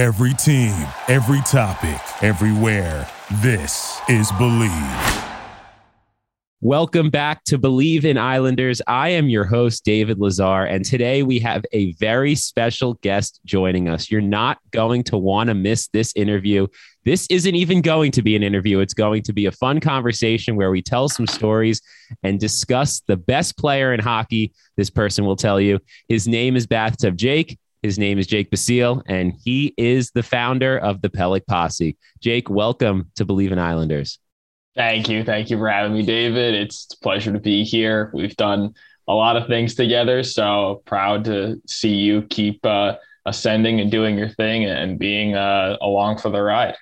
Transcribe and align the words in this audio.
Every 0.00 0.32
team, 0.32 0.86
every 1.08 1.42
topic, 1.42 2.00
everywhere. 2.22 3.06
This 3.42 4.00
is 4.08 4.32
Believe. 4.38 5.24
Welcome 6.62 7.10
back 7.10 7.44
to 7.44 7.58
Believe 7.58 8.06
in 8.06 8.16
Islanders. 8.16 8.80
I 8.86 9.10
am 9.10 9.28
your 9.28 9.44
host, 9.44 9.84
David 9.84 10.18
Lazar, 10.18 10.64
and 10.64 10.86
today 10.86 11.22
we 11.22 11.38
have 11.40 11.66
a 11.72 11.92
very 11.96 12.34
special 12.34 12.94
guest 13.02 13.40
joining 13.44 13.90
us. 13.90 14.10
You're 14.10 14.22
not 14.22 14.56
going 14.70 15.04
to 15.04 15.18
want 15.18 15.48
to 15.48 15.54
miss 15.54 15.88
this 15.88 16.14
interview. 16.16 16.66
This 17.04 17.26
isn't 17.28 17.54
even 17.54 17.82
going 17.82 18.12
to 18.12 18.22
be 18.22 18.34
an 18.34 18.42
interview, 18.42 18.78
it's 18.78 18.94
going 18.94 19.22
to 19.24 19.34
be 19.34 19.44
a 19.44 19.52
fun 19.52 19.80
conversation 19.80 20.56
where 20.56 20.70
we 20.70 20.80
tell 20.80 21.10
some 21.10 21.26
stories 21.26 21.82
and 22.22 22.40
discuss 22.40 23.02
the 23.06 23.18
best 23.18 23.58
player 23.58 23.92
in 23.92 24.00
hockey. 24.00 24.54
This 24.78 24.88
person 24.88 25.26
will 25.26 25.36
tell 25.36 25.60
you. 25.60 25.78
His 26.08 26.26
name 26.26 26.56
is 26.56 26.66
Bathtub 26.66 27.18
Jake. 27.18 27.58
His 27.82 27.98
name 27.98 28.18
is 28.18 28.26
Jake 28.26 28.50
Basile, 28.50 29.02
and 29.06 29.32
he 29.42 29.72
is 29.78 30.10
the 30.10 30.22
founder 30.22 30.76
of 30.76 31.00
the 31.00 31.08
Pelech 31.08 31.46
Posse. 31.46 31.96
Jake, 32.20 32.50
welcome 32.50 33.10
to 33.14 33.24
Believe 33.24 33.52
in 33.52 33.58
Islanders. 33.58 34.18
Thank 34.76 35.08
you. 35.08 35.24
Thank 35.24 35.48
you 35.48 35.56
for 35.56 35.66
having 35.66 35.94
me, 35.94 36.02
David. 36.02 36.54
It's 36.54 36.88
a 36.92 36.98
pleasure 36.98 37.32
to 37.32 37.38
be 37.38 37.64
here. 37.64 38.10
We've 38.12 38.36
done 38.36 38.74
a 39.08 39.14
lot 39.14 39.36
of 39.36 39.46
things 39.46 39.74
together. 39.74 40.22
So 40.22 40.82
proud 40.84 41.24
to 41.24 41.60
see 41.66 41.94
you 41.94 42.22
keep 42.22 42.64
uh, 42.66 42.96
ascending 43.24 43.80
and 43.80 43.90
doing 43.90 44.18
your 44.18 44.28
thing 44.28 44.66
and 44.66 44.98
being 44.98 45.34
uh, 45.34 45.78
along 45.80 46.18
for 46.18 46.28
the 46.28 46.42
ride. 46.42 46.76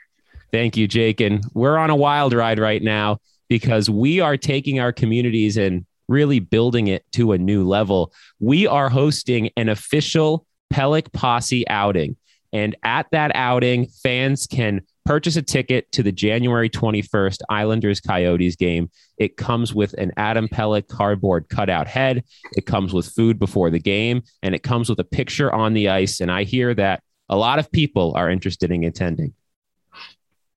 Thank 0.50 0.76
you, 0.76 0.88
Jake. 0.88 1.20
And 1.20 1.44
we're 1.54 1.76
on 1.76 1.90
a 1.90 1.96
wild 1.96 2.32
ride 2.32 2.58
right 2.58 2.82
now 2.82 3.18
because 3.48 3.88
we 3.88 4.18
are 4.18 4.36
taking 4.36 4.80
our 4.80 4.92
communities 4.92 5.56
and 5.56 5.86
really 6.08 6.40
building 6.40 6.88
it 6.88 7.04
to 7.12 7.32
a 7.32 7.38
new 7.38 7.66
level. 7.66 8.12
We 8.40 8.66
are 8.66 8.88
hosting 8.88 9.50
an 9.56 9.68
official 9.68 10.44
Pelech 10.72 11.12
Posse 11.12 11.66
outing. 11.68 12.16
And 12.52 12.76
at 12.82 13.06
that 13.12 13.32
outing, 13.34 13.88
fans 14.02 14.46
can 14.46 14.82
purchase 15.04 15.36
a 15.36 15.42
ticket 15.42 15.90
to 15.92 16.02
the 16.02 16.12
January 16.12 16.68
21st 16.68 17.40
Islanders 17.48 18.00
Coyotes 18.00 18.56
game. 18.56 18.90
It 19.18 19.36
comes 19.36 19.74
with 19.74 19.94
an 19.94 20.12
Adam 20.16 20.48
Pelech 20.48 20.88
cardboard 20.88 21.48
cutout 21.48 21.86
head. 21.86 22.24
It 22.56 22.66
comes 22.66 22.92
with 22.92 23.06
food 23.06 23.38
before 23.38 23.70
the 23.70 23.78
game, 23.78 24.22
and 24.42 24.54
it 24.54 24.62
comes 24.62 24.88
with 24.88 24.98
a 24.98 25.04
picture 25.04 25.52
on 25.52 25.74
the 25.74 25.88
ice. 25.88 26.20
And 26.20 26.30
I 26.30 26.44
hear 26.44 26.74
that 26.74 27.02
a 27.28 27.36
lot 27.36 27.58
of 27.58 27.70
people 27.72 28.12
are 28.16 28.30
interested 28.30 28.70
in 28.70 28.84
attending. 28.84 29.34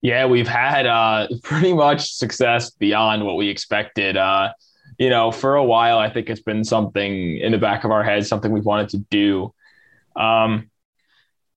Yeah, 0.01 0.25
we've 0.25 0.47
had 0.47 0.87
uh, 0.87 1.27
pretty 1.43 1.73
much 1.73 2.13
success 2.13 2.71
beyond 2.71 3.25
what 3.25 3.37
we 3.37 3.49
expected. 3.49 4.17
Uh, 4.17 4.53
you 4.97 5.09
know, 5.09 5.31
for 5.31 5.55
a 5.55 5.63
while, 5.63 5.97
I 5.97 6.09
think 6.09 6.29
it's 6.29 6.41
been 6.41 6.63
something 6.63 7.37
in 7.37 7.51
the 7.51 7.57
back 7.57 7.83
of 7.83 7.91
our 7.91 8.03
heads, 8.03 8.27
something 8.27 8.51
we've 8.51 8.65
wanted 8.65 8.89
to 8.89 8.97
do. 9.09 9.53
Um, 10.15 10.69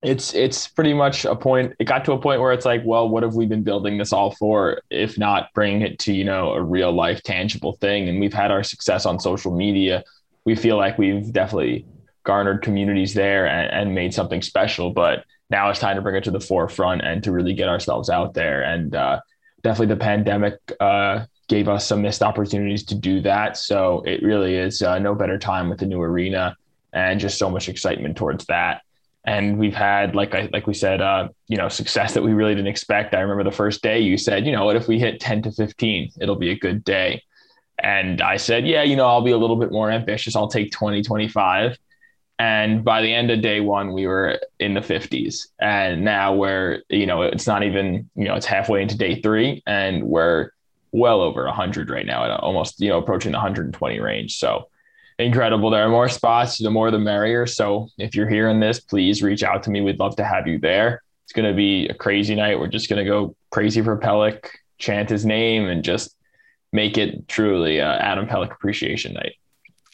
it's 0.02 0.34
it's 0.34 0.68
pretty 0.68 0.92
much 0.92 1.24
a 1.24 1.34
point 1.34 1.72
it 1.78 1.84
got 1.84 2.04
to 2.04 2.12
a 2.12 2.20
point 2.20 2.38
where 2.38 2.52
it's 2.52 2.66
like 2.66 2.82
well 2.84 3.08
what 3.08 3.22
have 3.22 3.34
we 3.34 3.46
been 3.46 3.62
building 3.62 3.96
this 3.96 4.12
all 4.12 4.32
for 4.32 4.82
if 4.90 5.16
not 5.16 5.48
bringing 5.54 5.80
it 5.80 5.98
to 5.98 6.12
you 6.12 6.24
know 6.24 6.52
a 6.52 6.62
real 6.62 6.92
life 6.92 7.22
tangible 7.22 7.72
thing? 7.80 8.08
And 8.08 8.20
we've 8.20 8.34
had 8.34 8.50
our 8.50 8.62
success 8.62 9.06
on 9.06 9.18
social 9.18 9.54
media. 9.54 10.04
We 10.44 10.56
feel 10.56 10.76
like 10.76 10.98
we've 10.98 11.32
definitely 11.32 11.86
garnered 12.24 12.62
communities 12.62 13.14
there 13.14 13.46
and, 13.46 13.70
and 13.72 13.94
made 13.94 14.12
something 14.12 14.42
special 14.42 14.90
but 14.90 15.24
now 15.50 15.70
it's 15.70 15.78
time 15.78 15.96
to 15.96 16.02
bring 16.02 16.16
it 16.16 16.24
to 16.24 16.30
the 16.30 16.40
forefront 16.40 17.02
and 17.02 17.22
to 17.22 17.32
really 17.32 17.54
get 17.54 17.68
ourselves 17.68 18.10
out 18.10 18.34
there. 18.34 18.62
And 18.62 18.94
uh, 18.94 19.20
definitely 19.62 19.94
the 19.94 20.00
pandemic 20.00 20.54
uh, 20.80 21.26
gave 21.48 21.68
us 21.68 21.86
some 21.86 22.02
missed 22.02 22.22
opportunities 22.22 22.84
to 22.86 22.94
do 22.94 23.20
that. 23.22 23.56
So 23.56 24.02
it 24.06 24.22
really 24.22 24.56
is 24.56 24.82
uh, 24.82 24.98
no 24.98 25.14
better 25.14 25.38
time 25.38 25.68
with 25.68 25.78
the 25.78 25.86
new 25.86 26.00
arena 26.00 26.56
and 26.94 27.20
just 27.20 27.38
so 27.38 27.50
much 27.50 27.68
excitement 27.68 28.16
towards 28.16 28.46
that. 28.46 28.82
And 29.26 29.58
we've 29.58 29.74
had 29.74 30.14
like 30.14 30.34
I, 30.34 30.48
like 30.52 30.66
we 30.66 30.74
said 30.74 31.00
uh, 31.00 31.28
you 31.48 31.56
know 31.56 31.68
success 31.68 32.14
that 32.14 32.22
we 32.22 32.32
really 32.32 32.54
didn't 32.54 32.68
expect. 32.68 33.14
I 33.14 33.20
remember 33.20 33.44
the 33.44 33.56
first 33.56 33.82
day 33.82 34.00
you 34.00 34.18
said 34.18 34.46
you 34.46 34.52
know 34.52 34.64
what 34.64 34.76
if 34.76 34.88
we 34.88 34.98
hit 34.98 35.20
10 35.20 35.42
to 35.42 35.52
15 35.52 36.12
it'll 36.20 36.36
be 36.36 36.50
a 36.50 36.58
good 36.58 36.84
day. 36.84 37.22
And 37.82 38.22
i 38.22 38.36
said 38.36 38.66
yeah 38.66 38.84
you 38.84 38.94
know 38.94 39.06
i'll 39.06 39.24
be 39.24 39.32
a 39.32 39.38
little 39.38 39.56
bit 39.56 39.72
more 39.72 39.90
ambitious. 39.90 40.36
I'll 40.36 40.48
take 40.48 40.70
20 40.70 41.02
25 41.02 41.76
and 42.38 42.84
by 42.84 43.00
the 43.00 43.12
end 43.12 43.30
of 43.30 43.40
day 43.40 43.60
one 43.60 43.92
we 43.92 44.06
were 44.06 44.38
in 44.58 44.74
the 44.74 44.80
50s 44.80 45.48
and 45.60 46.04
now 46.04 46.34
we're 46.34 46.82
you 46.88 47.06
know 47.06 47.22
it's 47.22 47.46
not 47.46 47.62
even 47.62 48.08
you 48.14 48.24
know 48.24 48.34
it's 48.34 48.46
halfway 48.46 48.82
into 48.82 48.96
day 48.96 49.20
three 49.20 49.62
and 49.66 50.04
we're 50.04 50.50
well 50.94 51.20
over 51.20 51.44
100 51.44 51.90
right 51.90 52.06
now 52.06 52.24
at 52.24 52.30
almost 52.40 52.80
you 52.80 52.88
know 52.88 52.98
approaching 52.98 53.32
the 53.32 53.38
120 53.38 53.98
range. 53.98 54.38
So 54.38 54.68
incredible. 55.18 55.70
There 55.70 55.84
are 55.84 55.88
more 55.88 56.08
spots, 56.08 56.58
the 56.58 56.70
more 56.70 56.90
the 56.90 56.98
merrier. 56.98 57.46
So 57.46 57.88
if 57.98 58.14
you're 58.14 58.28
hearing 58.28 58.60
this, 58.60 58.80
please 58.80 59.22
reach 59.22 59.42
out 59.42 59.62
to 59.64 59.70
me. 59.70 59.80
We'd 59.80 59.98
love 59.98 60.16
to 60.16 60.24
have 60.24 60.46
you 60.46 60.58
there. 60.58 61.02
It's 61.24 61.32
going 61.32 61.48
to 61.48 61.54
be 61.54 61.88
a 61.88 61.94
crazy 61.94 62.34
night. 62.34 62.58
We're 62.58 62.68
just 62.68 62.88
going 62.88 63.04
to 63.04 63.10
go 63.10 63.34
crazy 63.50 63.82
for 63.82 63.98
Pelech, 63.98 64.46
chant 64.78 65.08
his 65.08 65.24
name, 65.24 65.68
and 65.68 65.82
just 65.82 66.14
make 66.72 66.98
it 66.98 67.28
truly 67.28 67.80
uh, 67.80 67.96
Adam 67.96 68.26
Pelech 68.26 68.52
Appreciation 68.52 69.14
Night. 69.14 69.34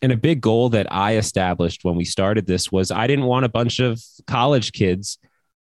And 0.03 0.13
a 0.13 0.17
big 0.17 0.41
goal 0.41 0.71
that 0.71 0.91
I 0.91 1.17
established 1.17 1.85
when 1.85 1.95
we 1.95 2.05
started 2.05 2.47
this 2.47 2.73
was 2.73 2.91
I 2.91 3.07
didn't 3.07 3.27
want 3.27 3.45
a 3.45 3.51
bunch 3.51 3.81
of 3.81 4.01
college 4.27 4.73
kids 4.73 5.19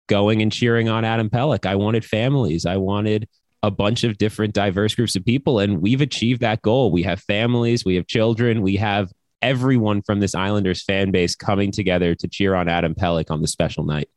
going 0.08 0.42
and 0.42 0.52
cheering 0.52 0.90
on 0.90 1.06
Adam 1.06 1.30
Pelech. 1.30 1.66
I 1.66 1.76
wanted 1.76 2.04
families. 2.04 2.66
I 2.66 2.78
wanted 2.78 3.30
a 3.62 3.72
bunch 3.72 4.04
of 4.04 4.18
different 4.18 4.54
diverse 4.54 4.96
groups 4.96 5.16
of 5.16 5.26
people. 5.26 5.60
And 5.60 5.82
we've 5.82 6.02
achieved 6.02 6.42
that 6.42 6.62
goal. 6.62 6.92
We 6.92 7.04
have 7.04 7.20
families, 7.22 7.86
we 7.86 7.96
have 7.96 8.08
children, 8.08 8.62
we 8.62 8.76
have 8.78 9.12
everyone 9.46 10.02
from 10.02 10.20
this 10.20 10.34
Islanders 10.34 10.84
fan 10.84 11.12
base 11.12 11.36
coming 11.36 11.72
together 11.72 12.16
to 12.16 12.28
cheer 12.28 12.56
on 12.56 12.68
Adam 12.68 12.96
Pelech 12.96 13.30
on 13.30 13.42
the 13.42 13.48
special 13.48 13.84
night? 13.86 14.10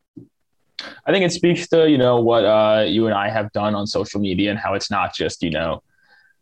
I 1.05 1.13
think 1.13 1.25
it 1.25 1.33
speaks 1.33 1.69
to 1.69 1.89
you 1.91 1.99
know 1.99 2.21
what 2.21 2.45
uh, 2.45 2.85
you 2.89 3.07
and 3.07 3.15
I 3.15 3.29
have 3.29 3.53
done 3.53 3.75
on 3.75 3.87
social 3.87 4.21
media 4.21 4.51
and 4.51 4.59
how 4.59 4.75
it's 4.75 4.91
not 4.91 5.15
just 5.15 5.43
you 5.43 5.51
know 5.51 5.83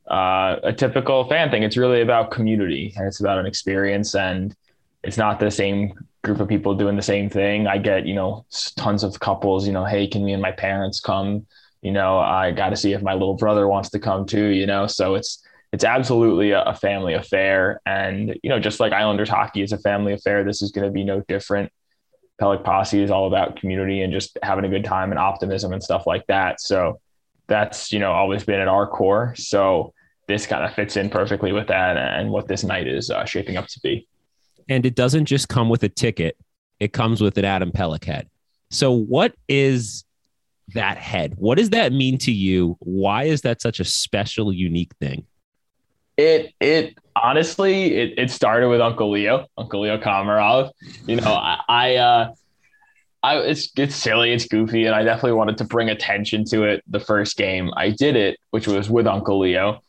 uh, 0.08 0.56
a 0.62 0.72
typical 0.72 1.28
fan 1.28 1.50
thing. 1.50 1.64
It's 1.64 1.76
really 1.76 2.00
about 2.00 2.30
community 2.30 2.92
and 2.96 3.06
it's 3.06 3.18
about 3.18 3.38
an 3.38 3.46
experience 3.46 4.14
and 4.14 4.54
it's 5.02 5.16
not 5.16 5.40
the 5.40 5.50
same 5.50 5.94
group 6.22 6.38
of 6.40 6.48
people 6.48 6.74
doing 6.74 6.96
the 6.96 7.02
same 7.02 7.28
thing. 7.28 7.66
I 7.66 7.78
get 7.78 8.06
you 8.06 8.14
know 8.14 8.46
tons 8.76 9.02
of 9.02 9.18
couples. 9.18 9.66
You 9.66 9.72
know, 9.72 9.84
hey, 9.84 10.06
can 10.06 10.24
me 10.24 10.32
and 10.32 10.42
my 10.42 10.52
parents 10.52 11.00
come? 11.00 11.46
You 11.82 11.92
know, 11.92 12.18
I 12.18 12.52
got 12.52 12.70
to 12.70 12.76
see 12.76 12.92
if 12.92 13.02
my 13.02 13.14
little 13.14 13.34
brother 13.34 13.66
wants 13.66 13.90
to 13.90 13.98
come 13.98 14.26
too. 14.26 14.46
You 14.46 14.66
know, 14.66 14.86
so 14.86 15.14
it's 15.16 15.42
it's 15.72 15.84
absolutely 15.84 16.52
a, 16.52 16.74
family 16.74 17.14
affair. 17.14 17.80
And, 17.84 18.38
you 18.42 18.50
know, 18.50 18.60
just 18.60 18.80
like 18.80 18.92
Islanders 18.92 19.28
hockey 19.28 19.62
is 19.62 19.72
a 19.72 19.78
family 19.78 20.12
affair, 20.12 20.44
this 20.44 20.62
is 20.62 20.70
going 20.70 20.86
to 20.86 20.92
be 20.92 21.04
no 21.04 21.22
different. 21.28 21.70
Pelech 22.40 22.64
Posse 22.64 23.02
is 23.02 23.10
all 23.10 23.26
about 23.26 23.56
community 23.56 24.02
and 24.02 24.12
just 24.12 24.38
having 24.42 24.64
a 24.64 24.68
good 24.68 24.84
time 24.84 25.10
and 25.10 25.18
optimism 25.18 25.72
and 25.72 25.82
stuff 25.82 26.06
like 26.06 26.26
that. 26.28 26.60
So 26.60 27.00
that's, 27.46 27.92
you 27.92 27.98
know, 27.98 28.12
always 28.12 28.44
been 28.44 28.60
at 28.60 28.68
our 28.68 28.86
core. 28.86 29.34
So 29.36 29.92
this 30.28 30.46
kind 30.46 30.64
of 30.64 30.74
fits 30.74 30.96
in 30.96 31.10
perfectly 31.10 31.52
with 31.52 31.68
that 31.68 31.96
and 31.96 32.30
what 32.30 32.48
this 32.48 32.64
night 32.64 32.86
is 32.86 33.10
uh, 33.10 33.24
shaping 33.24 33.56
up 33.56 33.66
to 33.68 33.80
be. 33.80 34.06
And 34.68 34.84
it 34.84 34.94
doesn't 34.94 35.26
just 35.26 35.48
come 35.48 35.68
with 35.68 35.82
a 35.84 35.88
ticket, 35.88 36.36
it 36.80 36.92
comes 36.92 37.20
with 37.20 37.38
an 37.38 37.44
Adam 37.44 37.70
Pelech 37.70 38.04
head. 38.04 38.28
So, 38.70 38.90
what 38.90 39.34
is 39.48 40.04
that 40.74 40.98
head? 40.98 41.34
What 41.36 41.58
does 41.58 41.70
that 41.70 41.92
mean 41.92 42.18
to 42.18 42.32
you? 42.32 42.76
Why 42.80 43.24
is 43.24 43.42
that 43.42 43.62
such 43.62 43.78
a 43.78 43.84
special, 43.84 44.52
unique 44.52 44.92
thing? 45.00 45.24
It 46.16 46.54
it 46.60 46.98
honestly 47.14 47.94
it, 47.94 48.18
it 48.18 48.30
started 48.30 48.68
with 48.68 48.80
Uncle 48.80 49.10
Leo, 49.10 49.46
Uncle 49.58 49.82
Leo 49.82 49.98
Komarov. 49.98 50.70
You 51.06 51.16
know, 51.16 51.32
I, 51.32 51.60
I 51.68 51.96
uh 51.96 52.34
I 53.22 53.38
it's 53.38 53.70
it's 53.76 53.96
silly, 53.96 54.32
it's 54.32 54.46
goofy, 54.46 54.86
and 54.86 54.94
I 54.94 55.02
definitely 55.02 55.32
wanted 55.32 55.58
to 55.58 55.64
bring 55.64 55.90
attention 55.90 56.44
to 56.46 56.62
it 56.64 56.84
the 56.86 57.00
first 57.00 57.36
game. 57.36 57.70
I 57.76 57.90
did 57.90 58.16
it, 58.16 58.38
which 58.50 58.68
was 58.68 58.88
with 58.88 59.06
Uncle 59.06 59.40
Leo. 59.40 59.80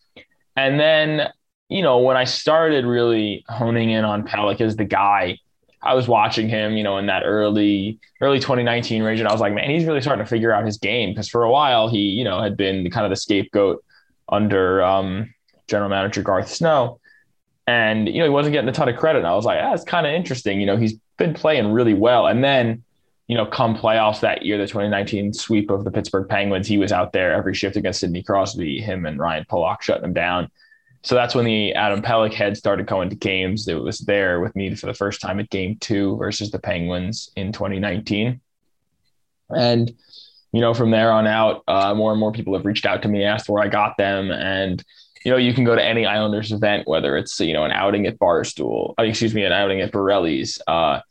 And 0.56 0.80
then, 0.80 1.30
you 1.70 1.84
know, 1.84 2.00
when 2.00 2.18
I 2.18 2.24
started 2.24 2.84
really 2.86 3.46
honing 3.48 3.92
in 3.92 4.04
on 4.04 4.28
Pelech 4.28 4.60
as 4.60 4.76
the 4.76 4.86
guy, 4.86 5.38
I 5.84 5.94
was 5.94 6.08
watching 6.08 6.50
him, 6.50 6.76
you 6.76 6.84
know, 6.84 6.98
in 6.98 7.06
that 7.06 7.24
early 7.24 8.00
early 8.22 8.40
2019 8.40 9.04
range, 9.04 9.20
and 9.20 9.30
I 9.30 9.32
was 9.32 9.42
like, 9.42 9.54
man, 9.54 9.70
he's 9.70 9.86
really 9.86 10.02
starting 10.02 10.26
to 10.26 10.30
figure 10.30 10.52
out 10.52 10.66
his 10.66 10.78
game 10.78 11.12
because 11.12 11.30
for 11.30 11.44
a 11.44 11.52
while 11.52 11.88
he, 11.90 12.00
you 12.00 12.24
know, 12.24 12.42
had 12.42 12.58
been 12.58 12.90
kind 12.90 13.06
of 13.06 13.12
the 13.12 13.16
scapegoat 13.16 13.84
under 14.30 14.84
um, 14.84 15.32
general 15.68 15.90
manager 15.90 16.22
Garth 16.22 16.50
Snow. 16.50 17.00
And, 17.68 18.08
you 18.08 18.20
know, 18.20 18.24
he 18.24 18.30
wasn't 18.30 18.54
getting 18.54 18.70
a 18.70 18.74
ton 18.74 18.88
of 18.88 18.96
credit. 18.96 19.20
And 19.20 19.28
I 19.28 19.36
was 19.36 19.46
like, 19.46 19.60
ah, 19.62 19.74
it's 19.74 19.84
kind 19.84 20.08
of 20.08 20.14
interesting. 20.14 20.60
You 20.62 20.66
know, 20.66 20.78
he's 20.78 20.94
been 21.18 21.34
playing 21.34 21.72
really 21.72 21.94
well. 21.94 22.28
And 22.28 22.44
then, 22.44 22.84
you 23.28 23.36
know, 23.36 23.46
come 23.46 23.76
playoffs 23.76 24.22
that 24.22 24.46
year, 24.46 24.58
the 24.58 24.68
2019 24.68 25.34
sweep 25.34 25.70
of 25.70 25.84
the 25.84 25.92
Pittsburgh 25.92 26.30
Penguins, 26.30 26.68
he 26.68 26.78
was 26.78 26.94
out 26.94 27.12
there 27.12 27.34
every 27.34 27.54
shift 27.54 27.76
against 27.76 28.00
Sidney 28.00 28.24
Crosby, 28.24 28.80
him 28.80 29.06
and 29.06 29.20
Ryan 29.20 29.46
Pulock 29.50 29.82
shutting 29.82 30.06
him 30.06 30.14
down. 30.14 30.50
So 31.04 31.16
that's 31.16 31.36
when 31.36 31.46
the 31.46 31.74
Adam 31.74 32.02
Pelech 32.02 32.34
head 32.34 32.58
started 32.58 32.88
going 32.88 33.10
to 33.10 33.16
games. 33.16 33.68
It 33.68 33.82
was 33.82 34.00
there 34.00 34.40
with 34.40 34.56
me 34.56 34.74
for 34.76 34.88
the 34.88 34.94
first 34.94 35.22
time 35.22 35.40
at 35.40 35.50
game 35.50 35.78
two 35.80 36.16
versus 36.18 36.52
the 36.52 36.60
Penguins 36.60 37.32
in 37.36 37.52
2019. 37.52 38.40
And, 39.50 39.92
you 40.52 40.62
know, 40.62 40.74
from 40.74 40.92
there 40.92 41.12
on 41.12 41.28
out, 41.28 41.64
uh, 41.68 41.94
more 41.94 42.12
and 42.12 42.20
more 42.20 42.32
people 42.32 42.54
have 42.56 42.66
reached 42.66 42.86
out 42.86 43.02
to 43.04 43.10
me, 43.10 43.24
asked 43.24 43.50
where 43.50 43.64
I 43.64 43.68
got 43.68 43.98
them. 43.98 44.32
And, 44.32 44.84
you 45.28 45.34
know, 45.34 45.38
you 45.38 45.54
can 45.54 45.66
go 45.66 45.76
to 45.76 45.84
any 45.84 46.06
Islanders 46.06 46.54
event, 46.54 46.88
whether 46.88 47.18
it's 47.18 47.38
you 47.42 47.52
know 47.52 47.66
an 47.66 47.72
outing 47.72 48.08
at 48.08 48.18
Barstool, 48.18 48.94
uh, 48.98 49.04
excuse 49.04 49.34
me, 49.34 49.44
an 49.44 49.52
outing 49.52 49.82
at 49.82 49.92
Borelli's, 49.92 50.62
uh, 50.68 51.02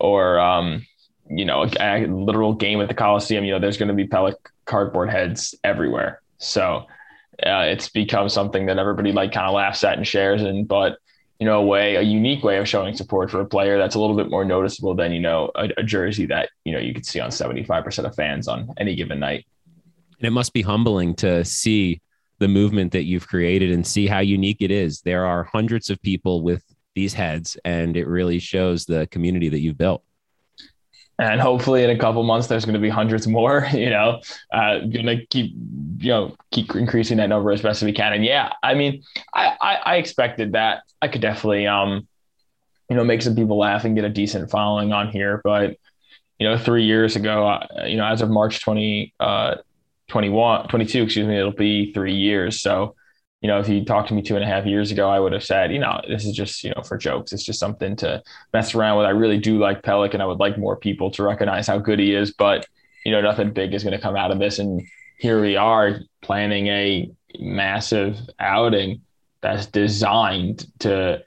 or 0.00 0.40
um, 0.40 0.84
you 1.28 1.44
know, 1.44 1.62
a, 1.62 1.68
a 1.78 2.06
literal 2.08 2.52
game 2.52 2.80
at 2.80 2.88
the 2.88 2.94
Coliseum, 2.94 3.44
you 3.44 3.52
know, 3.52 3.60
there's 3.60 3.76
going 3.76 3.86
to 3.86 3.94
be 3.94 4.08
Pelech 4.08 4.34
cardboard 4.64 5.08
heads 5.08 5.54
everywhere. 5.62 6.20
So 6.38 6.86
uh, 7.46 7.70
it's 7.70 7.88
become 7.88 8.28
something 8.28 8.66
that 8.66 8.78
everybody 8.78 9.12
like 9.12 9.30
kind 9.30 9.46
of 9.46 9.54
laughs 9.54 9.84
at 9.84 9.96
and 9.96 10.04
shares. 10.04 10.42
And 10.42 10.66
but 10.66 10.98
you 11.38 11.46
know, 11.46 11.60
a 11.60 11.64
way, 11.64 11.94
a 11.94 12.02
unique 12.02 12.42
way 12.42 12.58
of 12.58 12.66
showing 12.66 12.96
support 12.96 13.30
for 13.30 13.40
a 13.40 13.46
player 13.46 13.78
that's 13.78 13.94
a 13.94 14.00
little 14.00 14.16
bit 14.16 14.30
more 14.30 14.44
noticeable 14.44 14.96
than 14.96 15.12
you 15.12 15.20
know 15.20 15.52
a, 15.54 15.68
a 15.76 15.84
jersey 15.84 16.26
that 16.26 16.50
you 16.64 16.72
know 16.72 16.80
you 16.80 16.92
could 16.92 17.06
see 17.06 17.20
on 17.20 17.30
seventy 17.30 17.62
five 17.62 17.84
percent 17.84 18.08
of 18.08 18.16
fans 18.16 18.48
on 18.48 18.74
any 18.78 18.96
given 18.96 19.20
night. 19.20 19.46
And 20.18 20.26
it 20.26 20.32
must 20.32 20.52
be 20.52 20.62
humbling 20.62 21.14
to 21.16 21.44
see 21.44 22.00
the 22.40 22.48
movement 22.48 22.90
that 22.92 23.04
you've 23.04 23.28
created 23.28 23.70
and 23.70 23.86
see 23.86 24.06
how 24.06 24.18
unique 24.18 24.56
it 24.60 24.70
is. 24.70 25.02
There 25.02 25.26
are 25.26 25.44
hundreds 25.44 25.90
of 25.90 26.02
people 26.02 26.42
with 26.42 26.64
these 26.94 27.14
heads, 27.14 27.56
and 27.64 27.96
it 27.96 28.08
really 28.08 28.38
shows 28.38 28.86
the 28.86 29.06
community 29.08 29.48
that 29.50 29.60
you've 29.60 29.78
built. 29.78 30.02
And 31.18 31.38
hopefully 31.38 31.84
in 31.84 31.90
a 31.90 31.98
couple 31.98 32.22
months 32.22 32.46
there's 32.46 32.64
going 32.64 32.74
to 32.74 32.80
be 32.80 32.88
hundreds 32.88 33.26
more 33.26 33.68
you 33.74 33.90
know? 33.90 34.22
Uh 34.52 34.78
gonna 34.78 35.24
keep 35.26 35.54
you 35.98 36.08
know 36.08 36.34
keep 36.50 36.74
increasing 36.74 37.18
that 37.18 37.28
number 37.28 37.52
as 37.52 37.60
best 37.60 37.82
as 37.82 37.86
we 37.86 37.92
can. 37.92 38.14
And 38.14 38.24
yeah 38.24 38.54
i 38.62 38.72
mean 38.72 39.02
I, 39.34 39.54
I 39.60 39.74
i, 39.84 39.96
expected 39.96 40.52
that 40.52 40.84
i 41.02 41.08
could 41.08 41.20
definitely 41.20 41.66
um 41.66 42.08
you 42.88 42.96
know 42.96 43.04
make 43.04 43.20
some 43.20 43.36
people 43.36 43.58
laugh 43.58 43.84
and 43.84 43.94
get 43.94 44.06
a 44.06 44.08
decent 44.08 44.50
following 44.50 44.94
on 44.94 45.10
here. 45.10 45.42
But 45.44 45.76
you 46.38 46.48
know 46.48 46.56
three 46.56 46.84
years 46.84 47.16
ago 47.16 47.46
uh, 47.46 47.84
you 47.84 47.98
know 47.98 48.06
as 48.06 48.22
of 48.22 48.30
march 48.30 48.62
20 48.62 49.12
uh 49.20 49.56
21 50.10 50.68
22 50.68 51.02
excuse 51.02 51.26
me 51.26 51.38
it'll 51.38 51.52
be 51.52 51.92
three 51.92 52.14
years 52.14 52.60
so 52.60 52.94
you 53.40 53.48
know, 53.48 53.58
if 53.58 53.68
you 53.68 53.84
talked 53.84 54.08
to 54.08 54.14
me 54.14 54.22
two 54.22 54.34
and 54.34 54.44
a 54.44 54.46
half 54.46 54.66
years 54.66 54.90
ago, 54.90 55.08
I 55.08 55.18
would 55.18 55.32
have 55.32 55.42
said, 55.42 55.72
you 55.72 55.78
know, 55.78 56.00
this 56.06 56.26
is 56.26 56.36
just, 56.36 56.62
you 56.62 56.72
know, 56.76 56.82
for 56.82 56.98
jokes. 56.98 57.32
It's 57.32 57.42
just 57.42 57.58
something 57.58 57.96
to 57.96 58.22
mess 58.52 58.74
around 58.74 58.98
with. 58.98 59.06
I 59.06 59.10
really 59.10 59.38
do 59.38 59.58
like 59.58 59.82
Pelech 59.82 60.12
and 60.12 60.22
I 60.22 60.26
would 60.26 60.38
like 60.38 60.58
more 60.58 60.76
people 60.76 61.10
to 61.12 61.22
recognize 61.22 61.66
how 61.66 61.78
good 61.78 61.98
he 61.98 62.14
is, 62.14 62.34
but, 62.34 62.66
you 63.04 63.12
know, 63.12 63.22
nothing 63.22 63.52
big 63.52 63.72
is 63.72 63.82
going 63.82 63.96
to 63.96 64.02
come 64.02 64.14
out 64.14 64.30
of 64.30 64.38
this. 64.38 64.58
And 64.58 64.82
here 65.18 65.40
we 65.40 65.56
are 65.56 66.00
planning 66.20 66.66
a 66.66 67.10
massive 67.38 68.18
outing 68.38 69.00
that's 69.40 69.66
designed 69.66 70.66
to 70.80 71.22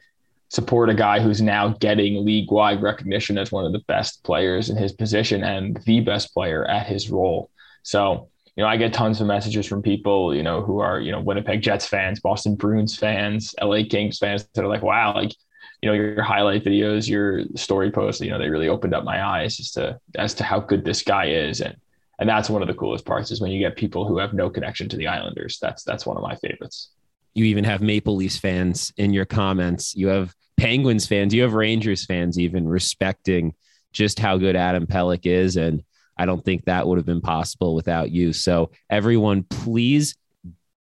support 0.50 0.92
a 0.92 0.94
guy 0.94 1.20
who's 1.20 1.42
now 1.42 1.70
getting 1.70 2.24
league 2.24 2.52
wide 2.52 2.84
recognition 2.84 3.40
as 3.40 3.52
one 3.52 3.66
of 3.66 3.72
the 3.72 3.82
best 3.88 4.24
players 4.24 4.70
in 4.70 4.78
his 4.78 4.92
position 4.92 5.44
and 5.44 5.80
the 5.88 6.00
best 6.02 6.32
player 6.32 6.64
at 6.66 6.86
his 6.86 7.10
role. 7.10 7.50
So, 7.82 8.30
you 8.56 8.64
know, 8.64 8.70
I 8.70 8.78
get 8.78 8.94
tons 8.94 9.20
of 9.20 9.28
messages 9.28 9.66
from 9.66 9.82
people, 9.82 10.36
you 10.36 10.44
know, 10.44 10.62
who 10.62 10.80
are, 10.80 11.00
you 11.00 11.12
know, 11.12 11.20
Winnipeg 11.20 11.62
Jets 11.62 11.88
fans, 11.88 12.20
Boston 12.20 12.56
Bruins 12.56 12.96
fans, 12.96 13.56
LA 13.62 13.80
Kings 13.90 14.20
fans 14.20 14.48
that 14.54 14.64
are 14.64 14.68
like, 14.68 14.84
wow, 14.84 15.14
like, 15.16 15.34
you 15.82 15.90
know, 15.90 15.94
your 15.94 16.22
highlight 16.22 16.64
videos, 16.64 17.10
your 17.10 17.44
story 17.56 17.92
posts, 17.92 18.22
you 18.22 18.30
know, 18.30 18.38
they 18.38 18.50
really 18.50 18.70
opened 18.70 18.94
up 18.94 19.04
my 19.04 19.26
eyes 19.26 19.60
as 19.60 19.72
to 19.72 20.00
as 20.16 20.34
to 20.36 20.44
how 20.44 20.60
good 20.60 20.86
this 20.86 21.02
guy 21.02 21.26
is. 21.26 21.62
And 21.62 21.76
and 22.20 22.30
that's 22.30 22.50
one 22.50 22.62
of 22.62 22.68
the 22.68 22.74
coolest 22.76 23.06
parts 23.06 23.32
is 23.32 23.42
when 23.42 23.52
you 23.52 23.60
get 23.60 23.76
people 23.76 24.08
who 24.08 24.20
have 24.20 24.34
no 24.34 24.50
connection 24.50 24.88
to 24.90 24.98
the 24.98 25.08
Islanders. 25.08 25.58
That's 25.60 25.84
that's 25.84 26.06
one 26.06 26.16
of 26.16 26.24
my 26.24 26.36
favorites. 26.36 26.92
You 27.34 27.46
even 27.46 27.64
have 27.64 27.82
Maple 27.82 28.16
Leafs 28.16 28.38
fans 28.38 28.94
in 28.98 29.12
your 29.12 29.26
comments. 29.26 29.96
You 29.96 30.08
have 30.10 30.34
Penguins 30.58 31.08
fans, 31.08 31.34
you 31.34 31.42
have 31.42 31.54
Rangers 31.54 32.06
fans 32.06 32.38
even 32.38 32.68
respecting 32.68 33.54
just 33.92 34.20
how 34.20 34.38
good 34.38 34.56
Adam 34.56 34.88
Pelech 34.88 35.26
is. 35.26 35.58
And 35.58 35.84
I 36.18 36.26
don't 36.26 36.44
think 36.44 36.66
that 36.66 36.88
would 36.88 36.98
have 36.98 37.06
been 37.06 37.22
possible 37.22 37.76
without 37.76 38.12
you. 38.12 38.34
So, 38.34 38.72
everyone, 38.90 39.44
please 39.44 40.16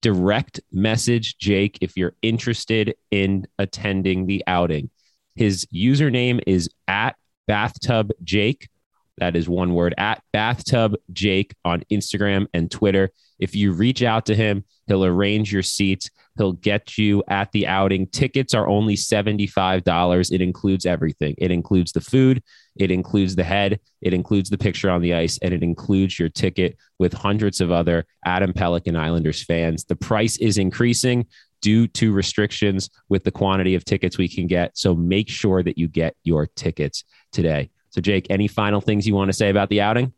direct 0.02 0.60
message 0.72 1.38
Jake 1.38 1.78
if 1.82 1.96
you're 1.96 2.16
interested 2.22 2.96
in 3.12 3.48
attending 3.60 4.26
the 4.26 4.44
outing. 4.48 4.90
His 5.36 5.66
username 5.74 6.42
is 6.46 6.70
at 6.88 7.16
bathtub 7.48 8.12
Jake. 8.24 8.70
That 9.18 9.36
is 9.36 9.48
one 9.48 9.74
word 9.74 9.94
at 9.98 10.24
bathtub 10.34 10.96
Jake 11.14 11.54
on 11.64 11.84
Instagram 11.92 12.48
and 12.54 12.72
Twitter. 12.72 13.12
If 13.40 13.56
you 13.56 13.72
reach 13.72 14.04
out 14.04 14.26
to 14.28 14.36
him, 14.36 14.66
he'll 14.88 15.06
arrange 15.06 15.52
your 15.52 15.64
seats. 15.64 16.10
He'll 16.38 16.54
get 16.54 16.98
you 16.98 17.24
at 17.28 17.52
the 17.52 17.68
outing. 17.68 18.08
Tickets 18.08 18.54
are 18.54 18.68
only 18.68 18.96
$75. 18.96 20.32
It 20.32 20.42
includes 20.42 20.86
everything. 20.86 21.36
It 21.38 21.52
includes 21.52 21.92
the 21.92 22.02
food, 22.02 22.42
it 22.76 22.92
includes 22.92 23.36
the 23.36 23.44
head, 23.44 23.80
it 24.02 24.14
includes 24.14 24.50
the 24.50 24.58
picture 24.58 24.90
on 24.90 25.02
the 25.02 25.14
ice, 25.14 25.38
and 25.42 25.54
it 25.54 25.64
includes 25.64 26.20
your 26.20 26.30
ticket 26.30 26.78
with 27.00 27.14
hundreds 27.14 27.62
of 27.62 27.72
other 27.72 28.06
Adam 28.26 28.54
Pelican 28.54 28.96
Islanders 28.96 29.44
fans. 29.44 29.84
The 29.84 29.96
price 29.96 30.38
is 30.38 30.58
increasing 30.58 31.26
due 31.62 31.88
to 31.88 32.12
restrictions 32.12 32.90
with 33.10 33.24
the 33.24 33.32
quantity 33.32 33.76
of 33.76 33.86
tickets 33.86 34.18
we 34.18 34.28
can 34.28 34.48
get. 34.48 34.78
So 34.78 34.96
make 34.96 35.30
sure 35.30 35.62
that 35.64 35.78
you 35.78 35.88
get 35.88 36.16
your 36.24 36.48
tickets 36.48 37.04
today. 37.32 37.70
So, 37.92 38.02
Jake, 38.02 38.28
any 38.30 38.48
final 38.48 38.82
things 38.82 39.06
you 39.06 39.14
want 39.14 39.30
to 39.30 39.34
say 39.34 39.50
about 39.50 39.70
the 39.70 39.82
outing? 39.82 40.14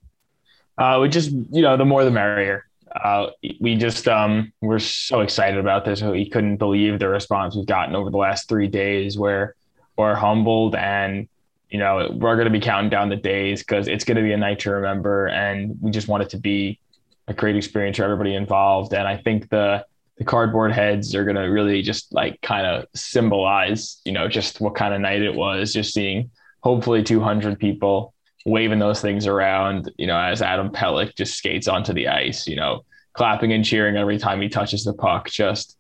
Uh, 0.78 1.00
we 1.02 1.10
just, 1.10 1.32
you 1.32 1.62
know, 1.62 1.76
the 1.76 1.86
more 1.86 2.04
the 2.06 2.12
merrier 2.12 2.66
uh, 2.96 3.28
we 3.60 3.76
just 3.76 4.08
um, 4.08 4.54
we're 4.62 4.80
so 4.80 5.22
excited 5.22 5.60
about 5.60 5.86
this. 5.86 6.02
We 6.02 6.30
couldn't 6.30 6.58
believe 6.58 7.00
the 7.00 7.08
response 7.10 7.56
we've 7.56 7.66
gotten 7.66 7.96
over 7.96 8.10
the 8.10 8.18
last 8.18 8.48
three 8.48 8.68
days. 8.68 9.18
Where 9.18 9.56
we're 9.98 10.16
humbled, 10.16 10.76
and 10.76 11.28
you 11.74 11.80
know 11.80 12.08
we're 12.14 12.36
going 12.36 12.46
to 12.46 12.52
be 12.52 12.60
counting 12.60 12.92
down 12.92 13.10
the 13.10 13.16
days 13.16 13.62
because 13.62 13.88
it's 13.88 14.06
going 14.06 14.18
to 14.18 14.22
be 14.22 14.32
a 14.32 14.38
night 14.38 14.60
to 14.60 14.72
remember, 14.72 15.28
and 15.28 15.76
we 15.82 15.90
just 15.90 16.08
want 16.08 16.22
it 16.22 16.30
to 16.30 16.38
be 16.38 16.80
a 17.28 17.34
great 17.34 17.56
experience 17.56 17.98
for 17.98 18.04
everybody 18.04 18.36
involved. 18.36 18.94
And 18.94 19.08
I 19.08 19.18
think 19.18 19.50
the 19.50 19.84
the 20.20 20.24
cardboard 20.24 20.72
heads 20.72 21.16
are 21.16 21.24
going 21.24 21.36
to 21.36 21.42
really 21.42 21.82
just 21.82 22.14
like 22.14 22.40
kind 22.42 22.68
of 22.68 22.86
symbolize, 22.94 24.00
you 24.06 24.12
know, 24.12 24.28
just 24.28 24.62
what 24.62 24.76
kind 24.76 24.94
of 24.94 25.02
night 25.02 25.24
it 25.24 25.34
was. 25.34 25.74
Just 25.74 25.96
seeing 25.96 26.30
hopefully 26.62 27.02
200 27.02 27.58
people 27.58 28.14
waving 28.46 28.78
those 28.78 29.02
things 29.02 29.26
around, 29.26 29.92
you 29.98 30.06
know, 30.06 30.20
as 30.20 30.44
Adam 30.44 30.70
Pelech 30.70 31.16
just 31.16 31.36
skates 31.36 31.68
onto 31.68 31.92
the 31.92 32.08
ice, 32.08 32.48
you 32.48 32.56
know, 32.56 32.86
clapping 33.14 33.52
and 33.52 33.66
cheering 33.66 33.98
every 33.98 34.20
time 34.20 34.40
he 34.42 34.48
touches 34.48 34.84
the 34.84 34.94
puck, 34.94 35.28
just 35.28 35.76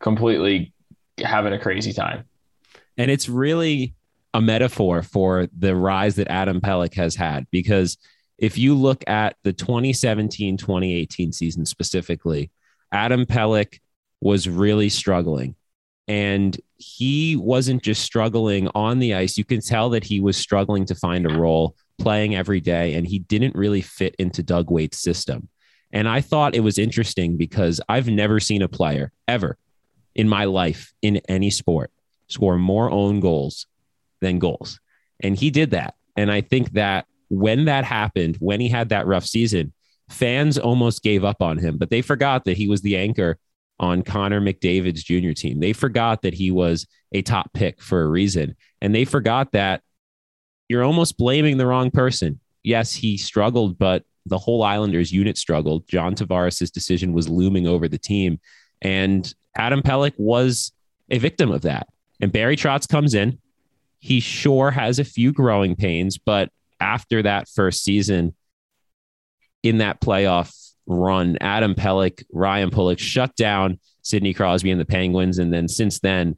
completely 0.00 0.74
having 1.16 1.54
a 1.54 1.58
crazy 1.58 1.94
time. 1.94 2.24
And 2.98 3.10
it's 3.10 3.26
really 3.26 3.94
a 4.32 4.40
metaphor 4.40 5.02
for 5.02 5.48
the 5.56 5.74
rise 5.74 6.16
that 6.16 6.30
Adam 6.30 6.60
Pelech 6.60 6.94
has 6.94 7.16
had 7.16 7.46
because 7.50 7.98
if 8.38 8.56
you 8.56 8.74
look 8.74 9.04
at 9.06 9.36
the 9.44 9.52
2017 9.52 10.56
2018 10.56 11.32
season 11.32 11.66
specifically, 11.66 12.50
Adam 12.90 13.26
Pelech 13.26 13.78
was 14.20 14.48
really 14.48 14.88
struggling. 14.88 15.54
And 16.08 16.58
he 16.76 17.36
wasn't 17.36 17.82
just 17.82 18.02
struggling 18.02 18.68
on 18.74 18.98
the 18.98 19.14
ice. 19.14 19.38
You 19.38 19.44
can 19.44 19.60
tell 19.60 19.90
that 19.90 20.04
he 20.04 20.20
was 20.20 20.36
struggling 20.36 20.84
to 20.86 20.94
find 20.94 21.24
a 21.24 21.38
role 21.38 21.76
playing 21.98 22.34
every 22.34 22.60
day, 22.60 22.94
and 22.94 23.06
he 23.06 23.20
didn't 23.20 23.54
really 23.54 23.82
fit 23.82 24.16
into 24.18 24.42
Doug 24.42 24.70
Weight's 24.70 24.98
system. 24.98 25.48
And 25.92 26.08
I 26.08 26.20
thought 26.20 26.56
it 26.56 26.60
was 26.60 26.78
interesting 26.78 27.36
because 27.36 27.80
I've 27.88 28.08
never 28.08 28.40
seen 28.40 28.62
a 28.62 28.68
player 28.68 29.12
ever 29.28 29.56
in 30.14 30.28
my 30.28 30.46
life 30.46 30.92
in 31.02 31.20
any 31.28 31.50
sport 31.50 31.92
score 32.26 32.56
more 32.56 32.90
own 32.90 33.18
goals 33.18 33.66
than 34.20 34.38
goals. 34.38 34.80
And 35.22 35.36
he 35.36 35.50
did 35.50 35.70
that. 35.70 35.94
And 36.16 36.30
I 36.30 36.40
think 36.40 36.72
that 36.72 37.06
when 37.28 37.66
that 37.66 37.84
happened, 37.84 38.36
when 38.40 38.60
he 38.60 38.68
had 38.68 38.88
that 38.90 39.06
rough 39.06 39.24
season, 39.24 39.72
fans 40.08 40.58
almost 40.58 41.02
gave 41.02 41.24
up 41.24 41.40
on 41.40 41.58
him, 41.58 41.78
but 41.78 41.90
they 41.90 42.02
forgot 42.02 42.44
that 42.44 42.56
he 42.56 42.68
was 42.68 42.82
the 42.82 42.96
anchor 42.96 43.38
on 43.78 44.02
Connor 44.02 44.40
McDavid's 44.40 45.02
junior 45.02 45.32
team. 45.32 45.60
They 45.60 45.72
forgot 45.72 46.22
that 46.22 46.34
he 46.34 46.50
was 46.50 46.86
a 47.12 47.22
top 47.22 47.52
pick 47.54 47.80
for 47.80 48.02
a 48.02 48.08
reason. 48.08 48.54
And 48.82 48.94
they 48.94 49.04
forgot 49.04 49.52
that 49.52 49.82
you're 50.68 50.84
almost 50.84 51.16
blaming 51.16 51.56
the 51.56 51.66
wrong 51.66 51.90
person. 51.90 52.40
Yes, 52.62 52.94
he 52.94 53.16
struggled, 53.16 53.78
but 53.78 54.04
the 54.26 54.38
whole 54.38 54.62
Islanders 54.62 55.10
unit 55.10 55.38
struggled. 55.38 55.88
John 55.88 56.14
Tavares' 56.14 56.70
decision 56.70 57.12
was 57.12 57.28
looming 57.28 57.66
over 57.66 57.88
the 57.88 57.98
team. 57.98 58.38
And 58.82 59.32
Adam 59.56 59.82
Pelech 59.82 60.14
was 60.18 60.72
a 61.10 61.18
victim 61.18 61.50
of 61.50 61.62
that. 61.62 61.88
And 62.20 62.30
Barry 62.30 62.56
Trotz 62.56 62.86
comes 62.86 63.14
in. 63.14 63.39
He 64.00 64.20
sure 64.20 64.70
has 64.70 64.98
a 64.98 65.04
few 65.04 65.32
growing 65.32 65.76
pains, 65.76 66.18
but 66.18 66.50
after 66.80 67.22
that 67.22 67.48
first 67.48 67.84
season 67.84 68.34
in 69.62 69.78
that 69.78 70.00
playoff 70.00 70.72
run, 70.86 71.36
Adam 71.40 71.74
Pelech, 71.74 72.24
Ryan 72.32 72.70
Pulock 72.70 72.98
shut 72.98 73.36
down 73.36 73.78
Sidney 74.02 74.34
Crosby 74.34 74.70
and 74.70 74.80
the 74.80 74.86
Penguins. 74.86 75.38
And 75.38 75.52
then 75.52 75.68
since 75.68 76.00
then, 76.00 76.36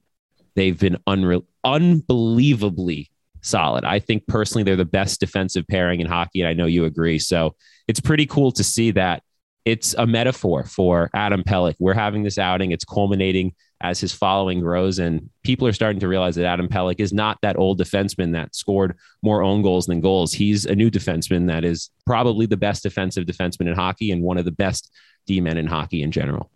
they've 0.56 0.78
been 0.78 0.98
unre- 1.06 1.46
unbelievably 1.64 3.10
solid. 3.42 3.84
I 3.84 3.98
think 3.98 4.26
personally 4.26 4.64
they're 4.64 4.76
the 4.76 4.84
best 4.84 5.20
defensive 5.20 5.66
pairing 5.68 6.00
in 6.00 6.06
hockey, 6.06 6.40
and 6.40 6.48
I 6.48 6.52
know 6.52 6.66
you 6.66 6.84
agree. 6.84 7.18
So 7.18 7.54
it's 7.88 8.00
pretty 8.00 8.26
cool 8.26 8.52
to 8.52 8.64
see 8.64 8.90
that 8.92 9.22
it's 9.64 9.94
a 9.94 10.06
metaphor 10.06 10.64
for 10.64 11.10
Adam 11.14 11.44
Pelech. 11.44 11.76
We're 11.78 11.94
having 11.94 12.22
this 12.22 12.38
outing, 12.38 12.72
it's 12.72 12.84
culminating 12.84 13.54
as 13.82 14.00
his 14.00 14.12
following 14.12 14.60
grows, 14.60 14.98
and 14.98 15.28
people 15.42 15.66
are 15.66 15.72
starting 15.72 16.00
to 16.00 16.08
realize 16.08 16.36
that 16.36 16.46
Adam 16.46 16.68
Pelech 16.68 17.00
is 17.00 17.12
not 17.12 17.38
that 17.42 17.58
old 17.58 17.78
defenseman 17.80 18.32
that 18.32 18.54
scored 18.54 18.96
more 19.22 19.42
own 19.42 19.62
goals 19.62 19.86
than 19.86 20.00
goals. 20.00 20.32
He's 20.32 20.64
a 20.64 20.74
new 20.74 20.90
defenseman 20.90 21.48
that 21.48 21.64
is 21.64 21.90
probably 22.06 22.46
the 22.46 22.56
best 22.56 22.82
defensive 22.82 23.26
defenseman 23.26 23.68
in 23.68 23.74
hockey 23.74 24.10
and 24.10 24.22
one 24.22 24.38
of 24.38 24.44
the 24.44 24.52
best 24.52 24.90
D 25.26 25.40
men 25.40 25.58
in 25.58 25.66
hockey 25.66 26.02
in 26.02 26.10
general 26.10 26.50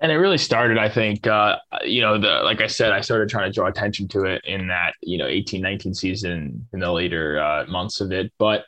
and 0.00 0.12
it 0.12 0.16
really 0.16 0.38
started 0.38 0.78
i 0.78 0.88
think 0.88 1.26
uh, 1.26 1.56
you 1.84 2.00
know 2.00 2.18
the 2.18 2.40
like 2.44 2.60
i 2.60 2.66
said 2.66 2.92
i 2.92 3.00
started 3.00 3.28
trying 3.28 3.50
to 3.50 3.54
draw 3.54 3.66
attention 3.66 4.08
to 4.08 4.24
it 4.24 4.42
in 4.44 4.68
that 4.68 4.94
you 5.02 5.18
know 5.18 5.26
18 5.26 5.60
19 5.60 5.94
season 5.94 6.66
in 6.72 6.80
the 6.80 6.90
later 6.90 7.40
uh, 7.40 7.64
months 7.66 8.00
of 8.00 8.12
it 8.12 8.32
but 8.38 8.64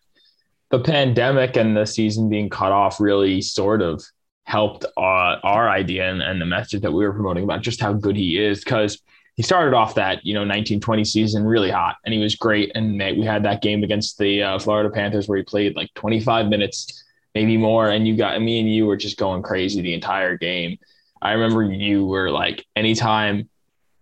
the 0.70 0.80
pandemic 0.80 1.56
and 1.56 1.76
the 1.76 1.84
season 1.84 2.28
being 2.28 2.48
cut 2.48 2.72
off 2.72 3.00
really 3.00 3.40
sort 3.40 3.82
of 3.82 4.02
helped 4.50 4.84
uh, 4.96 5.36
our 5.44 5.70
idea 5.70 6.10
and, 6.10 6.20
and 6.20 6.40
the 6.40 6.46
message 6.46 6.82
that 6.82 6.92
we 6.92 7.06
were 7.06 7.12
promoting 7.12 7.44
about 7.44 7.62
just 7.62 7.80
how 7.80 7.92
good 7.92 8.16
he 8.16 8.36
is 8.36 8.64
because 8.64 9.00
he 9.36 9.42
started 9.42 9.74
off 9.74 9.94
that 9.94 10.24
you 10.26 10.34
know 10.34 10.40
1920 10.40 11.04
season 11.04 11.44
really 11.44 11.70
hot 11.70 11.96
and 12.04 12.12
he 12.12 12.20
was 12.20 12.34
great 12.34 12.72
and 12.74 12.98
we 13.16 13.24
had 13.24 13.44
that 13.44 13.62
game 13.62 13.84
against 13.84 14.18
the 14.18 14.42
uh, 14.42 14.58
Florida 14.58 14.90
Panthers 14.90 15.28
where 15.28 15.38
he 15.38 15.44
played 15.44 15.76
like 15.76 15.88
25 15.94 16.48
minutes 16.48 17.04
maybe 17.34 17.56
more 17.56 17.90
and 17.90 18.08
you 18.08 18.16
got 18.16 18.40
me 18.42 18.58
and 18.58 18.74
you 18.74 18.86
were 18.86 18.96
just 18.96 19.16
going 19.16 19.40
crazy 19.40 19.80
the 19.80 19.94
entire 19.94 20.36
game 20.36 20.76
I 21.22 21.32
remember 21.32 21.62
you 21.62 22.04
were 22.04 22.30
like 22.30 22.66
anytime 22.74 23.48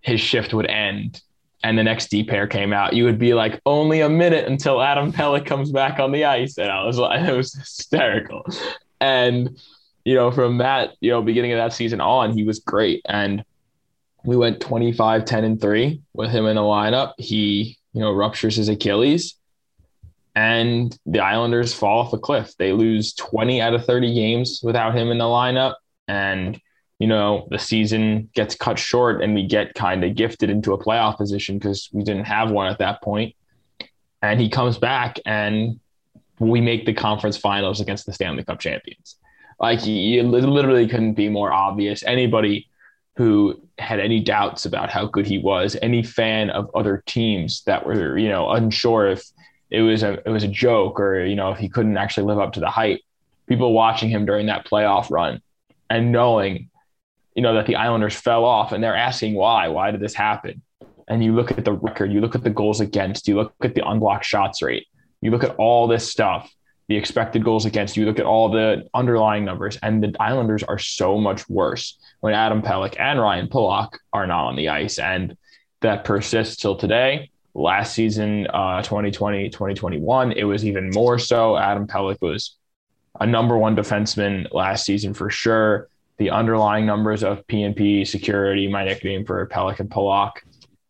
his 0.00 0.21
shift 0.21 0.55
would 0.55 0.67
end 0.67 1.21
and 1.62 1.76
the 1.76 1.83
next 1.83 2.09
D 2.09 2.23
pair 2.23 2.47
came 2.47 2.73
out, 2.73 2.95
you 2.95 3.05
would 3.05 3.19
be 3.19 3.35
like, 3.35 3.61
only 3.67 4.00
a 4.00 4.09
minute 4.09 4.47
until 4.47 4.81
Adam 4.81 5.12
Pelech 5.12 5.45
comes 5.45 5.73
back 5.73 5.99
on 5.99 6.12
the 6.12 6.25
ice. 6.25 6.57
And 6.57 6.71
I 6.71 6.85
was 6.85 6.99
like, 6.99 7.21
it 7.28 7.37
was 7.37 7.52
hysterical. 7.52 8.47
And, 9.00 9.59
you 10.08 10.14
know, 10.14 10.30
from 10.30 10.56
that, 10.56 10.94
you 11.00 11.10
know, 11.10 11.20
beginning 11.20 11.52
of 11.52 11.58
that 11.58 11.74
season 11.74 12.00
on, 12.00 12.32
he 12.32 12.42
was 12.42 12.60
great. 12.60 13.02
And 13.06 13.44
we 14.24 14.38
went 14.38 14.58
25, 14.58 15.26
10, 15.26 15.44
and 15.44 15.60
3 15.60 16.00
with 16.14 16.30
him 16.30 16.46
in 16.46 16.56
the 16.56 16.62
lineup. 16.62 17.12
He, 17.18 17.76
you 17.92 18.00
know, 18.00 18.14
ruptures 18.14 18.56
his 18.56 18.70
Achilles. 18.70 19.34
And 20.34 20.98
the 21.04 21.20
Islanders 21.20 21.74
fall 21.74 21.98
off 21.98 22.14
a 22.14 22.18
cliff. 22.18 22.54
They 22.56 22.72
lose 22.72 23.12
20 23.16 23.60
out 23.60 23.74
of 23.74 23.84
30 23.84 24.14
games 24.14 24.60
without 24.62 24.96
him 24.96 25.10
in 25.10 25.18
the 25.18 25.24
lineup. 25.24 25.74
And 26.06 26.58
you 26.98 27.06
know, 27.06 27.46
the 27.50 27.58
season 27.58 28.30
gets 28.34 28.54
cut 28.54 28.78
short 28.78 29.22
and 29.22 29.34
we 29.34 29.46
get 29.46 29.74
kind 29.74 30.02
of 30.04 30.14
gifted 30.14 30.48
into 30.48 30.72
a 30.72 30.82
playoff 30.82 31.18
position 31.18 31.58
because 31.58 31.90
we 31.92 32.02
didn't 32.02 32.24
have 32.24 32.50
one 32.50 32.66
at 32.72 32.78
that 32.78 33.02
point. 33.02 33.36
And 34.22 34.40
he 34.40 34.48
comes 34.48 34.78
back 34.78 35.20
and 35.26 35.78
we 36.40 36.62
make 36.62 36.86
the 36.86 36.94
conference 36.94 37.36
finals 37.36 37.82
against 37.82 38.06
the 38.06 38.14
Stanley 38.14 38.42
Cup 38.42 38.58
champions. 38.58 39.16
Like, 39.60 39.86
it 39.86 40.24
literally 40.24 40.86
couldn't 40.86 41.14
be 41.14 41.28
more 41.28 41.52
obvious. 41.52 42.02
Anybody 42.04 42.68
who 43.16 43.60
had 43.78 43.98
any 43.98 44.20
doubts 44.20 44.64
about 44.64 44.90
how 44.90 45.06
good 45.06 45.26
he 45.26 45.38
was, 45.38 45.76
any 45.82 46.02
fan 46.02 46.50
of 46.50 46.70
other 46.74 47.02
teams 47.06 47.62
that 47.64 47.84
were, 47.84 48.16
you 48.16 48.28
know, 48.28 48.50
unsure 48.50 49.08
if 49.08 49.24
it 49.70 49.82
was 49.82 50.02
a 50.02 50.22
it 50.26 50.30
was 50.30 50.44
a 50.44 50.48
joke 50.48 50.98
or 50.98 51.24
you 51.24 51.36
know 51.36 51.52
if 51.52 51.58
he 51.58 51.68
couldn't 51.68 51.98
actually 51.98 52.24
live 52.24 52.38
up 52.38 52.52
to 52.54 52.60
the 52.60 52.70
hype, 52.70 53.00
people 53.46 53.72
watching 53.72 54.08
him 54.08 54.24
during 54.24 54.46
that 54.46 54.66
playoff 54.66 55.10
run 55.10 55.42
and 55.90 56.12
knowing 56.12 56.70
you 57.38 57.42
know, 57.42 57.54
that 57.54 57.66
the 57.66 57.76
Islanders 57.76 58.16
fell 58.16 58.44
off 58.44 58.72
and 58.72 58.82
they're 58.82 58.96
asking 58.96 59.34
why. 59.34 59.68
Why 59.68 59.92
did 59.92 60.00
this 60.00 60.12
happen? 60.12 60.60
And 61.06 61.22
you 61.22 61.36
look 61.36 61.52
at 61.52 61.64
the 61.64 61.72
record, 61.72 62.12
you 62.12 62.20
look 62.20 62.34
at 62.34 62.42
the 62.42 62.50
goals 62.50 62.80
against, 62.80 63.28
you 63.28 63.36
look 63.36 63.54
at 63.62 63.76
the 63.76 63.88
unblocked 63.88 64.24
shots 64.24 64.60
rate, 64.60 64.88
you 65.20 65.30
look 65.30 65.44
at 65.44 65.54
all 65.54 65.86
this 65.86 66.10
stuff, 66.10 66.52
the 66.88 66.97
expected 66.97 67.45
goals 67.45 67.66
against, 67.66 67.97
you 67.97 68.07
look 68.07 68.18
at 68.18 68.26
all 68.26 68.49
the 68.49 68.88
underlying 68.95 69.45
numbers, 69.45 69.78
and 69.83 70.02
the 70.02 70.14
Islanders 70.18 70.62
are 70.62 70.78
so 70.78 71.18
much 71.18 71.49
worse 71.49 71.99
when 72.21 72.35
Adam 72.35 72.62
Pelech 72.62 72.99
and 72.99 73.21
Ryan 73.21 73.49
Pulock 73.49 73.99
are 74.12 74.26
not 74.26 74.47
on 74.47 74.57
the 74.57 74.71
ice. 74.71 74.99
And 74.99 75.37
that 75.80 76.04
persists 76.04 76.57
till 76.57 76.76
today. 76.76 77.30
Last 77.54 77.95
season, 77.95 78.47
uh, 78.49 78.83
2020, 78.83 79.50
2021, 79.50 80.33
it 80.33 80.45
was 80.45 80.64
even 80.64 80.90
more 80.90 81.18
so. 81.18 81.57
Adam 81.57 81.87
Pelech 81.87 82.21
was 82.21 82.57
a 83.21 83.26
number 83.26 83.59
one 83.59 83.76
defenseman 83.76 84.47
last 84.52 84.85
season 84.85 85.12
for 85.12 85.28
sure 85.28 85.88
the 86.18 86.30
underlying 86.30 86.85
numbers 86.85 87.23
of 87.23 87.47
PNP 87.47 88.07
security, 88.07 88.68
my 88.68 88.85
nickname 88.85 89.25
for 89.25 89.47
Pelican 89.47 89.88
Pulock, 89.88 90.42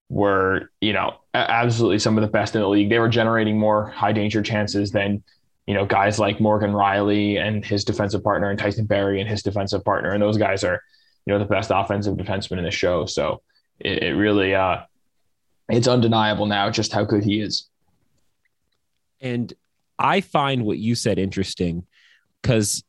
were, 0.08 0.70
you 0.80 0.94
know, 0.94 1.16
absolutely 1.34 1.98
some 1.98 2.16
of 2.16 2.22
the 2.22 2.28
best 2.28 2.54
in 2.54 2.62
the 2.62 2.68
league. 2.68 2.88
They 2.88 2.98
were 2.98 3.10
generating 3.10 3.58
more 3.58 3.90
high 3.90 4.12
danger 4.12 4.42
chances 4.42 4.90
than, 4.90 5.22
you 5.68 5.74
know, 5.74 5.84
guys 5.84 6.18
like 6.18 6.40
Morgan 6.40 6.72
Rielly 6.72 7.38
and 7.38 7.62
his 7.62 7.84
defensive 7.84 8.24
partner 8.24 8.48
and 8.48 8.58
Tyson 8.58 8.86
Barrie 8.86 9.20
and 9.20 9.28
his 9.28 9.42
defensive 9.42 9.84
partner. 9.84 10.12
And 10.12 10.22
those 10.22 10.38
guys 10.38 10.64
are, 10.64 10.82
you 11.26 11.34
know, 11.34 11.38
the 11.38 11.44
best 11.44 11.70
offensive 11.70 12.16
defensemen 12.16 12.56
in 12.56 12.64
the 12.64 12.70
show. 12.70 13.04
So 13.04 13.42
it, 13.78 14.02
it 14.02 14.12
really, 14.14 14.54
uh, 14.54 14.78
it's 15.68 15.86
undeniable 15.86 16.46
now 16.46 16.70
just 16.70 16.90
how 16.90 17.04
good 17.04 17.22
he 17.22 17.42
is. 17.42 17.68
And 19.20 19.52
I 19.98 20.22
find 20.22 20.64
what 20.64 20.78
you 20.78 20.94
said 20.94 21.18
interesting 21.18 21.86
because 22.40 22.82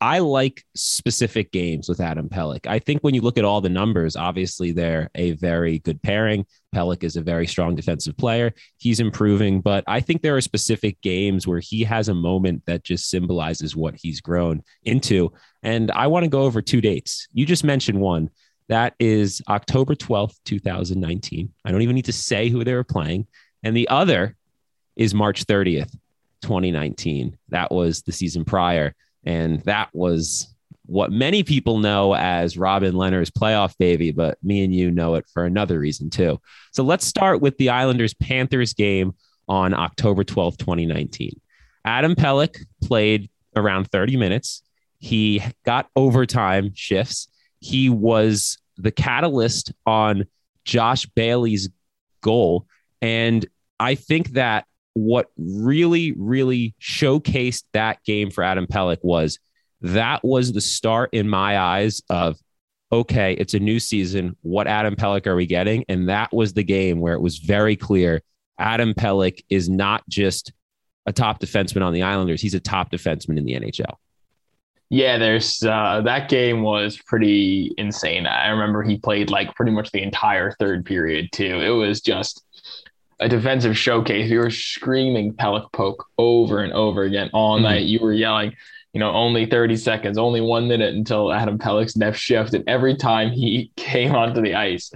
I 0.00 0.20
like 0.20 0.64
specific 0.76 1.50
games 1.50 1.88
with 1.88 2.00
Adam 2.00 2.28
Pelech. 2.28 2.66
I 2.66 2.78
think 2.78 3.02
when 3.02 3.14
you 3.14 3.20
look 3.20 3.36
at 3.36 3.44
all 3.44 3.60
the 3.60 3.68
numbers, 3.68 4.14
obviously 4.14 4.70
they're 4.70 5.10
a 5.16 5.32
very 5.32 5.80
good 5.80 6.00
pairing. 6.02 6.46
Pelech 6.72 7.02
is 7.02 7.16
a 7.16 7.22
very 7.22 7.46
strong 7.48 7.74
defensive 7.74 8.16
player. 8.16 8.52
He's 8.76 9.00
improving, 9.00 9.60
but 9.60 9.82
I 9.88 10.00
think 10.00 10.22
there 10.22 10.36
are 10.36 10.40
specific 10.40 11.00
games 11.00 11.48
where 11.48 11.58
he 11.58 11.82
has 11.82 12.08
a 12.08 12.14
moment 12.14 12.64
that 12.66 12.84
just 12.84 13.10
symbolizes 13.10 13.74
what 13.74 13.96
he's 13.96 14.20
grown 14.20 14.62
into. 14.84 15.32
And 15.64 15.90
I 15.90 16.06
want 16.06 16.24
to 16.24 16.30
go 16.30 16.42
over 16.42 16.62
two 16.62 16.80
dates. 16.80 17.26
You 17.32 17.44
just 17.44 17.64
mentioned 17.64 18.00
one. 18.00 18.30
That 18.68 18.94
is 19.00 19.42
October 19.48 19.94
12th, 19.94 20.36
2019. 20.44 21.52
I 21.64 21.72
don't 21.72 21.82
even 21.82 21.96
need 21.96 22.04
to 22.04 22.12
say 22.12 22.50
who 22.50 22.62
they 22.62 22.74
were 22.74 22.84
playing. 22.84 23.26
And 23.64 23.76
the 23.76 23.88
other 23.88 24.36
is 24.94 25.14
March 25.14 25.46
30th, 25.46 25.90
2019. 26.42 27.36
That 27.48 27.72
was 27.72 28.02
the 28.02 28.12
season 28.12 28.44
prior. 28.44 28.94
And 29.28 29.60
that 29.64 29.90
was 29.92 30.54
what 30.86 31.12
many 31.12 31.42
people 31.42 31.76
know 31.76 32.14
as 32.14 32.56
Robin 32.56 32.94
Lehner's 32.94 33.30
playoff 33.30 33.76
baby, 33.76 34.10
but 34.10 34.38
me 34.42 34.64
and 34.64 34.74
you 34.74 34.90
know 34.90 35.16
it 35.16 35.26
for 35.34 35.44
another 35.44 35.78
reason 35.78 36.08
too. 36.08 36.40
So 36.72 36.82
let's 36.82 37.04
start 37.04 37.42
with 37.42 37.58
the 37.58 37.68
Islanders 37.68 38.14
Panthers 38.14 38.72
game 38.72 39.12
on 39.46 39.74
October 39.74 40.24
12th, 40.24 40.56
2019. 40.56 41.38
Adam 41.84 42.14
Pelech 42.14 42.56
played 42.82 43.28
around 43.54 43.90
30 43.92 44.16
minutes. 44.16 44.62
He 44.98 45.42
got 45.62 45.90
overtime 45.94 46.72
shifts. 46.74 47.28
He 47.60 47.90
was 47.90 48.56
the 48.78 48.90
catalyst 48.90 49.74
on 49.84 50.24
Josh 50.64 51.04
Bailey's 51.04 51.68
goal. 52.22 52.66
And 53.02 53.44
I 53.78 53.94
think 53.94 54.30
that 54.30 54.64
what 54.94 55.30
really, 55.36 56.12
really 56.12 56.74
showcased 56.80 57.64
that 57.72 58.02
game 58.04 58.30
for 58.30 58.42
Adam 58.42 58.66
Pelech 58.66 58.98
was 59.02 59.38
that 59.80 60.24
was 60.24 60.52
the 60.52 60.60
start 60.60 61.10
in 61.12 61.28
my 61.28 61.58
eyes 61.58 62.02
of 62.10 62.36
okay, 62.90 63.34
it's 63.34 63.54
a 63.54 63.58
new 63.58 63.78
season. 63.78 64.36
What 64.40 64.66
Adam 64.66 64.96
Pelech 64.96 65.26
are 65.26 65.36
we 65.36 65.46
getting? 65.46 65.84
And 65.88 66.08
that 66.08 66.32
was 66.32 66.54
the 66.54 66.64
game 66.64 67.00
where 67.00 67.12
it 67.12 67.20
was 67.20 67.38
very 67.38 67.76
clear 67.76 68.22
Adam 68.58 68.94
Pelech 68.94 69.44
is 69.50 69.68
not 69.68 70.08
just 70.08 70.52
a 71.06 71.12
top 71.12 71.40
defenseman 71.40 71.82
on 71.82 71.92
the 71.92 72.02
Islanders, 72.02 72.40
he's 72.40 72.54
a 72.54 72.60
top 72.60 72.90
defenseman 72.90 73.38
in 73.38 73.44
the 73.44 73.54
NHL. 73.54 73.94
Yeah, 74.90 75.18
there's 75.18 75.62
uh, 75.62 76.00
that 76.06 76.30
game 76.30 76.62
was 76.62 76.98
pretty 77.06 77.74
insane. 77.76 78.26
I 78.26 78.48
remember 78.48 78.82
he 78.82 78.96
played 78.96 79.30
like 79.30 79.54
pretty 79.54 79.72
much 79.72 79.90
the 79.90 80.02
entire 80.02 80.52
third 80.52 80.86
period 80.86 81.28
too. 81.30 81.60
It 81.60 81.70
was 81.70 82.00
just 82.00 82.42
a 83.20 83.28
defensive 83.28 83.76
showcase. 83.76 84.30
You 84.30 84.38
were 84.38 84.50
screaming 84.50 85.34
Pelech 85.34 85.72
poke 85.72 86.06
over 86.18 86.60
and 86.60 86.72
over 86.72 87.02
again 87.02 87.30
all 87.32 87.56
mm-hmm. 87.56 87.64
night. 87.64 87.86
You 87.86 88.00
were 88.00 88.12
yelling, 88.12 88.54
you 88.92 89.00
know, 89.00 89.10
only 89.10 89.46
30 89.46 89.76
seconds, 89.76 90.18
only 90.18 90.40
one 90.40 90.68
minute 90.68 90.94
until 90.94 91.32
Adam 91.32 91.58
Pelech's 91.58 91.96
next 91.96 92.20
shift. 92.20 92.54
And 92.54 92.68
every 92.68 92.96
time 92.96 93.30
he 93.30 93.72
came 93.76 94.14
onto 94.14 94.40
the 94.40 94.54
ice, 94.54 94.90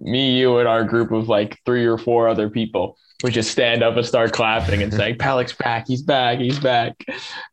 me, 0.00 0.38
you, 0.38 0.58
and 0.58 0.68
our 0.68 0.84
group 0.84 1.12
of 1.12 1.28
like 1.28 1.60
three 1.64 1.86
or 1.86 1.98
four 1.98 2.28
other 2.28 2.50
people 2.50 2.96
would 3.22 3.32
just 3.32 3.50
stand 3.50 3.82
up 3.82 3.96
and 3.96 4.06
start 4.06 4.32
clapping 4.32 4.82
and 4.82 4.92
saying, 4.92 5.14
Pelech's 5.18 5.52
back, 5.52 5.86
he's 5.86 6.02
back, 6.02 6.38
he's 6.38 6.58
back. 6.58 7.04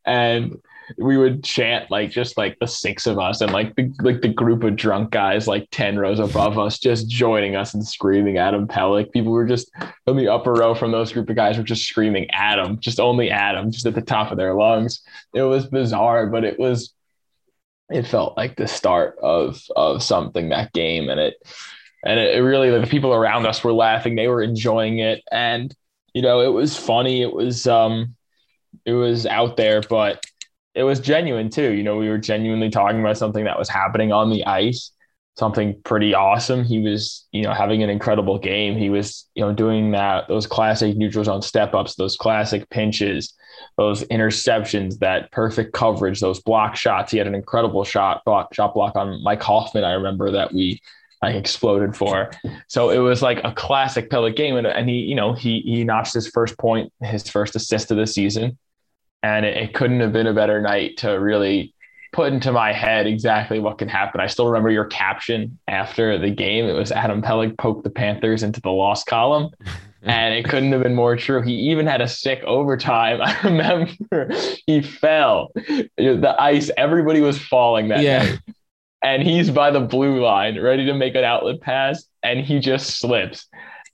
And 0.05 0.57
we 0.97 1.17
would 1.17 1.43
chant 1.43 1.91
like 1.91 2.09
just 2.09 2.37
like 2.37 2.57
the 2.59 2.67
six 2.67 3.07
of 3.07 3.19
us 3.19 3.41
and 3.41 3.51
like 3.51 3.75
the 3.75 3.91
like 4.01 4.21
the 4.21 4.29
group 4.29 4.63
of 4.63 4.75
drunk 4.75 5.11
guys 5.11 5.47
like 5.47 5.67
10 5.71 5.99
rows 5.99 6.19
above 6.19 6.57
us 6.57 6.79
just 6.79 7.09
joining 7.09 7.55
us 7.55 7.73
and 7.73 7.85
screaming 7.85 8.37
Adam 8.37 8.67
Pelech. 8.67 9.11
People 9.11 9.31
were 9.31 9.45
just 9.45 9.69
in 10.07 10.15
the 10.15 10.29
upper 10.29 10.53
row 10.53 10.73
from 10.73 10.91
those 10.91 11.11
group 11.11 11.29
of 11.29 11.35
guys 11.35 11.57
were 11.57 11.63
just 11.63 11.85
screaming 11.85 12.29
Adam, 12.31 12.79
just 12.79 12.99
only 12.99 13.29
Adam, 13.29 13.71
just 13.71 13.85
at 13.85 13.95
the 13.95 14.01
top 14.01 14.31
of 14.31 14.37
their 14.37 14.53
lungs. 14.53 15.01
It 15.33 15.43
was 15.43 15.67
bizarre, 15.67 16.27
but 16.27 16.45
it 16.45 16.57
was 16.57 16.93
it 17.89 18.07
felt 18.07 18.37
like 18.37 18.55
the 18.55 18.67
start 18.67 19.17
of 19.21 19.61
of 19.75 20.03
something 20.03 20.49
that 20.49 20.73
game 20.73 21.09
and 21.09 21.19
it 21.19 21.35
and 22.05 22.19
it 22.19 22.41
really 22.41 22.69
the 22.69 22.87
people 22.87 23.13
around 23.13 23.45
us 23.45 23.63
were 23.63 23.73
laughing, 23.73 24.15
they 24.15 24.27
were 24.27 24.41
enjoying 24.41 24.99
it 24.99 25.21
and 25.31 25.75
you 26.13 26.21
know, 26.21 26.39
it 26.39 26.53
was 26.53 26.77
funny, 26.77 27.21
it 27.21 27.33
was 27.33 27.67
um 27.67 28.15
it 28.85 28.93
was 28.93 29.25
out 29.25 29.57
there, 29.57 29.81
but 29.81 30.23
it 30.77 30.83
was 30.83 30.99
genuine 30.99 31.49
too. 31.49 31.71
You 31.71 31.81
know, 31.81 31.97
we 31.97 32.07
were 32.07 32.19
genuinely 32.19 32.69
talking 32.69 32.99
about 32.99 33.17
something 33.17 33.45
that 33.45 33.57
was 33.57 33.67
happening 33.67 34.11
on 34.11 34.29
the 34.29 34.45
ice, 34.45 34.91
something 35.35 35.81
pretty 35.83 36.13
awesome. 36.13 36.63
He 36.63 36.79
was, 36.79 37.27
you 37.31 37.41
know, 37.41 37.51
having 37.51 37.81
an 37.81 37.89
incredible 37.89 38.37
game. 38.37 38.77
He 38.77 38.91
was, 38.91 39.27
you 39.33 39.43
know, 39.43 39.51
doing 39.51 39.91
that, 39.91 40.27
those 40.27 40.45
classic 40.45 40.95
neutral 40.95 41.23
zone 41.25 41.41
step 41.41 41.73
ups, 41.73 41.95
those 41.95 42.15
classic 42.15 42.69
pinches, 42.69 43.33
those 43.75 44.03
interceptions, 44.05 44.99
that 44.99 45.31
perfect 45.31 45.73
coverage, 45.73 46.19
those 46.19 46.41
block 46.41 46.75
shots. 46.75 47.11
He 47.11 47.17
had 47.17 47.25
an 47.25 47.35
incredible 47.35 47.83
shot 47.83 48.23
block, 48.23 48.53
shot 48.53 48.75
block 48.75 48.95
on 48.95 49.23
Mike 49.23 49.41
Hoffman. 49.41 49.83
I 49.83 49.93
remember 49.93 50.29
that 50.31 50.53
we 50.53 50.79
like 51.23 51.33
exploded 51.35 51.95
for. 51.95 52.29
So 52.67 52.91
it 52.91 52.99
was 52.99 53.23
like 53.23 53.41
a 53.43 53.51
classic 53.51 54.11
Pelech 54.11 54.35
game. 54.35 54.55
And, 54.57 54.67
and 54.67 54.87
he, 54.87 54.97
you 54.97 55.15
know, 55.15 55.33
he 55.33 55.61
he 55.61 55.83
notched 55.83 56.13
his 56.13 56.27
first 56.27 56.55
point, 56.59 56.93
his 57.01 57.27
first 57.27 57.55
assist 57.55 57.89
of 57.89 57.97
the 57.97 58.05
season 58.05 58.59
and 59.23 59.45
it, 59.45 59.57
it 59.57 59.73
couldn't 59.73 59.99
have 59.99 60.13
been 60.13 60.27
a 60.27 60.33
better 60.33 60.61
night 60.61 60.97
to 60.97 61.11
really 61.11 61.73
put 62.13 62.33
into 62.33 62.51
my 62.51 62.73
head 62.73 63.05
exactly 63.05 63.59
what 63.59 63.77
can 63.77 63.87
happen. 63.87 64.21
I 64.21 64.27
still 64.27 64.47
remember 64.47 64.69
your 64.69 64.85
caption 64.85 65.59
after 65.67 66.17
the 66.17 66.31
game. 66.31 66.65
It 66.65 66.73
was 66.73 66.91
Adam 66.91 67.21
Pelech 67.21 67.57
poked 67.57 67.83
the 67.83 67.89
Panthers 67.89 68.43
into 68.43 68.61
the 68.61 68.71
loss 68.71 69.03
column. 69.03 69.51
and 70.03 70.33
it 70.33 70.47
couldn't 70.47 70.71
have 70.71 70.83
been 70.83 70.95
more 70.95 71.15
true. 71.15 71.41
He 71.41 71.53
even 71.71 71.85
had 71.85 72.01
a 72.01 72.07
sick 72.07 72.41
overtime. 72.43 73.19
I 73.23 73.39
remember 73.43 74.29
he 74.65 74.81
fell. 74.81 75.51
The 75.55 76.35
ice, 76.39 76.71
everybody 76.77 77.21
was 77.21 77.37
falling 77.39 77.89
that 77.89 78.01
yeah. 78.01 78.23
night. 78.23 78.39
And 79.03 79.21
he's 79.21 79.51
by 79.51 79.69
the 79.69 79.79
blue 79.79 80.23
line, 80.23 80.59
ready 80.59 80.85
to 80.85 80.93
make 80.93 81.13
an 81.13 81.23
outlet 81.23 81.61
pass, 81.61 82.03
and 82.23 82.39
he 82.39 82.59
just 82.59 82.99
slips. 82.99 83.47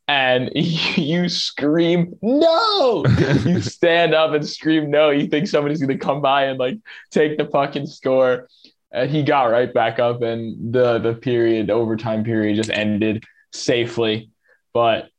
And 0.08 0.52
you 0.56 1.30
scream, 1.30 2.18
no! 2.22 3.06
you 3.46 3.62
stand 3.62 4.14
up 4.14 4.34
and 4.34 4.48
scream, 4.48 4.92
no. 4.92 5.10
You 5.10 5.28
think 5.28 5.48
somebody's 5.48 5.80
going 5.80 5.98
to 5.98 6.04
come 6.04 6.22
by 6.22 6.46
and 6.46 6.60
like 6.60 6.78
take 7.12 7.38
the 7.38 7.46
fucking 7.46 7.88
score. 7.88 8.48
And 8.92 9.10
he 9.10 9.24
got 9.24 9.46
right 9.46 9.74
back 9.74 9.98
up, 9.98 10.22
and 10.22 10.74
the 10.74 11.00
the 11.00 11.16
period, 11.16 11.72
overtime 11.72 12.24
period, 12.24 12.58
just 12.58 12.70
ended 12.70 13.24
safely. 13.52 14.30
But 14.72 15.10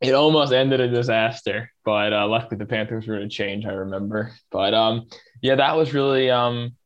it 0.00 0.12
almost 0.12 0.52
ended 0.52 0.80
a 0.80 0.88
disaster, 0.88 1.70
but 1.84 2.12
uh, 2.12 2.26
luckily 2.26 2.58
the 2.58 2.66
Panthers 2.66 3.06
were 3.06 3.16
in 3.16 3.22
a 3.22 3.28
change. 3.28 3.64
I 3.64 3.72
remember, 3.72 4.32
but 4.50 4.74
um, 4.74 5.06
yeah, 5.40 5.54
that 5.54 5.76
was 5.76 5.94
really 5.94 6.30
um, 6.30 6.76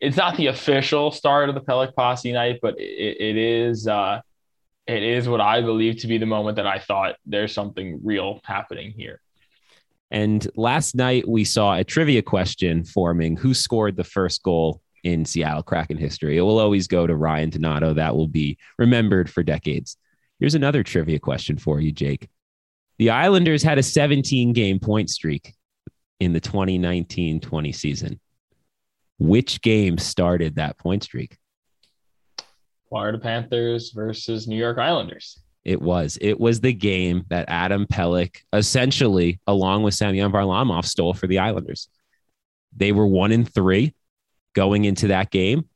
it's 0.00 0.16
not 0.16 0.36
the 0.36 0.48
official 0.48 1.10
start 1.10 1.48
of 1.48 1.54
the 1.54 1.60
Pelech 1.60 1.94
Posse 1.94 2.32
night, 2.32 2.58
but 2.60 2.78
it, 2.78 3.16
it 3.18 3.36
is 3.36 3.86
uh, 3.86 4.20
it 4.86 5.02
is 5.02 5.28
what 5.28 5.40
I 5.40 5.60
believe 5.60 5.98
to 5.98 6.06
be 6.06 6.18
the 6.18 6.26
moment 6.26 6.56
that 6.56 6.66
I 6.66 6.78
thought 6.78 7.16
there's 7.26 7.52
something 7.52 8.00
real 8.04 8.40
happening 8.44 8.92
here. 8.92 9.20
And 10.10 10.46
last 10.54 10.94
night 10.94 11.28
we 11.28 11.44
saw 11.44 11.74
a 11.74 11.84
trivia 11.84 12.22
question 12.22 12.84
forming: 12.84 13.36
Who 13.36 13.54
scored 13.54 13.96
the 13.96 14.04
first 14.04 14.42
goal 14.42 14.80
in 15.02 15.24
Seattle 15.24 15.64
Kraken 15.64 15.96
history? 15.96 16.36
It 16.36 16.42
will 16.42 16.60
always 16.60 16.86
go 16.86 17.06
to 17.06 17.16
Ryan 17.16 17.50
Donato. 17.50 17.94
That 17.94 18.14
will 18.14 18.28
be 18.28 18.58
remembered 18.78 19.28
for 19.28 19.42
decades. 19.42 19.96
Here's 20.38 20.54
another 20.54 20.82
trivia 20.82 21.18
question 21.18 21.58
for 21.58 21.80
you, 21.80 21.90
Jake. 21.90 22.28
The 22.98 23.10
Islanders 23.10 23.62
had 23.62 23.78
a 23.78 23.82
17 23.82 24.52
game 24.52 24.78
point 24.78 25.10
streak 25.10 25.54
in 26.20 26.32
the 26.32 26.40
2019 26.40 27.40
20 27.40 27.72
season. 27.72 28.20
Which 29.18 29.60
game 29.62 29.98
started 29.98 30.56
that 30.56 30.78
point 30.78 31.02
streak? 31.02 31.36
Florida 32.88 33.18
Panthers 33.18 33.90
versus 33.90 34.46
New 34.46 34.56
York 34.56 34.78
Islanders. 34.78 35.40
It 35.64 35.82
was. 35.82 36.16
It 36.20 36.38
was 36.38 36.60
the 36.60 36.72
game 36.72 37.24
that 37.28 37.48
Adam 37.48 37.86
Pelech 37.86 38.36
essentially, 38.52 39.40
along 39.46 39.82
with 39.82 39.94
Semyon 39.94 40.30
Varlamov, 40.30 40.84
stole 40.84 41.12
for 41.12 41.26
the 41.26 41.40
Islanders. 41.40 41.88
They 42.76 42.92
were 42.92 43.06
one 43.06 43.32
in 43.32 43.44
three 43.44 43.94
going 44.54 44.84
into 44.84 45.08
that 45.08 45.30
game. 45.30 45.68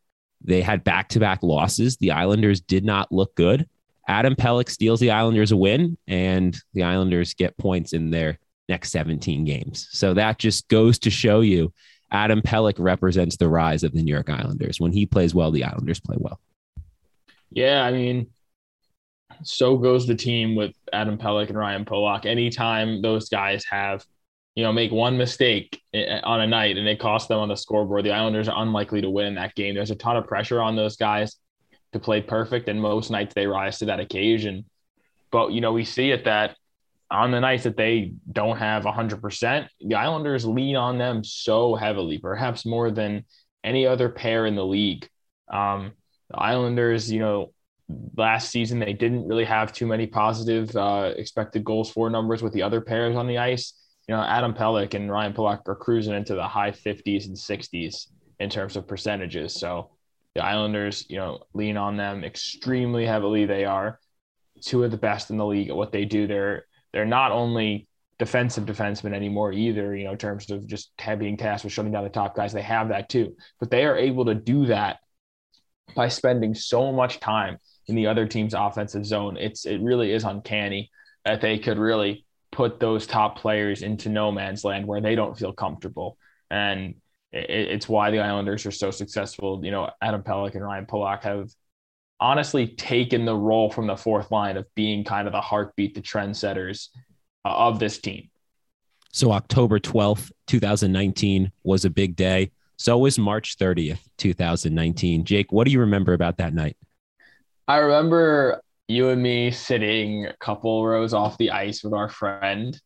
They 0.42 0.62
had 0.62 0.84
back 0.84 1.08
to 1.10 1.20
back 1.20 1.42
losses. 1.42 1.96
The 1.96 2.12
Islanders 2.12 2.60
did 2.60 2.84
not 2.84 3.10
look 3.10 3.34
good. 3.34 3.68
Adam 4.06 4.34
Pelech 4.34 4.68
steals 4.68 5.00
the 5.00 5.10
Islanders 5.10 5.52
a 5.52 5.56
win, 5.56 5.98
and 6.06 6.56
the 6.72 6.84
Islanders 6.84 7.34
get 7.34 7.56
points 7.58 7.92
in 7.92 8.10
their 8.10 8.38
next 8.68 8.92
17 8.92 9.44
games. 9.44 9.88
So 9.90 10.14
that 10.14 10.38
just 10.38 10.68
goes 10.68 10.98
to 11.00 11.10
show 11.10 11.40
you 11.40 11.72
Adam 12.10 12.42
Pelech 12.42 12.76
represents 12.78 13.36
the 13.36 13.48
rise 13.48 13.82
of 13.82 13.92
the 13.92 14.02
New 14.02 14.12
York 14.12 14.30
Islanders. 14.30 14.80
When 14.80 14.92
he 14.92 15.06
plays 15.06 15.34
well, 15.34 15.50
the 15.50 15.64
Islanders 15.64 16.00
play 16.00 16.16
well. 16.18 16.40
Yeah, 17.50 17.82
I 17.82 17.92
mean, 17.92 18.28
so 19.42 19.76
goes 19.76 20.06
the 20.06 20.14
team 20.14 20.54
with 20.54 20.74
Adam 20.92 21.18
Pelech 21.18 21.48
and 21.48 21.58
Ryan 21.58 21.84
Pulock. 21.84 22.26
Anytime 22.26 23.02
those 23.02 23.28
guys 23.28 23.64
have, 23.70 24.04
you 24.54 24.64
know, 24.64 24.72
make 24.72 24.92
one 24.92 25.16
mistake 25.16 25.80
on 25.94 26.40
a 26.40 26.46
night 26.46 26.76
and 26.76 26.86
it 26.86 27.00
costs 27.00 27.28
them 27.28 27.38
on 27.38 27.48
the 27.48 27.56
scoreboard, 27.56 28.04
the 28.04 28.12
Islanders 28.12 28.48
are 28.48 28.62
unlikely 28.62 29.00
to 29.00 29.10
win 29.10 29.26
in 29.26 29.34
that 29.36 29.54
game. 29.54 29.74
There's 29.74 29.90
a 29.90 29.96
ton 29.96 30.16
of 30.16 30.26
pressure 30.26 30.60
on 30.60 30.76
those 30.76 30.96
guys 30.96 31.36
to 31.92 31.98
play 31.98 32.20
perfect, 32.20 32.68
and 32.68 32.80
most 32.80 33.10
nights 33.10 33.34
they 33.34 33.46
rise 33.46 33.78
to 33.78 33.86
that 33.86 34.00
occasion. 34.00 34.64
But 35.32 35.52
you 35.52 35.60
know, 35.60 35.72
we 35.72 35.84
see 35.84 36.10
it 36.10 36.24
that 36.24 36.56
on 37.10 37.32
the 37.32 37.40
nights 37.40 37.64
that 37.64 37.76
they 37.76 38.12
don't 38.30 38.58
have 38.58 38.84
100%, 38.84 39.68
the 39.80 39.94
Islanders 39.96 40.44
lean 40.46 40.76
on 40.76 40.98
them 40.98 41.24
so 41.24 41.74
heavily, 41.74 42.18
perhaps 42.18 42.64
more 42.64 42.90
than 42.90 43.24
any 43.64 43.86
other 43.86 44.08
pair 44.08 44.46
in 44.46 44.54
the 44.54 44.64
league. 44.64 45.08
Um, 45.52 45.92
the 46.30 46.38
Islanders, 46.38 47.10
you 47.10 47.20
know, 47.20 47.52
last 48.16 48.50
season 48.50 48.78
they 48.78 48.92
didn't 48.92 49.26
really 49.26 49.44
have 49.44 49.72
too 49.72 49.86
many 49.86 50.06
positive 50.06 50.74
uh, 50.76 51.12
expected 51.16 51.64
goals 51.64 51.90
for 51.90 52.08
numbers 52.08 52.42
with 52.42 52.52
the 52.52 52.62
other 52.62 52.80
pairs 52.80 53.16
on 53.16 53.26
the 53.26 53.38
ice. 53.38 53.74
You 54.08 54.14
know, 54.14 54.22
Adam 54.22 54.54
Pelech 54.54 54.94
and 54.94 55.10
Ryan 55.10 55.32
Pulock 55.32 55.68
are 55.68 55.74
cruising 55.74 56.14
into 56.14 56.34
the 56.34 56.46
high 56.46 56.70
50s 56.70 57.26
and 57.26 57.36
60s 57.36 58.06
in 58.38 58.48
terms 58.48 58.76
of 58.76 58.86
percentages. 58.86 59.54
So 59.54 59.90
the 60.34 60.44
Islanders, 60.44 61.06
you 61.08 61.16
know, 61.16 61.40
lean 61.52 61.76
on 61.76 61.96
them 61.96 62.24
extremely 62.24 63.04
heavily. 63.06 63.44
They 63.44 63.64
are 63.64 63.98
two 64.62 64.84
of 64.84 64.90
the 64.90 64.96
best 64.96 65.30
in 65.30 65.36
the 65.36 65.46
league 65.46 65.68
at 65.68 65.76
what 65.76 65.92
they 65.92 66.04
do. 66.04 66.26
They're 66.26 66.64
they're 66.92 67.04
not 67.04 67.32
only 67.32 67.88
defensive 68.18 68.66
defensemen 68.66 69.14
anymore 69.14 69.52
either, 69.52 69.96
you 69.96 70.04
know, 70.04 70.12
in 70.12 70.18
terms 70.18 70.50
of 70.50 70.66
just 70.66 70.92
being 71.18 71.36
tasked 71.36 71.64
with 71.64 71.72
shutting 71.72 71.92
down 71.92 72.04
the 72.04 72.10
top 72.10 72.36
guys. 72.36 72.52
They 72.52 72.62
have 72.62 72.88
that 72.88 73.08
too, 73.08 73.36
but 73.58 73.70
they 73.70 73.84
are 73.84 73.96
able 73.96 74.26
to 74.26 74.34
do 74.34 74.66
that 74.66 74.98
by 75.94 76.08
spending 76.08 76.54
so 76.54 76.92
much 76.92 77.20
time 77.20 77.58
in 77.86 77.94
the 77.94 78.06
other 78.06 78.26
team's 78.26 78.54
offensive 78.54 79.04
zone. 79.04 79.36
It's 79.36 79.66
it 79.66 79.80
really 79.80 80.12
is 80.12 80.24
uncanny 80.24 80.90
that 81.24 81.40
they 81.40 81.58
could 81.58 81.78
really 81.78 82.24
put 82.52 82.80
those 82.80 83.06
top 83.06 83.38
players 83.38 83.82
into 83.82 84.08
no 84.08 84.32
man's 84.32 84.64
land 84.64 84.86
where 84.86 85.00
they 85.00 85.14
don't 85.14 85.38
feel 85.38 85.52
comfortable. 85.52 86.16
And 86.50 86.94
it's 87.32 87.88
why 87.88 88.10
the 88.10 88.18
Islanders 88.18 88.66
are 88.66 88.72
so 88.72 88.90
successful. 88.90 89.60
You 89.64 89.70
know, 89.70 89.90
Adam 90.02 90.22
Pelech 90.22 90.54
and 90.54 90.64
Ryan 90.64 90.86
Pulock 90.86 91.22
have 91.22 91.48
honestly 92.18 92.66
taken 92.66 93.24
the 93.24 93.36
role 93.36 93.70
from 93.70 93.86
the 93.86 93.96
fourth 93.96 94.30
line 94.30 94.56
of 94.56 94.66
being 94.74 95.04
kind 95.04 95.28
of 95.28 95.32
the 95.32 95.40
heartbeat, 95.40 95.94
the 95.94 96.02
trendsetters 96.02 96.88
uh, 97.44 97.54
of 97.54 97.78
this 97.78 97.98
team. 97.98 98.28
So 99.12 99.32
October 99.32 99.78
12th, 99.78 100.30
2019 100.46 101.50
was 101.64 101.84
a 101.84 101.90
big 101.90 102.16
day. 102.16 102.50
So 102.80 102.96
it 102.96 103.02
was 103.02 103.18
March 103.18 103.58
30th, 103.58 104.00
2019. 104.16 105.26
Jake, 105.26 105.52
what 105.52 105.66
do 105.66 105.70
you 105.70 105.80
remember 105.80 106.14
about 106.14 106.38
that 106.38 106.54
night? 106.54 106.78
I 107.68 107.76
remember 107.76 108.62
you 108.88 109.10
and 109.10 109.22
me 109.22 109.50
sitting 109.50 110.24
a 110.24 110.32
couple 110.38 110.86
rows 110.86 111.12
off 111.12 111.36
the 111.36 111.50
ice 111.50 111.84
with 111.84 111.92
our 111.92 112.08
friend. 112.08 112.80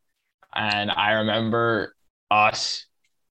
And 0.53 0.91
I 0.91 1.13
remember 1.13 1.95
us 2.29 2.87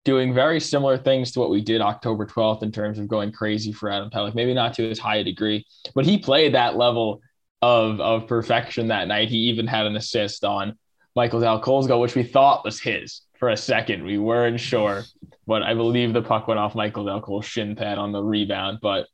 doing 0.06 0.34
very 0.34 0.62
similar 0.62 0.98
things 0.98 1.34
to 1.34 1.42
what 1.42 1.50
we 1.50 1.60
did 1.60 1.82
October 1.82 2.26
12th 2.26 2.64
in 2.64 2.72
terms 2.72 2.98
of 2.98 3.10
going 3.10 3.34
crazy 3.34 3.74
for 3.74 3.92
Adam 3.92 4.10
Pelech. 4.10 4.34
Maybe 4.34 4.54
not 4.54 4.74
to 4.76 4.90
as 4.90 5.00
high 5.00 5.18
a 5.18 5.24
degree, 5.26 5.66
but 5.94 6.06
he 6.06 6.18
played 6.18 6.54
that 6.54 6.78
level 6.78 7.20
of, 7.62 8.00
of 8.00 8.26
perfection 8.26 8.88
that 8.88 9.10
night. 9.10 9.28
He 9.28 9.50
even 9.50 9.68
had 9.68 9.86
an 9.86 9.98
assist 9.98 10.46
on 10.46 10.78
Michael 11.14 11.42
Dal 11.42 11.60
Colle's 11.60 11.88
goal, 11.88 12.00
which 12.00 12.16
we 12.16 12.24
thought 12.24 12.64
was 12.64 12.80
his 12.80 13.20
for 13.44 13.50
a 13.50 13.58
second. 13.58 14.06
We 14.06 14.18
weren't 14.18 14.58
sure, 14.58 15.04
but 15.46 15.64
I 15.64 15.74
believe 15.74 16.14
the 16.14 16.22
puck 16.22 16.48
went 16.48 16.62
off 16.62 16.76
Michael 16.76 17.20
Colle's 17.20 17.46
shin 17.46 17.76
pad 17.76 17.98
on 17.98 18.14
the 18.14 18.24
rebound. 18.24 18.80
But 18.82 19.08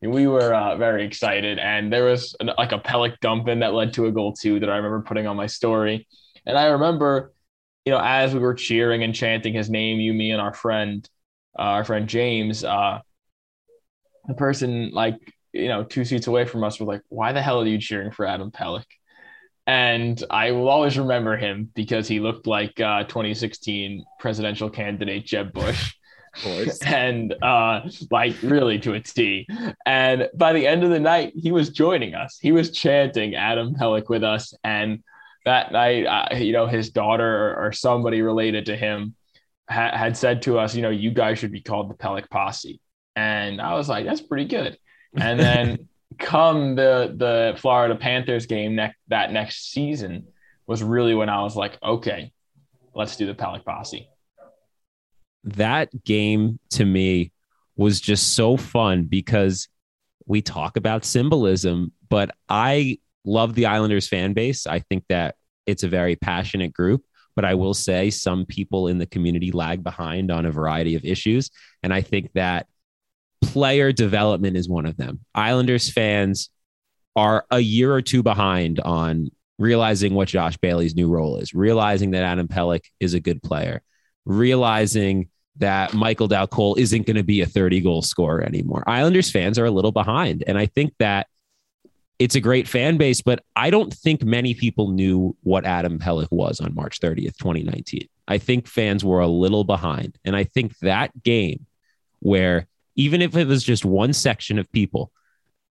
we 0.00 0.26
were 0.26 0.54
uh, 0.54 0.78
very 0.78 1.04
excited, 1.04 1.58
and 1.58 1.92
there 1.92 2.06
was 2.06 2.34
an, 2.40 2.50
like 2.56 2.72
a 2.72 2.78
Pelech 2.78 3.20
dump 3.20 3.46
in 3.46 3.58
that 3.58 3.74
led 3.74 3.92
to 3.94 4.06
a 4.06 4.10
goal 4.10 4.32
too 4.32 4.58
that 4.60 4.70
I 4.70 4.76
remember 4.76 5.02
putting 5.02 5.26
on 5.26 5.36
my 5.36 5.46
story. 5.46 6.08
And 6.46 6.56
I 6.56 6.68
remember 6.68 7.34
you 7.84 7.92
know, 7.92 8.00
as 8.02 8.32
we 8.32 8.40
were 8.40 8.54
cheering 8.54 9.02
and 9.02 9.14
chanting 9.14 9.52
his 9.52 9.68
name, 9.68 10.00
you, 10.00 10.14
me, 10.14 10.30
and 10.30 10.40
our 10.40 10.54
friend, 10.54 11.06
uh, 11.58 11.76
our 11.76 11.84
friend 11.84 12.08
James, 12.08 12.64
uh, 12.64 13.00
the 14.26 14.32
person 14.32 14.92
like 14.94 15.16
you 15.52 15.68
know 15.68 15.84
two 15.84 16.06
seats 16.06 16.26
away 16.26 16.46
from 16.46 16.64
us 16.64 16.80
was 16.80 16.86
like, 16.86 17.02
"Why 17.10 17.32
the 17.32 17.42
hell 17.42 17.60
are 17.60 17.66
you 17.66 17.78
cheering 17.78 18.12
for 18.12 18.24
Adam 18.24 18.50
Pelech?" 18.50 18.86
And 19.66 20.22
I 20.30 20.52
will 20.52 20.68
always 20.68 20.98
remember 20.98 21.36
him 21.36 21.70
because 21.74 22.06
he 22.06 22.20
looked 22.20 22.46
like 22.46 22.78
uh, 22.80 23.04
2016 23.04 24.04
presidential 24.18 24.68
candidate 24.68 25.26
Jeb 25.26 25.52
Bush. 25.52 25.94
and 26.84 27.32
uh, 27.42 27.80
like 28.10 28.34
really 28.42 28.78
to 28.80 28.94
a 28.94 29.00
T. 29.00 29.46
And 29.86 30.28
by 30.34 30.52
the 30.52 30.66
end 30.66 30.82
of 30.82 30.90
the 30.90 30.98
night, 30.98 31.32
he 31.36 31.52
was 31.52 31.70
joining 31.70 32.14
us. 32.14 32.38
He 32.40 32.50
was 32.50 32.72
chanting 32.72 33.36
Adam 33.36 33.74
Pelech 33.74 34.08
with 34.08 34.24
us, 34.24 34.52
and 34.64 35.02
that 35.44 35.72
night, 35.72 36.06
uh, 36.06 36.36
you 36.36 36.52
know, 36.52 36.66
his 36.66 36.90
daughter 36.90 37.50
or, 37.50 37.66
or 37.66 37.72
somebody 37.72 38.22
related 38.22 38.66
to 38.66 38.76
him 38.76 39.14
ha- 39.68 39.96
had 39.96 40.16
said 40.16 40.42
to 40.42 40.58
us, 40.58 40.74
you 40.74 40.82
know, 40.82 40.90
you 40.90 41.10
guys 41.10 41.38
should 41.38 41.52
be 41.52 41.60
called 41.60 41.90
the 41.90 41.94
Pelech 41.94 42.28
Posse. 42.30 42.80
And 43.14 43.60
I 43.60 43.74
was 43.74 43.88
like, 43.88 44.06
that's 44.06 44.22
pretty 44.22 44.46
good. 44.46 44.78
And 45.16 45.38
then 45.38 45.88
come 46.18 46.74
the 46.76 47.14
the 47.16 47.56
Florida 47.58 47.94
Panthers 47.96 48.46
game 48.46 48.74
next 48.74 48.98
that 49.08 49.32
next 49.32 49.70
season 49.72 50.26
was 50.66 50.82
really 50.82 51.14
when 51.14 51.28
I 51.28 51.42
was 51.42 51.56
like, 51.56 51.78
okay, 51.82 52.32
let's 52.94 53.16
do 53.16 53.26
the 53.26 53.34
Pelech 53.34 53.64
Posse. 53.64 54.08
That 55.44 56.04
game 56.04 56.58
to 56.70 56.84
me 56.84 57.32
was 57.76 58.00
just 58.00 58.34
so 58.34 58.56
fun 58.56 59.04
because 59.04 59.68
we 60.26 60.40
talk 60.40 60.76
about 60.76 61.04
symbolism, 61.04 61.92
but 62.08 62.30
I 62.48 62.98
love 63.24 63.54
the 63.54 63.66
Islanders 63.66 64.08
fan 64.08 64.32
base. 64.32 64.66
I 64.66 64.78
think 64.78 65.04
that 65.08 65.34
it's 65.66 65.82
a 65.82 65.88
very 65.88 66.16
passionate 66.16 66.72
group. 66.72 67.04
but 67.36 67.44
I 67.44 67.54
will 67.54 67.74
say 67.74 68.10
some 68.10 68.46
people 68.46 68.88
in 68.88 68.98
the 68.98 69.06
community 69.06 69.50
lag 69.50 69.82
behind 69.82 70.30
on 70.30 70.46
a 70.46 70.52
variety 70.52 70.94
of 70.94 71.04
issues. 71.04 71.50
And 71.82 71.92
I 71.92 72.00
think 72.00 72.32
that 72.34 72.66
player 73.46 73.92
development 73.92 74.56
is 74.56 74.68
one 74.68 74.86
of 74.86 74.96
them. 74.96 75.20
Islanders 75.34 75.90
fans 75.90 76.50
are 77.16 77.44
a 77.50 77.60
year 77.60 77.92
or 77.92 78.02
two 78.02 78.22
behind 78.22 78.80
on 78.80 79.30
realizing 79.58 80.14
what 80.14 80.28
Josh 80.28 80.56
Bailey's 80.56 80.96
new 80.96 81.08
role 81.08 81.36
is, 81.36 81.54
realizing 81.54 82.12
that 82.12 82.24
Adam 82.24 82.48
Pelech 82.48 82.84
is 83.00 83.14
a 83.14 83.20
good 83.20 83.42
player, 83.42 83.82
realizing 84.24 85.28
that 85.56 85.94
Michael 85.94 86.28
Colle 86.48 86.74
isn't 86.76 87.06
going 87.06 87.16
to 87.16 87.22
be 87.22 87.40
a 87.40 87.46
30 87.46 87.80
goal 87.80 88.02
scorer 88.02 88.42
anymore. 88.42 88.82
Islanders 88.86 89.30
fans 89.30 89.58
are 89.58 89.66
a 89.66 89.70
little 89.70 89.92
behind. 89.92 90.42
And 90.46 90.58
I 90.58 90.66
think 90.66 90.94
that 90.98 91.28
it's 92.18 92.34
a 92.34 92.40
great 92.40 92.66
fan 92.66 92.96
base, 92.96 93.22
but 93.22 93.44
I 93.54 93.70
don't 93.70 93.92
think 93.92 94.24
many 94.24 94.54
people 94.54 94.90
knew 94.90 95.36
what 95.42 95.64
Adam 95.64 95.98
Pelech 95.98 96.30
was 96.30 96.60
on 96.60 96.74
March 96.74 97.00
30th, 97.00 97.36
2019. 97.38 98.08
I 98.26 98.38
think 98.38 98.66
fans 98.66 99.04
were 99.04 99.20
a 99.20 99.28
little 99.28 99.64
behind. 99.64 100.18
And 100.24 100.34
I 100.34 100.44
think 100.44 100.76
that 100.78 101.10
game 101.22 101.66
where 102.20 102.66
even 102.96 103.22
if 103.22 103.36
it 103.36 103.46
was 103.46 103.64
just 103.64 103.84
one 103.84 104.12
section 104.12 104.58
of 104.58 104.70
people 104.72 105.12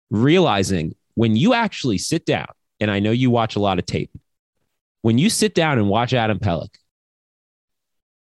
realizing 0.09 0.95
when 1.15 1.36
you 1.36 1.53
actually 1.53 1.97
sit 1.97 2.25
down, 2.25 2.47
and 2.79 2.89
I 2.89 2.99
know 2.99 3.12
you 3.12 3.29
watch 3.29 3.55
a 3.55 3.59
lot 3.59 3.79
of 3.79 3.86
tape, 3.86 4.12
when 5.01 5.17
you 5.17 5.29
sit 5.29 5.53
down 5.53 5.77
and 5.77 5.89
watch 5.89 6.13
Adam 6.13 6.39
Pelech, 6.39 6.75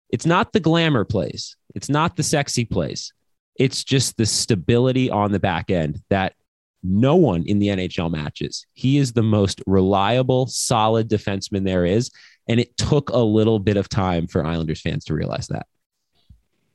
it's 0.08 0.26
not 0.26 0.52
the 0.52 0.60
glamour 0.60 1.04
plays, 1.04 1.56
it's 1.74 1.88
not 1.88 2.16
the 2.16 2.22
sexy 2.22 2.64
plays. 2.64 3.12
It's 3.56 3.84
just 3.84 4.16
the 4.16 4.24
stability 4.24 5.10
on 5.10 5.32
the 5.32 5.38
back 5.38 5.70
end 5.70 6.00
that 6.08 6.34
no 6.82 7.16
one 7.16 7.44
in 7.44 7.58
the 7.58 7.68
NHL 7.68 8.10
matches. 8.10 8.66
He 8.72 8.96
is 8.96 9.12
the 9.12 9.22
most 9.22 9.60
reliable, 9.66 10.46
solid 10.46 11.10
defenseman 11.10 11.64
there 11.64 11.84
is. 11.84 12.10
And 12.48 12.58
it 12.58 12.74
took 12.78 13.10
a 13.10 13.18
little 13.18 13.58
bit 13.58 13.76
of 13.76 13.88
time 13.88 14.26
for 14.26 14.46
Islanders 14.46 14.80
fans 14.80 15.04
to 15.04 15.14
realize 15.14 15.48
that. 15.48 15.66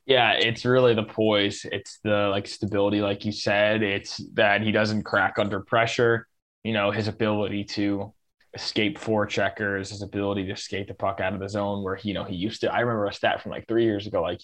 Yeah, 0.06 0.32
it's 0.34 0.64
really 0.64 0.94
the 0.94 1.02
poise. 1.02 1.66
It's 1.70 1.98
the 2.04 2.28
like 2.30 2.46
stability, 2.46 3.00
like 3.00 3.24
you 3.24 3.32
said. 3.32 3.82
It's 3.82 4.18
that 4.34 4.62
he 4.62 4.70
doesn't 4.70 5.02
crack 5.02 5.38
under 5.38 5.60
pressure. 5.60 6.28
You 6.62 6.72
know, 6.72 6.90
his 6.92 7.08
ability 7.08 7.64
to 7.64 8.14
escape 8.54 8.98
four 8.98 9.26
checkers, 9.26 9.90
his 9.90 10.02
ability 10.02 10.46
to 10.46 10.56
skate 10.56 10.86
the 10.88 10.94
puck 10.94 11.20
out 11.20 11.34
of 11.34 11.40
the 11.40 11.48
zone 11.48 11.82
where 11.82 11.96
he, 11.96 12.08
you 12.10 12.14
know, 12.14 12.24
he 12.24 12.36
used 12.36 12.60
to. 12.60 12.72
I 12.72 12.80
remember 12.80 13.06
a 13.06 13.12
stat 13.12 13.42
from 13.42 13.50
like 13.50 13.66
three 13.66 13.84
years 13.84 14.06
ago, 14.06 14.22
like 14.22 14.40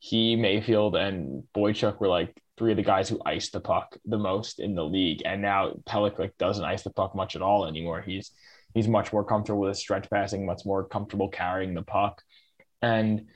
he, 0.00 0.36
Mayfield, 0.36 0.96
and 0.96 1.44
Boychuk 1.56 2.00
were 2.00 2.08
like 2.08 2.34
three 2.56 2.72
of 2.72 2.76
the 2.76 2.82
guys 2.82 3.08
who 3.08 3.20
iced 3.24 3.52
the 3.52 3.60
puck 3.60 3.96
the 4.04 4.18
most 4.18 4.58
in 4.58 4.74
the 4.74 4.84
league. 4.84 5.22
And 5.24 5.42
now 5.42 5.74
Pelech 5.88 6.18
like 6.18 6.36
doesn't 6.38 6.64
ice 6.64 6.82
the 6.82 6.90
puck 6.90 7.14
much 7.14 7.36
at 7.36 7.42
all 7.42 7.66
anymore. 7.66 8.02
He's 8.02 8.32
he's 8.74 8.88
much 8.88 9.12
more 9.12 9.24
comfortable 9.24 9.60
with 9.60 9.70
his 9.70 9.78
stretch 9.78 10.10
passing, 10.10 10.44
much 10.44 10.62
more 10.64 10.84
comfortable 10.84 11.28
carrying 11.28 11.74
the 11.74 11.82
puck. 11.82 12.22
And 12.82 13.26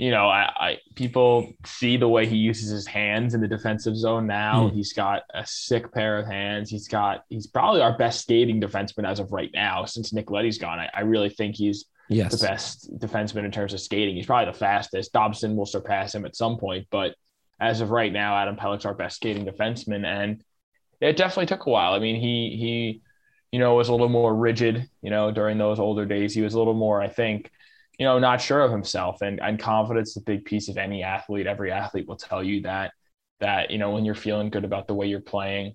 you 0.00 0.10
know, 0.10 0.30
I, 0.30 0.50
I, 0.56 0.78
people 0.94 1.52
see 1.66 1.98
the 1.98 2.08
way 2.08 2.24
he 2.24 2.36
uses 2.36 2.70
his 2.70 2.86
hands 2.86 3.34
in 3.34 3.42
the 3.42 3.46
defensive 3.46 3.94
zone 3.94 4.26
now. 4.26 4.70
Mm. 4.70 4.72
He's 4.72 4.94
got 4.94 5.24
a 5.34 5.44
sick 5.44 5.92
pair 5.92 6.18
of 6.18 6.26
hands. 6.26 6.70
He's 6.70 6.88
got 6.88 7.24
he's 7.28 7.46
probably 7.46 7.82
our 7.82 7.98
best 7.98 8.22
skating 8.22 8.62
defenseman 8.62 9.06
as 9.06 9.20
of 9.20 9.30
right 9.30 9.50
now 9.52 9.84
since 9.84 10.14
Nick 10.14 10.30
Leddy's 10.30 10.56
gone. 10.56 10.78
I, 10.78 10.88
I 10.94 11.00
really 11.00 11.28
think 11.28 11.54
he's 11.54 11.84
yes. 12.08 12.32
the 12.32 12.46
best 12.46 12.90
defenseman 12.98 13.44
in 13.44 13.50
terms 13.50 13.74
of 13.74 13.80
skating. 13.80 14.16
He's 14.16 14.24
probably 14.24 14.50
the 14.50 14.58
fastest. 14.58 15.12
Dobson 15.12 15.54
will 15.54 15.66
surpass 15.66 16.14
him 16.14 16.24
at 16.24 16.34
some 16.34 16.56
point, 16.56 16.86
but 16.90 17.14
as 17.60 17.82
of 17.82 17.90
right 17.90 18.10
now, 18.10 18.34
Adam 18.38 18.56
Pelech's 18.56 18.86
our 18.86 18.94
best 18.94 19.16
skating 19.16 19.44
defenseman, 19.44 20.06
and 20.06 20.42
it 21.02 21.18
definitely 21.18 21.44
took 21.44 21.66
a 21.66 21.70
while. 21.70 21.92
I 21.92 21.98
mean, 21.98 22.18
he 22.18 22.56
he, 22.58 23.02
you 23.52 23.58
know, 23.58 23.74
was 23.74 23.90
a 23.90 23.92
little 23.92 24.08
more 24.08 24.34
rigid. 24.34 24.88
You 25.02 25.10
know, 25.10 25.30
during 25.30 25.58
those 25.58 25.78
older 25.78 26.06
days, 26.06 26.32
he 26.32 26.40
was 26.40 26.54
a 26.54 26.58
little 26.58 26.72
more, 26.72 27.02
I 27.02 27.08
think, 27.10 27.50
you 28.00 28.06
know, 28.06 28.18
not 28.18 28.40
sure 28.40 28.62
of 28.62 28.72
himself, 28.72 29.20
and 29.20 29.40
and 29.42 29.58
confidence 29.58 30.12
is 30.12 30.16
a 30.16 30.22
big 30.22 30.46
piece 30.46 30.70
of 30.70 30.78
any 30.78 31.02
athlete. 31.02 31.46
Every 31.46 31.70
athlete 31.70 32.08
will 32.08 32.16
tell 32.16 32.42
you 32.42 32.62
that 32.62 32.92
that 33.40 33.70
you 33.70 33.76
know 33.76 33.90
when 33.90 34.06
you're 34.06 34.14
feeling 34.14 34.48
good 34.48 34.64
about 34.64 34.86
the 34.86 34.94
way 34.94 35.06
you're 35.06 35.20
playing, 35.20 35.74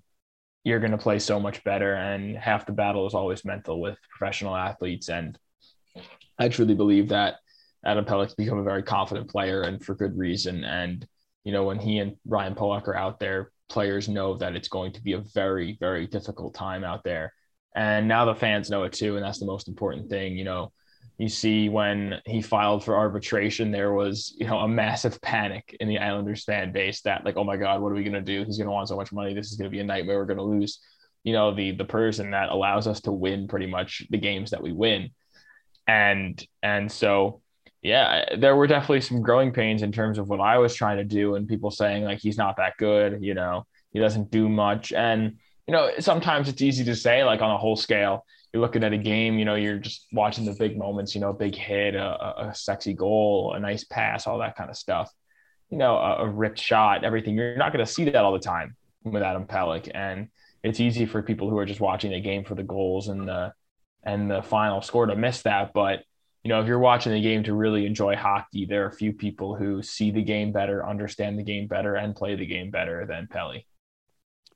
you're 0.64 0.80
going 0.80 0.90
to 0.90 0.98
play 0.98 1.20
so 1.20 1.38
much 1.38 1.62
better. 1.62 1.94
And 1.94 2.36
half 2.36 2.66
the 2.66 2.72
battle 2.72 3.06
is 3.06 3.14
always 3.14 3.44
mental 3.44 3.80
with 3.80 3.96
professional 4.10 4.56
athletes, 4.56 5.08
and 5.08 5.38
I 6.36 6.48
truly 6.48 6.74
believe 6.74 7.10
that 7.10 7.36
Adam 7.84 8.04
Pelech's 8.04 8.34
become 8.34 8.58
a 8.58 8.64
very 8.64 8.82
confident 8.82 9.30
player, 9.30 9.62
and 9.62 9.80
for 9.80 9.94
good 9.94 10.18
reason. 10.18 10.64
And 10.64 11.06
you 11.44 11.52
know, 11.52 11.62
when 11.62 11.78
he 11.78 12.00
and 12.00 12.16
Ryan 12.26 12.56
Pulock 12.56 12.88
are 12.88 12.96
out 12.96 13.20
there, 13.20 13.52
players 13.68 14.08
know 14.08 14.36
that 14.38 14.56
it's 14.56 14.66
going 14.66 14.90
to 14.94 15.00
be 15.00 15.12
a 15.12 15.20
very, 15.20 15.76
very 15.78 16.08
difficult 16.08 16.54
time 16.54 16.82
out 16.82 17.04
there. 17.04 17.32
And 17.76 18.08
now 18.08 18.24
the 18.24 18.34
fans 18.34 18.68
know 18.68 18.82
it 18.82 18.94
too. 18.94 19.14
And 19.14 19.24
that's 19.24 19.38
the 19.38 19.46
most 19.46 19.68
important 19.68 20.10
thing. 20.10 20.36
You 20.36 20.44
know, 20.44 20.72
you 21.18 21.28
see 21.28 21.68
when 21.68 22.20
he 22.26 22.42
filed 22.42 22.84
for 22.84 22.96
arbitration, 22.96 23.70
there 23.70 23.92
was, 23.92 24.34
you 24.38 24.46
know, 24.46 24.58
a 24.58 24.68
massive 24.68 25.20
panic 25.22 25.74
in 25.80 25.88
the 25.88 25.98
Islanders 25.98 26.44
fan 26.44 26.72
base 26.72 27.00
that 27.02 27.24
like, 27.24 27.36
oh 27.36 27.44
my 27.44 27.56
God, 27.56 27.80
what 27.80 27.90
are 27.90 27.94
we 27.94 28.02
going 28.02 28.12
to 28.12 28.20
do? 28.20 28.44
He's 28.44 28.58
going 28.58 28.66
to 28.66 28.72
want 28.72 28.88
so 28.88 28.96
much 28.96 29.12
money. 29.12 29.32
This 29.32 29.50
is 29.50 29.56
going 29.56 29.70
to 29.70 29.74
be 29.74 29.80
a 29.80 29.84
nightmare. 29.84 30.18
We're 30.18 30.26
going 30.26 30.38
to 30.38 30.42
lose, 30.42 30.78
you 31.24 31.32
know, 31.32 31.54
the, 31.54 31.72
the 31.72 31.86
person 31.86 32.32
that 32.32 32.50
allows 32.50 32.86
us 32.86 33.00
to 33.02 33.12
win 33.12 33.48
pretty 33.48 33.66
much 33.66 34.06
the 34.10 34.18
games 34.18 34.50
that 34.50 34.62
we 34.62 34.72
win. 34.72 35.10
And, 35.86 36.44
and 36.62 36.92
so, 36.92 37.40
yeah, 37.80 38.36
there 38.36 38.56
were 38.56 38.66
definitely 38.66 39.00
some 39.00 39.22
growing 39.22 39.52
pains 39.52 39.82
in 39.82 39.92
terms 39.92 40.18
of 40.18 40.28
what 40.28 40.40
I 40.40 40.58
was 40.58 40.74
trying 40.74 40.98
to 40.98 41.04
do 41.04 41.36
and 41.36 41.48
people 41.48 41.70
saying 41.70 42.04
like 42.04 42.18
he's 42.18 42.36
not 42.36 42.56
that 42.58 42.76
good, 42.78 43.22
you 43.22 43.32
know, 43.32 43.64
he 43.92 44.00
doesn't 44.00 44.30
do 44.30 44.48
much. 44.50 44.92
And, 44.92 45.36
you 45.66 45.72
know, 45.72 45.92
sometimes 45.98 46.48
it's 46.48 46.60
easy 46.60 46.84
to 46.84 46.96
say 46.96 47.24
like 47.24 47.40
on 47.40 47.50
a 47.50 47.56
whole 47.56 47.76
scale, 47.76 48.26
you're 48.56 48.62
looking 48.62 48.84
at 48.84 48.94
a 48.94 48.98
game, 48.98 49.38
you 49.38 49.44
know, 49.44 49.54
you're 49.54 49.78
just 49.78 50.06
watching 50.12 50.46
the 50.46 50.54
big 50.58 50.78
moments, 50.78 51.14
you 51.14 51.20
know, 51.20 51.28
a 51.28 51.34
big 51.34 51.54
hit, 51.54 51.94
a, 51.94 52.48
a 52.48 52.54
sexy 52.54 52.94
goal, 52.94 53.52
a 53.54 53.60
nice 53.60 53.84
pass, 53.84 54.26
all 54.26 54.38
that 54.38 54.56
kind 54.56 54.70
of 54.70 54.76
stuff. 54.76 55.12
You 55.68 55.76
know, 55.76 55.96
a, 55.98 56.24
a 56.24 56.28
ripped 56.30 56.58
shot, 56.58 57.04
everything. 57.04 57.34
You're 57.34 57.58
not 57.58 57.74
going 57.74 57.84
to 57.84 57.92
see 57.92 58.04
that 58.04 58.24
all 58.24 58.32
the 58.32 58.38
time 58.38 58.74
with 59.04 59.22
Adam 59.22 59.46
Pelech. 59.46 59.90
And 59.94 60.28
it's 60.62 60.80
easy 60.80 61.04
for 61.04 61.22
people 61.22 61.50
who 61.50 61.58
are 61.58 61.66
just 61.66 61.80
watching 61.80 62.12
the 62.12 62.20
game 62.20 62.44
for 62.44 62.54
the 62.54 62.62
goals 62.62 63.08
and 63.08 63.28
the 63.28 63.52
and 64.02 64.30
the 64.30 64.40
final 64.40 64.80
score 64.80 65.04
to 65.04 65.16
miss 65.16 65.42
that. 65.42 65.74
But 65.74 66.04
you 66.42 66.48
know, 66.48 66.62
if 66.62 66.66
you're 66.66 66.78
watching 66.78 67.12
the 67.12 67.20
game 67.20 67.42
to 67.44 67.52
really 67.52 67.84
enjoy 67.84 68.16
hockey, 68.16 68.64
there 68.64 68.84
are 68.84 68.88
a 68.88 68.92
few 68.92 69.12
people 69.12 69.54
who 69.54 69.82
see 69.82 70.12
the 70.12 70.22
game 70.22 70.50
better, 70.50 70.88
understand 70.88 71.38
the 71.38 71.42
game 71.42 71.66
better, 71.66 71.96
and 71.96 72.16
play 72.16 72.36
the 72.36 72.46
game 72.46 72.70
better 72.70 73.04
than 73.04 73.26
Pelly. 73.26 73.66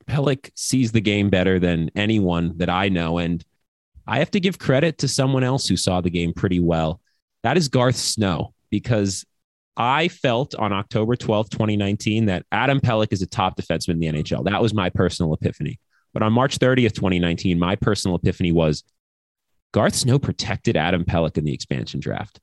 Pelech 0.09 0.51
sees 0.55 0.93
the 0.93 1.03
game 1.03 1.29
better 1.29 1.59
than 1.59 1.91
anyone 1.95 2.57
that 2.57 2.71
I 2.71 2.89
know. 2.89 3.19
And 3.19 3.45
I 4.11 4.19
have 4.19 4.33
to 4.33 4.41
give 4.41 4.59
credit 4.59 4.99
to 4.99 5.09
someone 5.09 5.45
else 5.45 5.69
who 5.69 5.77
saw 5.77 6.01
the 6.01 6.11
game 6.11 6.33
pretty 6.35 6.59
well. 6.59 7.01
That 7.45 7.57
is 7.57 7.69
Garth 7.69 7.95
Snow, 7.95 8.53
because 8.69 9.25
I 9.77 10.09
felt 10.09 10.57
on 10.57 10.73
October 10.73 11.15
12th, 11.15 11.51
2019, 11.51 12.27
that 12.27 12.45
Adam 12.51 12.81
Pelech 12.81 13.13
is 13.13 13.23
a 13.23 13.27
top 13.29 13.57
defenseman 13.57 13.91
in 13.91 14.01
the 14.01 14.07
NHL. 14.09 14.45
That 14.47 14.61
was 14.61 14.75
my 14.75 14.91
personal 14.91 15.33
epiphany. 15.33 15.79
But 16.13 16.25
on 16.25 16.33
March 16.33 16.59
30th, 16.59 16.95
2019, 16.95 17.57
my 17.57 17.77
personal 17.77 18.17
epiphany 18.17 18.51
was 18.51 18.83
Garth 19.71 19.95
Snow 19.95 20.19
protected 20.19 20.77
Adam 20.77 21.05
Pelech 21.05 21.39
in 21.39 21.45
the 21.45 21.55
expansion 21.55 22.01
draft. 22.01 22.41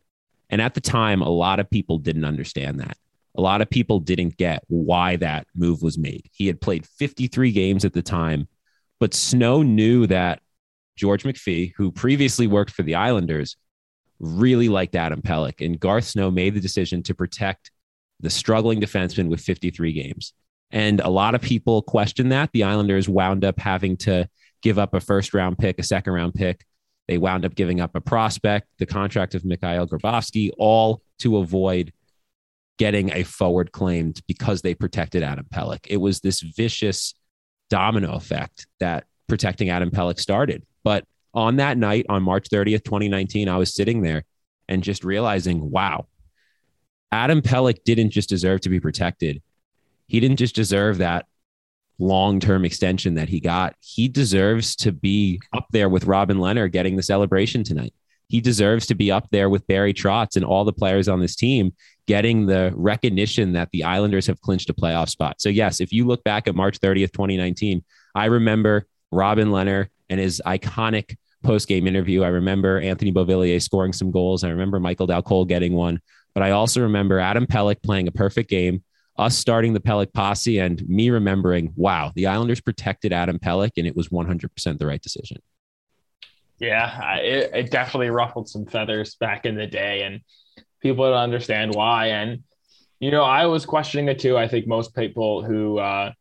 And 0.50 0.62
at 0.62 0.74
the 0.74 0.80
time, 0.80 1.22
a 1.22 1.30
lot 1.30 1.60
of 1.60 1.70
people 1.70 1.98
didn't 1.98 2.24
understand 2.24 2.80
that. 2.80 2.96
A 3.36 3.42
lot 3.42 3.62
of 3.62 3.70
people 3.70 4.00
didn't 4.00 4.38
get 4.38 4.64
why 4.68 5.18
that 5.18 5.46
move 5.54 5.82
was 5.82 5.98
made. 5.98 6.30
He 6.32 6.48
had 6.48 6.62
played 6.62 6.86
53 6.86 7.52
games 7.52 7.84
at 7.84 7.92
the 7.92 8.02
time, 8.02 8.48
but 9.02 9.14
Snow 9.14 9.64
knew 9.64 10.08
that 10.08 10.40
George 10.98 11.24
McPhee, 11.24 11.74
who 11.78 11.92
previously 11.92 12.48
worked 12.48 12.72
for 12.72 12.84
the 12.84 12.96
Islanders, 12.96 13.56
really 14.20 14.68
liked 14.68 14.96
Adam 14.96 15.22
Pelech. 15.22 15.66
And 15.66 15.80
Garth 15.80 16.06
Snow 16.06 16.30
made 16.30 16.56
the 16.56 16.60
decision 16.60 17.04
to 17.04 17.16
protect 17.16 17.72
the 18.20 18.30
struggling 18.30 18.82
defenseman 18.82 19.30
with 19.30 19.40
53 19.40 19.94
games. 19.94 20.34
And 20.72 21.00
a 21.00 21.10
lot 21.10 21.36
of 21.36 21.42
people 21.42 21.82
questioned 21.82 22.34
that. 22.34 22.50
The 22.52 22.64
Islanders 22.64 23.08
wound 23.08 23.46
up 23.46 23.60
having 23.60 23.96
to 23.98 24.28
give 24.62 24.78
up 24.78 24.94
a 24.94 25.00
first 25.00 25.34
round 25.34 25.58
pick, 25.58 25.80
a 25.80 25.84
second 25.84 26.12
round 26.14 26.34
pick 26.34 26.66
they 27.08 27.18
wound 27.18 27.46
up 27.46 27.56
giving 27.56 27.80
up 27.80 27.96
a 27.96 28.02
prospect, 28.02 28.68
the 28.80 28.86
contract 28.86 29.34
of 29.34 29.46
Mikhail 29.46 29.88
Grabovski, 29.88 30.52
all 30.58 31.02
to 31.20 31.38
avoid 31.38 31.94
getting 32.78 33.12
a 33.14 33.24
forward 33.24 33.72
claimed 33.72 34.22
because 34.28 34.62
they 34.62 34.76
protected 34.76 35.24
Adam 35.24 35.48
Pelech. 35.52 35.88
It 35.88 35.98
was 35.98 36.20
this 36.20 36.42
vicious 36.42 37.14
domino 37.70 38.14
effect 38.14 38.68
that 38.80 39.06
protecting 39.28 39.70
Adam 39.70 39.90
Pelech 39.90 40.20
started. 40.20 40.66
But 40.88 41.04
on 41.34 41.58
that 41.58 41.78
night, 41.78 42.06
on 42.08 42.24
March 42.24 42.48
30th, 42.48 42.86
2019, 42.86 43.50
I 43.50 43.58
was 43.58 43.76
sitting 43.76 44.04
there 44.04 44.24
and 44.70 44.82
just 44.82 45.04
realizing, 45.04 45.70
wow, 45.70 46.08
Adam 47.12 47.42
Pelech 47.42 47.84
didn't 47.84 48.12
just 48.12 48.30
deserve 48.30 48.62
to 48.62 48.70
be 48.70 48.80
protected. 48.80 49.42
He 50.08 50.22
didn't 50.22 50.38
just 50.38 50.56
deserve 50.56 51.00
that 51.00 51.26
long 52.00 52.40
term 52.40 52.64
extension 52.64 53.16
that 53.16 53.28
he 53.28 53.42
got, 53.42 53.76
he 53.82 54.08
deserves 54.08 54.78
to 54.78 54.94
be 54.94 55.42
up 55.52 55.68
there 55.72 55.90
with 55.90 56.06
Robin 56.06 56.38
Lehner 56.38 56.72
getting 56.72 56.96
the 56.96 57.04
celebration 57.04 57.66
tonight. 57.66 57.94
He 58.30 58.40
deserves 58.40 58.88
to 58.88 58.96
be 58.96 59.12
up 59.12 59.28
there 59.30 59.50
with 59.50 59.68
Barry 59.68 59.94
Trotz 59.94 60.38
and 60.38 60.46
all 60.46 60.64
the 60.64 60.72
players 60.72 61.10
on 61.10 61.20
this 61.20 61.36
team 61.36 61.74
getting 62.08 62.46
the 62.46 62.72
recognition 62.78 63.52
that 63.52 63.72
the 63.74 63.84
Islanders 63.84 64.28
have 64.28 64.40
clinched 64.40 64.70
a 64.70 64.74
playoff 64.74 65.10
spot. 65.10 65.42
So, 65.42 65.50
yes, 65.50 65.82
if 65.82 65.92
you 65.92 66.08
look 66.08 66.24
back 66.24 66.48
at 66.48 66.56
March 66.56 66.80
30th, 66.80 67.12
2019, 67.12 67.84
I 68.16 68.28
remember 68.28 68.88
Robin 69.12 69.50
Lehner 69.50 69.90
and 70.10 70.20
his 70.20 70.42
iconic 70.46 71.18
post 71.44 71.68
game 71.68 71.88
interview. 71.88 72.24
I 72.24 72.30
remember 72.30 72.80
Anthony 72.80 73.12
Beauvillier 73.12 73.62
scoring 73.62 73.94
some 73.94 74.12
goals. 74.12 74.44
I 74.44 74.50
remember 74.50 74.80
Michael 74.80 75.08
Dal 75.08 75.22
Colle 75.22 75.46
getting 75.46 75.74
one, 75.74 76.00
but 76.34 76.44
I 76.44 76.52
also 76.52 76.82
remember 76.82 77.20
Adam 77.20 77.46
Pelech 77.46 77.82
playing 77.84 78.08
a 78.08 78.12
perfect 78.12 78.50
game, 78.50 78.84
us 79.18 79.38
starting 79.38 79.74
the 79.74 79.80
Pelech 79.80 80.14
posse, 80.14 80.60
and 80.60 80.88
me 80.88 81.10
remembering, 81.10 81.74
wow, 81.76 82.12
the 82.16 82.28
Islanders 82.28 82.62
protected 82.62 83.14
Adam 83.14 83.40
Pelech, 83.40 83.72
and 83.78 83.88
it 83.88 83.96
was 83.96 84.10
100% 84.10 84.78
the 84.78 84.86
right 84.86 85.02
decision. 85.02 85.38
Yeah, 86.60 87.18
it, 87.18 87.52
it 87.54 87.72
definitely 87.72 88.10
ruffled 88.10 88.50
some 88.50 88.66
feathers 88.66 89.16
back 89.16 89.46
in 89.46 89.56
the 89.56 89.68
day, 89.68 90.04
and 90.04 90.22
people 90.82 91.06
don't 91.06 91.18
understand 91.18 91.76
why. 91.76 92.08
And 92.08 92.44
you 93.00 93.12
know, 93.12 93.24
I 93.24 93.46
was 93.46 93.66
questioning 93.66 94.08
it 94.08 94.20
too. 94.20 94.38
I 94.38 94.48
think 94.48 94.68
most 94.68 94.96
people 94.96 95.44
who 95.44 95.78
uh, 95.78 96.14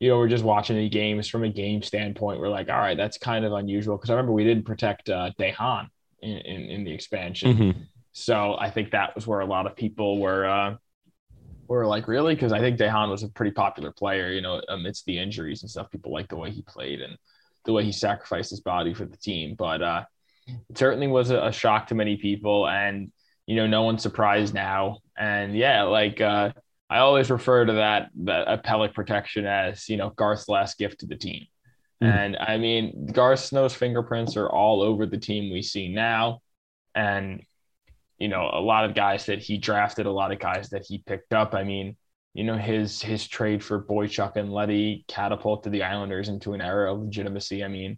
you 0.00 0.08
know, 0.08 0.16
we're 0.16 0.28
just 0.28 0.44
watching 0.44 0.76
the 0.76 0.88
games 0.88 1.28
from 1.28 1.44
a 1.44 1.48
game 1.48 1.82
standpoint. 1.82 2.40
We're 2.40 2.48
like, 2.48 2.70
all 2.70 2.78
right, 2.78 2.96
that's 2.96 3.18
kind 3.18 3.44
of 3.44 3.52
unusual 3.52 3.96
because 3.96 4.10
I 4.10 4.14
remember 4.14 4.32
we 4.32 4.44
didn't 4.44 4.64
protect 4.64 5.10
uh, 5.10 5.30
DeHaan 5.38 5.88
in, 6.22 6.38
in, 6.38 6.70
in 6.70 6.84
the 6.84 6.92
expansion. 6.92 7.56
Mm-hmm. 7.56 7.80
So 8.12 8.56
I 8.58 8.70
think 8.70 8.90
that 8.90 9.14
was 9.14 9.26
where 9.26 9.40
a 9.40 9.46
lot 9.46 9.66
of 9.66 9.76
people 9.76 10.18
were 10.18 10.46
uh, 10.46 10.76
were 11.68 11.86
like, 11.86 12.08
really? 12.08 12.34
Because 12.34 12.52
I 12.52 12.60
think 12.60 12.78
DeHaan 12.78 13.10
was 13.10 13.22
a 13.22 13.28
pretty 13.28 13.52
popular 13.52 13.92
player, 13.92 14.32
you 14.32 14.40
know, 14.40 14.60
amidst 14.68 15.04
the 15.04 15.18
injuries 15.18 15.62
and 15.62 15.70
stuff. 15.70 15.90
People 15.90 16.12
liked 16.12 16.30
the 16.30 16.36
way 16.36 16.50
he 16.50 16.62
played 16.62 17.00
and 17.00 17.16
the 17.66 17.72
way 17.72 17.84
he 17.84 17.92
sacrificed 17.92 18.50
his 18.50 18.60
body 18.60 18.94
for 18.94 19.04
the 19.04 19.16
team. 19.18 19.54
But 19.54 19.82
uh, 19.82 20.04
it 20.48 20.78
certainly 20.78 21.06
was 21.06 21.30
a, 21.30 21.46
a 21.46 21.52
shock 21.52 21.88
to 21.88 21.94
many 21.94 22.16
people. 22.16 22.66
And, 22.66 23.12
you 23.46 23.54
know, 23.54 23.66
no 23.66 23.82
one's 23.82 24.02
surprised 24.02 24.54
now. 24.54 24.98
And 25.16 25.54
yeah, 25.54 25.82
like, 25.82 26.20
uh, 26.20 26.52
I 26.90 26.98
always 26.98 27.30
refer 27.30 27.64
to 27.64 27.74
that 27.74 28.10
that 28.24 28.50
appellate 28.52 28.94
protection 28.94 29.46
as 29.46 29.88
you 29.88 29.96
know 29.96 30.10
Garth's 30.10 30.48
last 30.48 30.76
gift 30.76 31.00
to 31.00 31.06
the 31.06 31.16
team. 31.16 31.46
Mm. 32.02 32.16
And 32.16 32.36
I 32.36 32.56
mean, 32.56 33.06
Garth 33.12 33.40
Snow's 33.40 33.74
fingerprints 33.74 34.36
are 34.36 34.48
all 34.48 34.82
over 34.82 35.06
the 35.06 35.18
team 35.18 35.52
we 35.52 35.62
see 35.62 35.88
now. 35.88 36.40
And, 36.94 37.42
you 38.18 38.28
know, 38.28 38.50
a 38.52 38.60
lot 38.60 38.84
of 38.84 38.94
guys 38.94 39.26
that 39.26 39.38
he 39.40 39.58
drafted, 39.58 40.06
a 40.06 40.10
lot 40.10 40.32
of 40.32 40.38
guys 40.38 40.70
that 40.70 40.84
he 40.86 40.98
picked 40.98 41.32
up. 41.32 41.54
I 41.54 41.62
mean, 41.62 41.96
you 42.34 42.44
know, 42.44 42.56
his 42.56 43.02
his 43.02 43.26
trade 43.26 43.62
for 43.62 43.82
Boychuk 43.82 44.36
and 44.36 44.52
Leddy 44.52 45.04
catapulted 45.08 45.72
the 45.72 45.82
Islanders 45.82 46.28
into 46.28 46.54
an 46.54 46.60
era 46.60 46.92
of 46.92 47.00
legitimacy. 47.00 47.62
I 47.64 47.68
mean, 47.68 47.90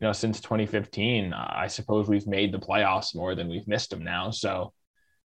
you 0.00 0.06
know, 0.06 0.12
since 0.12 0.40
2015, 0.40 1.32
I 1.32 1.68
suppose 1.68 2.08
we've 2.08 2.26
made 2.26 2.52
the 2.52 2.58
playoffs 2.58 3.14
more 3.14 3.34
than 3.34 3.48
we've 3.48 3.68
missed 3.68 3.90
them 3.90 4.02
now. 4.02 4.30
So 4.30 4.72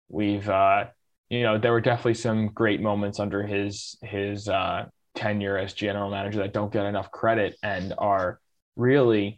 we've 0.07 0.47
uh 0.47 0.85
you 1.29 1.43
know, 1.43 1.57
there 1.57 1.71
were 1.71 1.81
definitely 1.81 2.15
some 2.15 2.47
great 2.47 2.81
moments 2.81 3.19
under 3.19 3.45
his 3.45 3.97
his 4.01 4.49
uh, 4.49 4.85
tenure 5.15 5.57
as 5.57 5.73
general 5.73 6.09
manager 6.09 6.39
that 6.39 6.53
don't 6.53 6.73
get 6.73 6.85
enough 6.85 7.11
credit 7.11 7.55
and 7.61 7.93
are 7.97 8.39
really, 8.75 9.37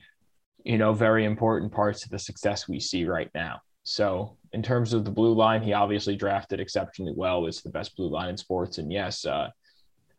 you 0.63 0.77
know, 0.77 0.93
very 0.93 1.25
important 1.25 1.71
parts 1.71 2.05
of 2.05 2.11
the 2.11 2.19
success 2.19 2.67
we 2.67 2.79
see 2.79 3.05
right 3.05 3.29
now. 3.33 3.59
So, 3.83 4.37
in 4.53 4.61
terms 4.61 4.93
of 4.93 5.05
the 5.05 5.11
blue 5.11 5.33
line, 5.33 5.63
he 5.63 5.73
obviously 5.73 6.15
drafted 6.15 6.59
exceptionally 6.59 7.13
well. 7.15 7.45
It's 7.45 7.61
the 7.61 7.69
best 7.69 7.95
blue 7.97 8.09
line 8.09 8.29
in 8.29 8.37
sports, 8.37 8.77
and 8.77 8.91
yes, 8.91 9.25
uh, 9.25 9.49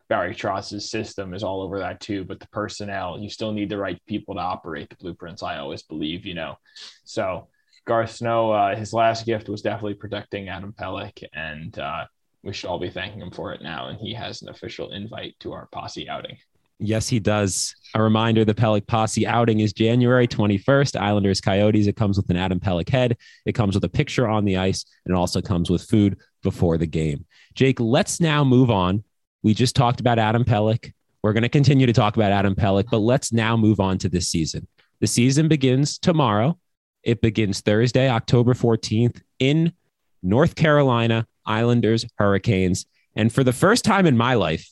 Barry 0.09 0.35
Trotz's 0.35 0.91
system 0.91 1.33
is 1.33 1.43
all 1.43 1.61
over 1.61 1.79
that 1.79 2.01
too. 2.01 2.23
But 2.23 2.39
the 2.39 2.47
personnel, 2.49 3.17
you 3.19 3.29
still 3.29 3.51
need 3.51 3.69
the 3.69 3.77
right 3.77 3.99
people 4.05 4.35
to 4.35 4.41
operate 4.41 4.89
the 4.89 4.95
blueprints. 4.97 5.41
I 5.41 5.57
always 5.57 5.81
believe, 5.81 6.25
you 6.25 6.35
know. 6.35 6.55
So 7.03 7.47
Garth 7.85 8.11
Snow, 8.11 8.51
uh, 8.51 8.75
his 8.75 8.93
last 8.93 9.25
gift 9.25 9.49
was 9.49 9.61
definitely 9.61 9.95
protecting 9.95 10.47
Adam 10.47 10.73
Pelech, 10.79 11.23
and 11.33 11.77
uh, 11.77 12.05
we 12.41 12.53
should 12.53 12.69
all 12.69 12.79
be 12.79 12.89
thanking 12.89 13.21
him 13.21 13.31
for 13.31 13.53
it 13.53 13.61
now. 13.61 13.87
And 13.87 13.99
he 13.99 14.13
has 14.13 14.41
an 14.41 14.49
official 14.49 14.91
invite 14.91 15.35
to 15.41 15.53
our 15.53 15.67
posse 15.67 16.07
outing. 16.07 16.37
Yes, 16.79 17.07
he 17.07 17.19
does. 17.19 17.75
A 17.93 18.01
reminder 18.01 18.43
the 18.43 18.53
Pelech 18.53 18.87
Posse 18.87 19.27
outing 19.27 19.59
is 19.59 19.73
January 19.73 20.27
21st. 20.27 20.99
Islanders 20.99 21.39
Coyotes. 21.39 21.87
It 21.87 21.95
comes 21.95 22.17
with 22.17 22.29
an 22.29 22.35
Adam 22.35 22.59
Pelech 22.59 22.89
head. 22.89 23.17
It 23.45 23.53
comes 23.53 23.75
with 23.75 23.83
a 23.83 23.89
picture 23.89 24.27
on 24.27 24.43
the 24.43 24.57
ice, 24.57 24.85
and 25.05 25.15
it 25.15 25.17
also 25.17 25.41
comes 25.41 25.69
with 25.69 25.83
food 25.83 26.17
before 26.41 26.77
the 26.77 26.87
game. 26.87 27.25
Jake, 27.53 27.79
let's 27.79 28.19
now 28.19 28.43
move 28.43 28.71
on. 28.71 29.03
We 29.43 29.53
just 29.53 29.75
talked 29.75 29.99
about 29.99 30.19
Adam 30.19 30.43
Pelech. 30.43 30.91
We're 31.21 31.33
going 31.33 31.43
to 31.43 31.49
continue 31.49 31.85
to 31.85 31.93
talk 31.93 32.15
about 32.15 32.31
Adam 32.31 32.55
Pelech, 32.55 32.89
but 32.89 32.97
let's 32.97 33.31
now 33.31 33.55
move 33.55 33.79
on 33.79 33.97
to 33.99 34.09
this 34.09 34.27
season. 34.27 34.67
The 34.99 35.07
season 35.07 35.47
begins 35.47 35.97
tomorrow 35.97 36.57
it 37.03 37.21
begins 37.21 37.61
Thursday, 37.61 38.09
October 38.09 38.53
14th 38.53 39.21
in 39.39 39.73
North 40.21 40.55
Carolina, 40.55 41.27
Islanders, 41.45 42.05
Hurricanes. 42.17 42.85
And 43.15 43.31
for 43.31 43.43
the 43.43 43.53
first 43.53 43.83
time 43.83 44.05
in 44.05 44.17
my 44.17 44.35
life, 44.35 44.71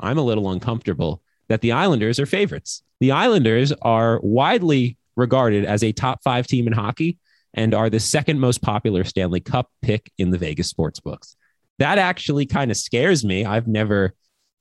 I'm 0.00 0.18
a 0.18 0.22
little 0.22 0.50
uncomfortable 0.50 1.22
that 1.48 1.60
the 1.60 1.72
Islanders 1.72 2.18
are 2.18 2.26
favorites. 2.26 2.82
The 3.00 3.12
Islanders 3.12 3.72
are 3.82 4.20
widely 4.22 4.96
regarded 5.16 5.64
as 5.64 5.82
a 5.82 5.92
top 5.92 6.22
five 6.22 6.46
team 6.46 6.66
in 6.66 6.72
hockey 6.72 7.18
and 7.54 7.74
are 7.74 7.90
the 7.90 8.00
second 8.00 8.40
most 8.40 8.60
popular 8.60 9.04
Stanley 9.04 9.40
Cup 9.40 9.70
pick 9.82 10.10
in 10.18 10.30
the 10.30 10.38
Vegas 10.38 10.68
sports 10.68 11.00
books. 11.00 11.36
That 11.78 11.98
actually 11.98 12.46
kind 12.46 12.70
of 12.70 12.76
scares 12.76 13.24
me. 13.24 13.44
I've 13.44 13.68
never 13.68 14.14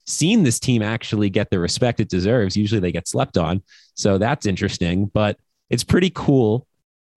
seen 0.05 0.43
this 0.43 0.59
team 0.59 0.81
actually 0.81 1.29
get 1.29 1.49
the 1.49 1.59
respect 1.59 1.99
it 1.99 2.09
deserves. 2.09 2.55
Usually 2.55 2.79
they 2.79 2.91
get 2.91 3.07
slept 3.07 3.37
on. 3.37 3.61
So 3.95 4.17
that's 4.17 4.45
interesting, 4.45 5.07
but 5.07 5.37
it's 5.69 5.83
pretty 5.83 6.11
cool 6.13 6.66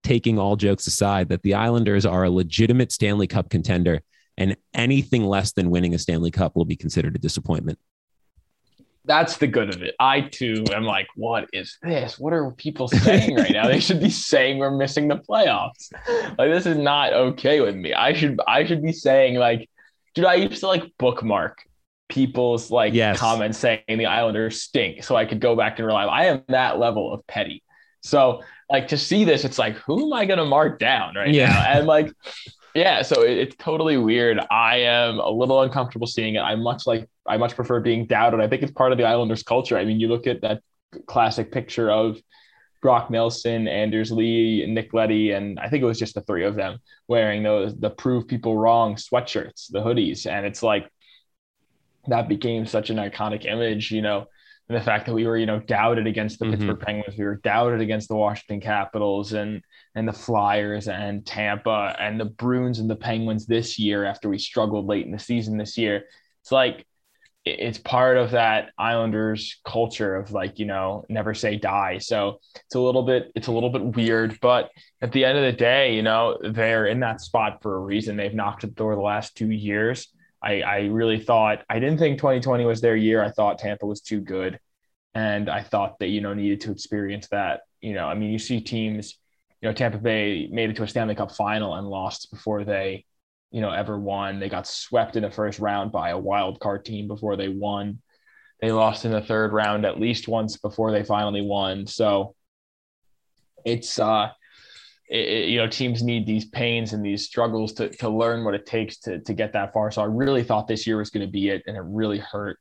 taking 0.03 0.39
all 0.39 0.55
jokes 0.55 0.87
aside, 0.87 1.29
that 1.29 1.43
the 1.43 1.53
Islanders 1.53 2.05
are 2.05 2.23
a 2.23 2.29
legitimate 2.29 2.91
Stanley 2.91 3.27
Cup 3.27 3.49
contender, 3.49 4.01
and 4.37 4.55
anything 4.73 5.25
less 5.25 5.51
than 5.53 5.69
winning 5.69 5.93
a 5.93 5.99
Stanley 5.99 6.31
Cup 6.31 6.55
will 6.55 6.65
be 6.65 6.75
considered 6.75 7.15
a 7.15 7.19
disappointment. 7.19 7.79
That's 9.05 9.37
the 9.37 9.47
good 9.47 9.73
of 9.73 9.81
it. 9.81 9.95
I 9.99 10.21
too 10.21 10.63
am 10.71 10.83
like, 10.83 11.07
what 11.15 11.49
is 11.53 11.77
this? 11.81 12.19
What 12.19 12.33
are 12.33 12.51
people 12.51 12.87
saying 12.87 13.35
right 13.35 13.51
now? 13.51 13.67
They 13.67 13.79
should 13.79 13.99
be 13.99 14.09
saying 14.31 14.59
we're 14.59 14.77
missing 14.77 15.07
the 15.07 15.17
playoffs. 15.17 15.91
Like 16.37 16.51
this 16.51 16.65
is 16.65 16.77
not 16.77 17.13
okay 17.13 17.61
with 17.61 17.75
me. 17.75 17.93
I 17.93 18.13
should 18.13 18.39
I 18.47 18.65
should 18.65 18.83
be 18.83 18.93
saying 18.93 19.35
like, 19.35 19.69
dude, 20.13 20.25
I 20.25 20.35
used 20.35 20.59
to 20.59 20.67
like 20.67 20.83
bookmark 20.99 21.63
people's 22.09 22.69
like 22.69 22.93
yes. 22.93 23.17
comments 23.17 23.57
saying 23.57 23.81
the 23.87 24.05
Islanders 24.05 24.61
stink, 24.61 25.03
so 25.03 25.15
I 25.15 25.25
could 25.25 25.39
go 25.39 25.55
back 25.55 25.79
and 25.79 25.87
rely. 25.87 26.05
I 26.05 26.25
am 26.25 26.43
that 26.49 26.77
level 26.77 27.11
of 27.11 27.25
petty. 27.25 27.63
So 28.01 28.43
like 28.69 28.87
to 28.89 28.97
see 28.97 29.23
this, 29.23 29.45
it's 29.45 29.59
like, 29.59 29.75
who 29.75 30.07
am 30.07 30.13
I 30.13 30.25
gonna 30.25 30.45
mark 30.45 30.79
down 30.79 31.15
right 31.15 31.33
yeah. 31.33 31.49
now? 31.49 31.65
And 31.67 31.87
like, 31.87 32.11
yeah, 32.73 33.01
so 33.01 33.21
it, 33.23 33.37
it's 33.37 33.55
totally 33.57 33.97
weird. 33.97 34.39
I 34.49 34.77
am 34.77 35.19
a 35.19 35.29
little 35.29 35.61
uncomfortable 35.61 36.07
seeing 36.07 36.35
it. 36.35 36.39
I 36.39 36.55
much 36.55 36.87
like 36.87 37.07
I 37.25 37.37
much 37.37 37.55
prefer 37.55 37.79
being 37.79 38.05
doubted. 38.05 38.39
I 38.39 38.47
think 38.47 38.63
it's 38.63 38.71
part 38.71 38.91
of 38.91 38.97
the 38.97 39.05
Islanders 39.05 39.43
culture. 39.43 39.77
I 39.77 39.85
mean, 39.85 39.99
you 39.99 40.07
look 40.07 40.27
at 40.27 40.41
that 40.41 40.61
classic 41.05 41.51
picture 41.51 41.91
of 41.91 42.19
Brock 42.81 43.11
Nelson, 43.11 43.67
Anders 43.67 44.11
Lee, 44.11 44.65
Nick 44.67 44.93
Leddy, 44.93 45.31
and 45.31 45.59
I 45.59 45.69
think 45.69 45.83
it 45.83 45.85
was 45.85 45.99
just 45.99 46.15
the 46.15 46.21
three 46.21 46.45
of 46.45 46.55
them 46.55 46.79
wearing 47.07 47.43
those 47.43 47.77
the 47.77 47.89
prove 47.89 48.27
people 48.27 48.57
wrong 48.57 48.95
sweatshirts, 48.95 49.71
the 49.71 49.81
hoodies. 49.81 50.25
And 50.25 50.45
it's 50.45 50.63
like 50.63 50.89
that 52.07 52.27
became 52.27 52.65
such 52.65 52.89
an 52.89 52.97
iconic 52.97 53.45
image, 53.45 53.91
you 53.91 54.01
know 54.01 54.27
and 54.69 54.77
the 54.77 54.83
fact 54.83 55.05
that 55.05 55.13
we 55.13 55.27
were, 55.27 55.37
you 55.37 55.45
know, 55.45 55.59
doubted 55.59 56.07
against 56.07 56.39
the 56.39 56.45
mm-hmm. 56.45 56.53
Pittsburgh 56.53 56.79
Penguins, 56.79 57.17
we 57.17 57.25
were 57.25 57.35
doubted 57.43 57.81
against 57.81 58.07
the 58.07 58.15
Washington 58.15 58.61
Capitals 58.61 59.33
and 59.33 59.61
and 59.95 60.07
the 60.07 60.13
Flyers 60.13 60.87
and 60.87 61.25
Tampa 61.25 61.95
and 61.99 62.19
the 62.19 62.25
Bruins 62.25 62.79
and 62.79 62.89
the 62.89 62.95
Penguins 62.95 63.45
this 63.45 63.77
year 63.77 64.05
after 64.05 64.29
we 64.29 64.37
struggled 64.37 64.85
late 64.85 65.05
in 65.05 65.11
the 65.11 65.19
season 65.19 65.57
this 65.57 65.77
year. 65.77 66.05
It's 66.41 66.51
like 66.51 66.85
it's 67.43 67.79
part 67.79 68.17
of 68.17 68.31
that 68.31 68.69
Islanders 68.77 69.59
culture 69.65 70.15
of 70.15 70.31
like, 70.31 70.59
you 70.59 70.65
know, 70.65 71.05
never 71.09 71.33
say 71.33 71.55
die. 71.55 71.97
So 71.97 72.39
it's 72.53 72.75
a 72.75 72.79
little 72.79 73.01
bit, 73.01 73.31
it's 73.33 73.47
a 73.47 73.51
little 73.51 73.71
bit 73.71 73.83
weird, 73.83 74.39
but 74.41 74.69
at 75.01 75.11
the 75.11 75.25
end 75.25 75.39
of 75.39 75.43
the 75.43 75.51
day, 75.51 75.95
you 75.95 76.03
know, 76.03 76.37
they're 76.41 76.85
in 76.85 76.99
that 76.99 77.19
spot 77.19 77.63
for 77.63 77.75
a 77.75 77.79
reason. 77.79 78.15
They've 78.15 78.33
knocked 78.33 78.63
at 78.63 78.71
the 78.71 78.75
door 78.75 78.95
the 78.95 79.01
last 79.01 79.35
two 79.35 79.49
years. 79.49 80.07
I, 80.43 80.61
I 80.61 80.79
really 80.85 81.19
thought 81.19 81.63
I 81.69 81.79
didn't 81.79 81.99
think 81.99 82.17
2020 82.17 82.65
was 82.65 82.81
their 82.81 82.95
year. 82.95 83.23
I 83.23 83.31
thought 83.31 83.59
Tampa 83.59 83.85
was 83.85 84.01
too 84.01 84.21
good. 84.21 84.59
And 85.13 85.49
I 85.49 85.61
thought 85.61 85.99
that, 85.99 86.07
you 86.07 86.21
know, 86.21 86.33
needed 86.33 86.61
to 86.61 86.71
experience 86.71 87.27
that. 87.29 87.61
You 87.81 87.93
know, 87.93 88.07
I 88.07 88.15
mean, 88.15 88.31
you 88.31 88.39
see 88.39 88.61
teams, 88.61 89.17
you 89.61 89.69
know, 89.69 89.73
Tampa 89.73 89.97
Bay 89.97 90.47
made 90.51 90.69
it 90.69 90.75
to 90.77 90.83
a 90.83 90.87
Stanley 90.87 91.15
Cup 91.15 91.31
final 91.31 91.75
and 91.75 91.87
lost 91.87 92.31
before 92.31 92.63
they, 92.63 93.05
you 93.51 93.61
know, 93.61 93.71
ever 93.71 93.99
won. 93.99 94.39
They 94.39 94.49
got 94.49 94.67
swept 94.67 95.15
in 95.15 95.23
the 95.23 95.31
first 95.31 95.59
round 95.59 95.91
by 95.91 96.09
a 96.09 96.17
wild 96.17 96.59
card 96.59 96.85
team 96.85 97.07
before 97.07 97.35
they 97.35 97.49
won. 97.49 98.01
They 98.61 98.71
lost 98.71 99.05
in 99.05 99.11
the 99.11 99.21
third 99.21 99.51
round 99.53 99.85
at 99.85 99.99
least 99.99 100.27
once 100.27 100.57
before 100.57 100.91
they 100.91 101.03
finally 101.03 101.41
won. 101.41 101.87
So 101.87 102.35
it's 103.65 103.99
uh 103.99 104.29
it, 105.11 105.49
you 105.49 105.57
know 105.57 105.67
teams 105.67 106.01
need 106.01 106.25
these 106.25 106.45
pains 106.45 106.93
and 106.93 107.05
these 107.05 107.25
struggles 107.25 107.73
to, 107.73 107.89
to 107.89 108.09
learn 108.09 108.45
what 108.45 108.55
it 108.55 108.65
takes 108.65 108.97
to, 108.99 109.19
to 109.19 109.33
get 109.33 109.53
that 109.53 109.73
far. 109.73 109.91
So 109.91 110.01
i 110.01 110.05
really 110.05 110.43
thought 110.43 110.67
this 110.67 110.87
year 110.87 110.97
was 110.97 111.09
going 111.09 111.25
to 111.25 111.31
be 111.31 111.49
it 111.49 111.63
and 111.67 111.75
it 111.75 111.83
really 111.85 112.19
hurt 112.19 112.57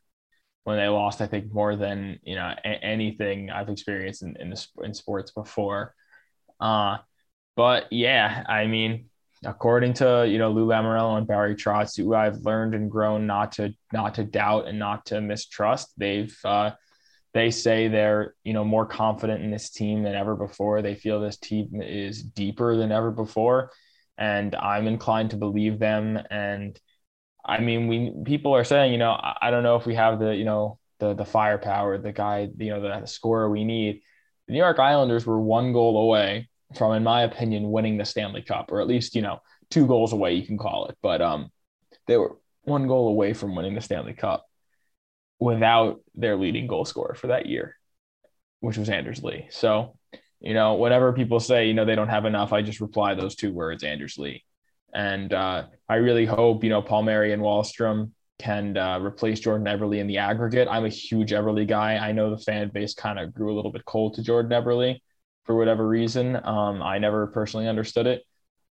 when 0.64 0.76
they 0.76 0.88
lost 0.88 1.20
i 1.20 1.26
think 1.26 1.52
more 1.52 1.76
than 1.76 2.18
you 2.22 2.34
know 2.34 2.52
a- 2.64 2.84
anything 2.84 3.50
i've 3.50 3.70
experienced 3.70 4.22
in, 4.22 4.36
in, 4.38 4.50
the, 4.50 4.66
in 4.82 4.92
sports 4.92 5.30
before. 5.30 5.94
Uh, 6.60 6.98
but 7.56 7.90
yeah 7.90 8.44
i 8.48 8.66
mean 8.66 9.06
according 9.44 9.94
to 9.94 10.26
you 10.28 10.36
know 10.36 10.50
lou 10.50 10.66
lamoriello 10.66 11.16
and 11.16 11.26
barry 11.26 11.54
trotz 11.54 11.96
who 11.96 12.14
i've 12.14 12.36
learned 12.38 12.74
and 12.74 12.90
grown 12.90 13.26
not 13.26 13.52
to 13.52 13.72
not 13.92 14.14
to 14.14 14.24
doubt 14.24 14.66
and 14.66 14.78
not 14.78 15.06
to 15.06 15.20
mistrust 15.20 15.88
they've 15.96 16.36
uh, 16.44 16.70
they 17.32 17.50
say 17.50 17.88
they're 17.88 18.34
you 18.44 18.52
know 18.52 18.64
more 18.64 18.86
confident 18.86 19.42
in 19.42 19.50
this 19.50 19.70
team 19.70 20.02
than 20.02 20.14
ever 20.14 20.34
before. 20.34 20.82
They 20.82 20.94
feel 20.94 21.20
this 21.20 21.36
team 21.36 21.80
is 21.82 22.22
deeper 22.22 22.76
than 22.76 22.92
ever 22.92 23.10
before, 23.10 23.70
and 24.18 24.54
I'm 24.54 24.86
inclined 24.86 25.30
to 25.30 25.36
believe 25.36 25.78
them. 25.78 26.18
And 26.30 26.78
I 27.44 27.60
mean, 27.60 27.86
we 27.88 28.12
people 28.24 28.54
are 28.54 28.64
saying, 28.64 28.92
you 28.92 28.98
know, 28.98 29.12
I, 29.12 29.50
don't 29.50 29.62
know 29.62 29.76
if 29.76 29.86
we 29.86 29.94
have 29.94 30.18
the 30.18 30.34
you 30.34 30.44
know 30.44 30.78
the 30.98 31.14
the 31.14 31.24
firepower, 31.24 31.98
the 31.98 32.12
guy, 32.12 32.48
you 32.58 32.70
know, 32.70 32.80
the, 32.80 33.00
the 33.00 33.06
scorer 33.06 33.48
we 33.48 33.64
need. 33.64 34.02
The 34.46 34.54
New 34.54 34.58
York 34.58 34.80
Islanders 34.80 35.24
were 35.24 35.40
one 35.40 35.72
goal 35.72 35.98
away 35.98 36.48
from, 36.76 36.92
in 36.94 37.04
my 37.04 37.22
opinion, 37.22 37.70
winning 37.70 37.96
the 37.96 38.04
Stanley 38.04 38.42
Cup, 38.42 38.72
or 38.72 38.80
at 38.80 38.88
least 38.88 39.14
you 39.14 39.22
know 39.22 39.38
two 39.70 39.86
goals 39.86 40.12
away, 40.12 40.34
you 40.34 40.46
can 40.46 40.58
call 40.58 40.86
it. 40.86 40.98
But 41.00 41.22
um, 41.22 41.50
they 42.08 42.16
were 42.16 42.36
one 42.62 42.88
goal 42.88 43.08
away 43.08 43.34
from 43.34 43.54
winning 43.54 43.74
the 43.74 43.80
Stanley 43.80 44.14
Cup 44.14 44.44
without 45.40 46.00
their 46.14 46.36
leading 46.36 46.66
goal 46.66 46.84
scorer 46.84 47.14
for 47.14 47.28
that 47.28 47.46
year, 47.46 47.76
which 48.60 48.76
was 48.76 48.90
Anders 48.90 49.24
Lee. 49.24 49.48
So, 49.50 49.96
you 50.38 50.54
know, 50.54 50.74
whenever 50.74 51.12
people 51.12 51.40
say, 51.40 51.66
you 51.66 51.74
know, 51.74 51.84
they 51.84 51.96
don't 51.96 52.08
have 52.08 52.26
enough, 52.26 52.52
I 52.52 52.62
just 52.62 52.80
reply 52.80 53.14
those 53.14 53.34
two 53.34 53.52
words, 53.52 53.82
Anders 53.82 54.18
Lee. 54.18 54.44
And 54.92 55.32
uh, 55.32 55.64
I 55.88 55.96
really 55.96 56.26
hope, 56.26 56.62
you 56.62 56.70
know, 56.70 56.82
Palmieri 56.82 57.32
and 57.32 57.42
Wahlstrom 57.42 58.10
can 58.38 58.76
uh, 58.76 58.98
replace 59.00 59.40
Jordan 59.40 59.66
Eberle 59.66 59.98
in 59.98 60.06
the 60.06 60.18
aggregate. 60.18 60.68
I'm 60.70 60.84
a 60.84 60.90
huge 60.90 61.30
Eberle 61.30 61.66
guy. 61.66 61.96
I 61.96 62.12
know 62.12 62.30
the 62.30 62.42
fan 62.42 62.68
base 62.68 62.94
kind 62.94 63.18
of 63.18 63.34
grew 63.34 63.52
a 63.52 63.56
little 63.56 63.72
bit 63.72 63.84
cold 63.84 64.14
to 64.14 64.22
Jordan 64.22 64.50
Eberle 64.50 65.00
for 65.44 65.56
whatever 65.56 65.86
reason. 65.86 66.36
Um, 66.36 66.82
I 66.82 66.98
never 66.98 67.26
personally 67.28 67.68
understood 67.68 68.06
it, 68.06 68.22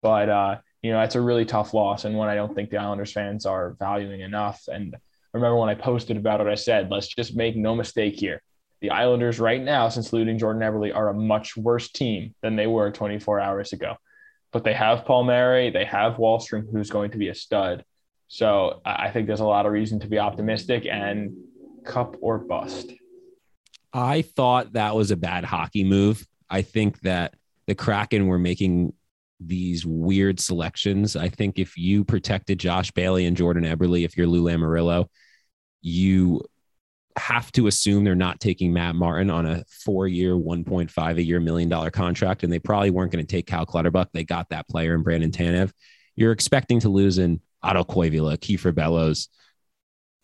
but 0.01 0.29
uh, 0.29 0.57
you 0.81 0.91
know, 0.91 1.01
it's 1.01 1.15
a 1.15 1.21
really 1.21 1.45
tough 1.45 1.73
loss 1.73 2.05
and 2.05 2.15
one 2.15 2.29
I 2.29 2.35
don't 2.35 2.53
think 2.53 2.69
the 2.69 2.77
Islanders 2.77 3.13
fans 3.13 3.45
are 3.45 3.75
valuing 3.79 4.21
enough. 4.21 4.63
And 4.67 4.95
remember 5.33 5.57
when 5.57 5.69
I 5.69 5.75
posted 5.75 6.17
about 6.17 6.41
it, 6.41 6.47
I 6.47 6.55
said, 6.55 6.91
let's 6.91 7.07
just 7.07 7.35
make 7.35 7.55
no 7.55 7.75
mistake 7.75 8.15
here. 8.15 8.41
The 8.81 8.91
Islanders 8.91 9.39
right 9.39 9.61
now, 9.61 9.89
since 9.89 10.13
losing 10.13 10.37
Jordan 10.37 10.61
Eberle, 10.61 10.95
are 10.95 11.09
a 11.09 11.13
much 11.13 11.55
worse 11.55 11.89
team 11.89 12.35
than 12.41 12.55
they 12.55 12.67
were 12.67 12.91
24 12.91 13.39
hours 13.39 13.73
ago. 13.73 13.95
But 14.51 14.63
they 14.63 14.73
have 14.73 15.05
Palmieri, 15.05 15.71
they 15.71 15.85
have 15.85 16.15
Wahlstrom, 16.15 16.71
who's 16.71 16.89
going 16.89 17.11
to 17.11 17.17
be 17.17 17.29
a 17.29 17.35
stud. 17.35 17.83
So 18.27 18.81
I 18.85 19.09
think 19.09 19.27
there's 19.27 19.39
a 19.39 19.45
lot 19.45 19.65
of 19.65 19.71
reason 19.71 19.99
to 20.01 20.07
be 20.07 20.19
optimistic 20.19 20.85
and 20.85 21.35
cup 21.85 22.15
or 22.21 22.39
bust. 22.39 22.91
I 23.93 24.21
thought 24.23 24.73
that 24.73 24.95
was 24.95 25.11
a 25.11 25.15
bad 25.15 25.45
hockey 25.45 25.83
move. 25.83 26.27
I 26.49 26.61
think 26.61 26.99
that 27.01 27.35
the 27.67 27.75
Kraken 27.75 28.27
were 28.27 28.39
making 28.39 28.93
these 29.47 29.85
weird 29.85 30.39
selections. 30.39 31.15
I 31.15 31.29
think 31.29 31.59
if 31.59 31.77
you 31.77 32.03
protected 32.03 32.59
Josh 32.59 32.91
Bailey 32.91 33.25
and 33.25 33.37
Jordan 33.37 33.63
Eberle, 33.63 34.03
if 34.03 34.17
you're 34.17 34.27
Lou 34.27 34.43
Lamoriello, 34.43 35.07
you 35.81 36.41
have 37.17 37.51
to 37.53 37.67
assume 37.67 38.03
they're 38.03 38.15
not 38.15 38.39
taking 38.39 38.73
Matt 38.73 38.95
Martin 38.95 39.29
on 39.29 39.45
a 39.45 39.63
four-year, 39.83 40.33
1.5 40.33 41.17
a 41.17 41.23
year 41.23 41.39
million 41.39 41.69
dollar 41.69 41.91
contract, 41.91 42.43
and 42.43 42.51
they 42.51 42.59
probably 42.59 42.89
weren't 42.89 43.11
going 43.11 43.25
to 43.25 43.31
take 43.31 43.45
Cal 43.45 43.65
Clutterbuck. 43.65 44.09
They 44.13 44.23
got 44.23 44.49
that 44.49 44.67
player 44.67 44.95
in 44.95 45.03
Brandon 45.03 45.31
Tanev. 45.31 45.71
You're 46.15 46.31
expecting 46.31 46.79
to 46.81 46.89
lose 46.89 47.17
in 47.17 47.41
Otto 47.61 47.83
Koivula, 47.83 48.37
Kiefer 48.37 48.73
Bellows. 48.73 49.29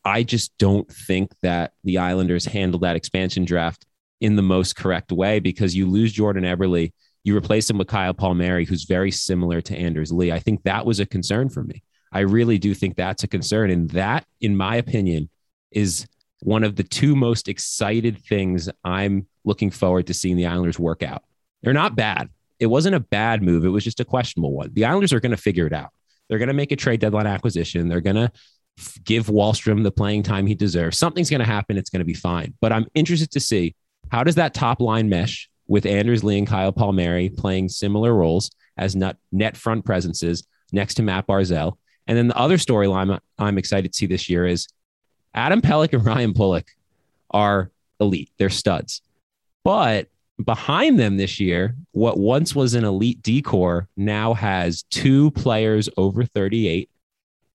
I 0.03 0.23
just 0.23 0.57
don't 0.57 0.89
think 0.91 1.31
that 1.41 1.73
the 1.83 1.99
Islanders 1.99 2.45
handled 2.45 2.83
that 2.83 2.95
expansion 2.95 3.45
draft 3.45 3.85
in 4.21 4.35
the 4.35 4.41
most 4.41 4.75
correct 4.75 5.11
way 5.11 5.39
because 5.39 5.75
you 5.75 5.87
lose 5.87 6.11
Jordan 6.11 6.43
Eberle, 6.43 6.91
you 7.23 7.35
replace 7.35 7.69
him 7.69 7.77
with 7.77 7.87
Kyle 7.87 8.13
Palmieri, 8.13 8.65
who's 8.65 8.83
very 8.83 9.11
similar 9.11 9.61
to 9.61 9.75
Anders 9.75 10.11
Lee. 10.11 10.31
I 10.31 10.39
think 10.39 10.63
that 10.63 10.85
was 10.85 10.99
a 10.99 11.05
concern 11.05 11.49
for 11.49 11.63
me. 11.63 11.83
I 12.11 12.21
really 12.21 12.57
do 12.57 12.73
think 12.73 12.95
that's 12.95 13.23
a 13.23 13.27
concern. 13.27 13.69
And 13.69 13.89
that, 13.91 14.25
in 14.41 14.57
my 14.57 14.77
opinion, 14.77 15.29
is 15.71 16.07
one 16.41 16.63
of 16.63 16.75
the 16.75 16.83
two 16.83 17.15
most 17.15 17.47
excited 17.47 18.23
things 18.25 18.69
I'm 18.83 19.27
looking 19.43 19.69
forward 19.69 20.07
to 20.07 20.13
seeing 20.13 20.37
the 20.37 20.47
Islanders 20.47 20.79
work 20.79 21.03
out. 21.03 21.23
They're 21.61 21.73
not 21.73 21.95
bad. 21.95 22.29
It 22.59 22.67
wasn't 22.67 22.95
a 22.95 22.99
bad 22.99 23.43
move. 23.43 23.65
It 23.65 23.69
was 23.69 23.83
just 23.83 23.99
a 23.99 24.05
questionable 24.05 24.53
one. 24.53 24.71
The 24.73 24.85
Islanders 24.85 25.13
are 25.13 25.19
going 25.19 25.31
to 25.31 25.37
figure 25.37 25.67
it 25.67 25.73
out. 25.73 25.89
They're 26.27 26.39
going 26.39 26.47
to 26.47 26.53
make 26.53 26.71
a 26.71 26.75
trade 26.75 26.99
deadline 26.99 27.27
acquisition. 27.27 27.89
They're 27.89 28.01
going 28.01 28.15
to 28.15 28.31
give 29.03 29.27
Wahlstrom 29.27 29.83
the 29.83 29.91
playing 29.91 30.23
time 30.23 30.47
he 30.47 30.55
deserves. 30.55 30.97
Something's 30.97 31.29
going 31.29 31.39
to 31.39 31.45
happen. 31.45 31.77
It's 31.77 31.89
going 31.89 31.99
to 31.99 32.05
be 32.05 32.13
fine. 32.13 32.53
But 32.61 32.71
I'm 32.71 32.85
interested 32.93 33.31
to 33.31 33.39
see 33.39 33.75
how 34.11 34.23
does 34.23 34.35
that 34.35 34.53
top 34.53 34.79
line 34.79 35.09
mesh 35.09 35.49
with 35.69 35.85
Anders 35.85 36.23
Lee 36.23 36.39
and 36.39 36.47
Kyle 36.47 36.73
Palmieri 36.73 37.29
playing 37.29 37.69
similar 37.69 38.13
roles 38.13 38.51
as 38.75 38.95
net, 38.95 39.17
front 39.55 39.85
presences 39.85 40.45
next 40.73 40.95
to 40.95 41.03
Matt 41.03 41.27
Barzal. 41.27 41.77
And 42.07 42.17
then 42.17 42.27
the 42.27 42.37
other 42.37 42.57
storyline 42.57 43.19
I'm 43.37 43.57
excited 43.57 43.93
to 43.93 43.97
see 43.97 44.07
this 44.07 44.27
year 44.27 44.45
is 44.45 44.67
Adam 45.33 45.61
Pelech 45.61 45.93
and 45.93 46.03
Ryan 46.05 46.33
Pulock 46.33 46.65
are 47.29 47.71
elite. 47.99 48.31
They're 48.37 48.49
studs. 48.49 49.01
But 49.63 50.07
behind 50.43 50.99
them 50.99 51.17
this 51.17 51.39
year, 51.39 51.75
what 51.91 52.17
once 52.17 52.55
was 52.55 52.73
an 52.73 52.83
elite 52.83 53.21
decor 53.21 53.87
now 53.95 54.33
has 54.33 54.83
two 54.83 55.29
players 55.31 55.87
over 55.97 56.25
38 56.25 56.89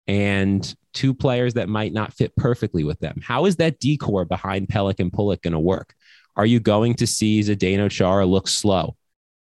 and 0.07 0.75
two 0.93 1.13
players 1.13 1.53
that 1.53 1.69
might 1.69 1.93
not 1.93 2.13
fit 2.13 2.35
perfectly 2.35 2.83
with 2.83 2.99
them. 2.99 3.21
How 3.23 3.45
is 3.45 3.55
that 3.57 3.79
decor 3.79 4.25
behind 4.25 4.67
Pelech 4.67 4.99
and 4.99 5.13
Pulock 5.13 5.41
going 5.43 5.53
to 5.53 5.59
work? 5.59 5.95
Are 6.35 6.45
you 6.45 6.59
going 6.59 6.95
to 6.95 7.07
see 7.07 7.41
Zdeno 7.41 7.89
Chara 7.89 8.25
look 8.25 8.47
slow 8.47 8.95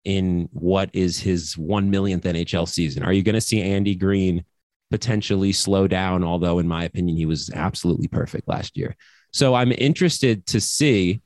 in 0.03 0.47
what 0.53 0.89
is 0.93 1.19
his 1.19 1.57
one 1.57 1.89
millionth 1.89 2.23
NHL 2.23 2.67
season? 2.67 3.03
Are 3.03 3.13
you 3.13 3.23
going 3.23 3.35
to 3.35 3.41
see 3.41 3.61
Andy 3.61 3.95
Green 3.95 4.43
potentially 4.91 5.51
slow 5.51 5.87
down? 5.87 6.23
Although, 6.23 6.59
in 6.59 6.67
my 6.67 6.83
opinion, 6.83 7.17
he 7.17 7.25
was 7.25 7.49
absolutely 7.49 8.07
perfect 8.07 8.47
last 8.47 8.77
year. 8.77 8.95
So 9.31 9.55
I'm 9.55 9.71
interested 9.71 10.45
to 10.47 10.61
see 10.61 11.21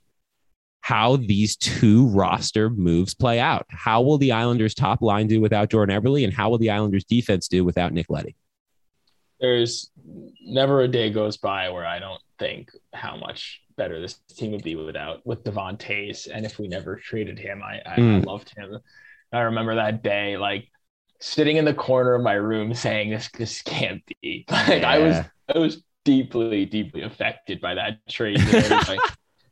how 0.81 1.17
these 1.17 1.55
two 1.57 2.07
roster 2.07 2.69
moves 2.69 3.13
play 3.13 3.39
out. 3.39 3.65
How 3.69 4.01
will 4.01 4.17
the 4.17 4.31
Islanders 4.31 4.73
top 4.73 5.01
line 5.01 5.27
do 5.27 5.41
without 5.41 5.69
Jordan 5.69 6.01
Eberle, 6.01 6.23
and 6.23 6.33
how 6.33 6.49
will 6.49 6.57
the 6.57 6.71
Islanders 6.71 7.03
defense 7.03 7.47
do 7.47 7.63
without 7.63 7.93
Nick 7.93 8.09
Leddy? 8.09 8.35
There's 9.39 9.91
never 10.41 10.81
a 10.81 10.87
day 10.87 11.11
goes 11.11 11.37
by 11.37 11.69
where 11.69 11.85
I 11.85 11.99
don't 11.99 12.21
think 12.39 12.71
how 12.93 13.17
much 13.17 13.61
better 13.79 13.99
this 13.99 14.19
team 14.35 14.51
would 14.51 14.63
be 14.63 14.75
without 14.75 15.25
with 15.25 15.43
Devon 15.43 15.77
Toews. 15.77 16.27
And 16.31 16.45
if 16.45 16.59
we 16.59 16.67
never 16.67 16.97
traded 16.97 17.39
him, 17.39 17.63
I, 17.63 17.81
I, 17.85 17.97
mm. 17.97 18.17
I 18.17 18.19
loved 18.19 18.53
him. 18.55 18.77
I 19.33 19.39
remember 19.39 19.75
that 19.75 20.03
day, 20.03 20.37
like 20.37 20.67
sitting 21.19 21.57
in 21.57 21.65
the 21.65 21.73
corner 21.73 22.13
of 22.13 22.21
my 22.21 22.33
room 22.33 22.73
saying 22.73 23.09
this 23.09 23.29
this 23.29 23.61
can't 23.63 24.03
be. 24.21 24.45
Like 24.51 24.81
yeah. 24.81 24.89
I 24.89 24.97
was 24.99 25.15
I 25.55 25.57
was 25.57 25.83
deeply, 26.05 26.65
deeply 26.65 27.01
affected 27.01 27.61
by 27.61 27.75
that 27.75 27.99
trade. 28.07 28.39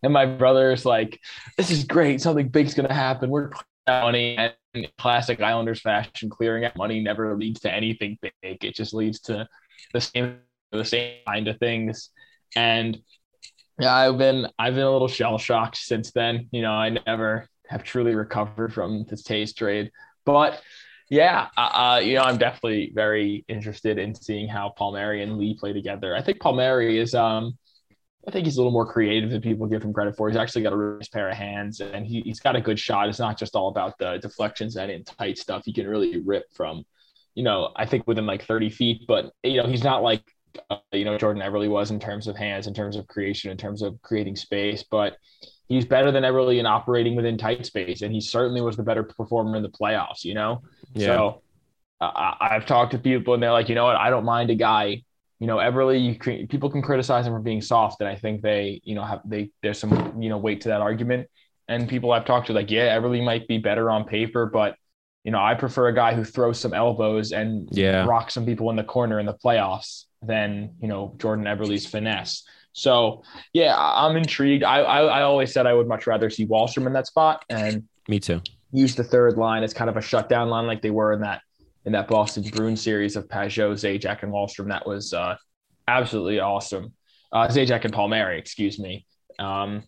And 0.04 0.14
my 0.14 0.26
brother's 0.26 0.86
like, 0.86 1.20
this 1.58 1.72
is 1.72 1.84
great. 1.84 2.22
Something 2.22 2.50
big's 2.50 2.74
going 2.74 2.88
to 2.88 2.94
happen. 2.94 3.30
We're 3.30 3.52
money 3.88 4.38
and 4.38 4.54
classic 4.98 5.42
Islanders 5.42 5.82
fashion, 5.82 6.30
clearing 6.30 6.66
out 6.66 6.76
money 6.76 7.00
never 7.02 7.36
leads 7.38 7.62
to 7.62 7.74
anything 7.74 8.18
big. 8.22 8.34
It 8.64 8.76
just 8.76 8.94
leads 8.94 9.20
to 9.22 9.48
the 9.94 10.02
same, 10.02 10.40
the 10.72 10.86
same 10.86 11.20
kind 11.28 11.48
of 11.48 11.58
things. 11.58 12.10
And 12.56 12.98
yeah, 13.80 13.94
I've 13.94 14.18
been, 14.18 14.48
I've 14.58 14.76
been 14.76 14.84
a 14.84 14.92
little 14.92 15.08
shell 15.08 15.38
shocked 15.38 15.78
since 15.78 16.12
then. 16.12 16.50
You 16.52 16.62
know, 16.62 16.72
I 16.72 16.98
never 17.06 17.48
have 17.70 17.84
truly 17.84 18.16
recovered 18.16 18.74
from 18.74 19.06
this 19.10 19.24
Toews 19.24 19.56
trade, 19.56 19.92
but 20.26 20.62
yeah, 21.10 21.48
uh, 21.56 21.62
uh, 21.62 22.02
you 22.04 22.16
know, 22.16 22.24
I'm 22.24 22.38
definitely 22.38 22.92
very 22.94 23.46
interested 23.48 23.98
in 23.98 24.14
seeing 24.14 24.50
how 24.50 24.74
Palmieri 24.78 25.24
and 25.24 25.38
Lee 25.38 25.56
play 25.58 25.72
together. 25.72 26.16
I 26.16 26.22
think 26.22 26.42
Palmieri 26.42 27.00
is, 27.00 27.16
um, 27.16 27.58
I 28.28 28.32
think 28.32 28.46
he's 28.46 28.58
a 28.58 28.60
little 28.60 28.74
more 28.74 28.92
creative 28.92 29.30
than 29.30 29.42
people 29.42 29.68
give 29.68 29.84
him 29.84 29.94
credit 29.94 30.18
for. 30.18 30.28
He's 30.28 30.38
actually 30.38 30.64
got 30.64 30.74
a 30.74 30.78
really 30.78 30.98
nice 30.98 31.08
pair 31.08 31.30
of 31.30 31.38
hands 31.38 31.80
and 31.80 32.06
he, 32.06 32.22
he's 32.22 32.42
got 32.42 32.58
a 32.58 32.62
good 32.62 32.78
shot. 32.78 33.08
It's 33.08 33.20
not 33.20 33.40
just 33.40 33.56
all 33.56 33.70
about 33.70 33.98
the 34.00 34.18
deflections 34.18 34.76
and 34.76 34.92
in 34.92 35.06
tight 35.06 35.38
stuff. 35.38 35.64
He 35.64 35.72
can 35.72 35.88
really 35.88 36.20
rip 36.20 36.44
from, 36.54 36.86
you 37.36 37.44
know, 37.44 37.72
I 37.74 37.86
think 37.86 38.06
within 38.06 38.26
like 38.26 38.44
30 38.44 38.70
feet, 38.70 39.04
but, 39.08 39.32
you 39.44 39.62
know, 39.62 39.68
he's 39.68 39.84
not 39.84 40.04
like, 40.04 40.24
uh, 40.70 40.78
you 40.92 41.06
know, 41.06 41.18
Jordan 41.18 41.42
Eberle 41.44 41.70
was 41.70 41.92
in 41.92 42.00
terms 42.00 42.28
of 42.28 42.36
hands, 42.36 42.68
in 42.68 42.74
terms 42.74 42.96
of 42.96 43.08
creation, 43.08 43.52
in 43.52 43.58
terms 43.58 43.82
of 43.82 44.02
creating 44.02 44.36
space, 44.36 44.84
but 44.84 45.18
he's 45.68 45.86
better 45.86 46.12
than 46.12 46.24
Eberle 46.24 46.58
in 46.58 46.66
operating 46.66 47.16
within 47.16 47.38
tight 47.38 47.66
space. 47.66 48.02
And 48.02 48.14
he 48.14 48.22
certainly 48.22 48.62
was 48.62 48.78
the 48.78 48.84
better 48.84 49.04
performer 49.04 49.56
in 49.58 49.64
the 49.64 49.70
playoffs, 49.70 50.24
you 50.24 50.34
know? 50.34 50.62
Yeah. 50.94 51.06
So 51.08 51.42
uh, 52.02 52.34
I've 52.40 52.66
talked 52.66 52.92
to 52.92 53.00
people 53.00 53.34
and 53.34 53.44
they're 53.44 53.52
like, 53.52 53.70
you 53.70 53.76
know 53.76 53.86
what? 53.86 53.96
I 53.96 54.10
don't 54.10 54.26
mind 54.26 54.50
a 54.50 54.56
guy 54.56 55.04
you 55.40 55.46
know, 55.46 55.58
Eberle, 55.58 56.04
you 56.04 56.48
people 56.48 56.70
can 56.70 56.82
criticize 56.82 57.28
him 57.28 57.34
for 57.34 57.40
being 57.40 57.62
soft, 57.62 58.02
and 58.02 58.10
I 58.10 58.16
think 58.16 58.42
they, 58.42 58.82
you 58.84 58.96
know, 58.96 59.04
have 59.04 59.22
they 59.24 59.52
there's 59.62 59.78
some 59.78 60.20
you 60.22 60.30
know 60.30 60.38
weight 60.38 60.62
to 60.62 60.70
that 60.70 60.82
argument. 60.82 61.30
And 61.68 61.88
people 61.88 62.12
I've 62.12 62.26
talked 62.26 62.48
to 62.48 62.54
like, 62.54 62.72
yeah, 62.72 62.98
Eberle 62.98 63.24
might 63.24 63.48
be 63.48 63.58
better 63.58 63.92
on 63.92 64.06
paper, 64.06 64.46
but 64.46 64.76
you 65.28 65.32
know, 65.32 65.42
I 65.42 65.56
prefer 65.56 65.90
a 65.90 65.94
guy 65.94 66.14
who 66.14 66.24
throws 66.24 66.58
some 66.58 66.74
elbows 66.74 67.34
and 67.34 67.68
yeah. 67.70 68.06
rocks 68.06 68.34
some 68.34 68.46
people 68.46 68.70
in 68.70 68.78
the 68.78 68.84
corner 68.86 69.20
in 69.20 69.26
the 69.26 69.34
playoffs 69.34 70.06
than 70.22 70.74
you 70.82 70.88
know 70.88 71.16
Jordan 71.18 71.44
Eberle's 71.44 71.86
finesse. 71.86 72.44
So 72.72 73.24
yeah, 73.52 73.76
I'm 73.78 74.16
intrigued. 74.16 74.64
I, 74.64 74.80
I, 74.80 75.02
I 75.02 75.22
always 75.24 75.52
said 75.52 75.68
I 75.68 75.74
would 75.74 75.86
much 75.86 76.08
rather 76.08 76.30
see 76.30 76.48
Wahlstrom 76.48 76.88
in 76.88 76.94
that 76.94 77.08
spot, 77.08 77.44
and 77.50 77.84
me 78.08 78.22
too. 78.22 78.40
Use 78.72 78.96
the 78.96 79.04
third 79.04 79.38
line 79.38 79.64
as 79.64 79.74
kind 79.74 79.90
of 79.90 79.98
a 79.98 80.02
shutdown 80.02 80.48
line 80.48 80.66
like 80.66 80.82
they 80.82 80.92
were 80.92 81.12
in 81.12 81.20
that 81.20 81.42
in 81.84 81.92
that 81.92 82.08
Boston 82.08 82.44
Bruins 82.44 82.82
series 82.82 83.18
of 83.18 83.28
Pageau, 83.28 83.74
Zajac, 83.74 84.24
and 84.24 84.32
Wahlstrom. 84.32 84.70
That 84.70 84.88
was 84.88 85.14
uh, 85.14 85.36
absolutely 85.90 86.40
awesome. 86.40 86.94
Uh, 87.34 87.50
Zajac 87.50 87.84
and 87.84 87.94
Palmieri, 87.94 88.40
excuse 88.40 88.80
me. 88.80 89.06
Um, 89.40 89.84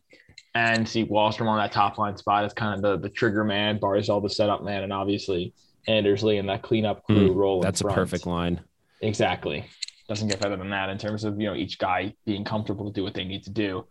and 0.56 0.88
see 0.88 1.06
Wahlstrom 1.06 1.48
on 1.48 1.58
that 1.58 1.72
top 1.72 1.98
line 1.98 2.18
spot 2.18 2.44
as 2.44 2.54
kind 2.54 2.76
of 2.76 2.82
the, 2.82 3.08
the 3.08 3.14
trigger 3.14 3.44
man, 3.44 3.80
Barzal 3.80 4.22
the 4.22 4.30
setup 4.30 4.64
man, 4.64 4.84
and 4.84 4.92
obviously 4.92 5.54
Anders 5.88 6.24
Lee 6.24 6.38
and 6.38 6.50
that 6.50 6.64
cleanup 6.64 7.04
crew 7.06 7.30
mm, 7.30 7.36
role. 7.36 7.62
That's 7.62 7.82
a 7.82 7.86
perfect 7.86 8.26
line. 8.26 8.62
Exactly. 9.02 9.66
Doesn't 10.08 10.28
get 10.28 10.40
better 10.40 10.58
than 10.58 10.72
that 10.72 10.90
in 10.90 10.98
terms 10.98 11.24
of, 11.24 11.40
you 11.40 11.48
know, 11.48 11.56
each 11.56 11.78
guy 11.78 12.14
being 12.26 12.44
comfortable 12.44 12.86
to 12.88 12.92
do 12.92 13.04
what 13.04 13.14
they 13.14 13.24
need 13.24 13.44
to 13.44 13.52
do. 13.52 13.86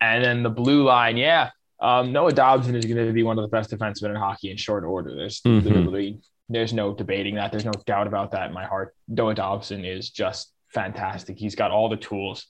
And 0.00 0.24
then 0.24 0.42
the 0.42 0.50
blue 0.50 0.84
line, 0.84 1.16
yeah. 1.16 1.50
Um, 1.80 2.12
Noah 2.12 2.32
Dobson 2.32 2.74
is 2.74 2.84
going 2.84 3.04
to 3.04 3.12
be 3.12 3.22
one 3.22 3.38
of 3.38 3.42
the 3.42 3.48
best 3.48 3.70
defensemen 3.70 4.10
in 4.10 4.16
hockey 4.16 4.50
in 4.50 4.56
short 4.56 4.84
order. 4.84 5.14
There's 5.14 5.40
mm-hmm. 5.40 5.66
literally 5.66 6.20
there's 6.48 6.72
no 6.72 6.92
debating 6.92 7.36
that. 7.36 7.52
There's 7.52 7.64
no 7.64 7.72
doubt 7.86 8.06
about 8.06 8.32
that 8.32 8.48
in 8.48 8.52
my 8.52 8.66
heart. 8.66 8.94
Noah 9.08 9.34
Dobson 9.34 9.84
is 9.84 10.10
just 10.10 10.52
fantastic. 10.68 11.38
He's 11.38 11.54
got 11.54 11.70
all 11.70 11.88
the 11.88 11.96
tools. 11.96 12.46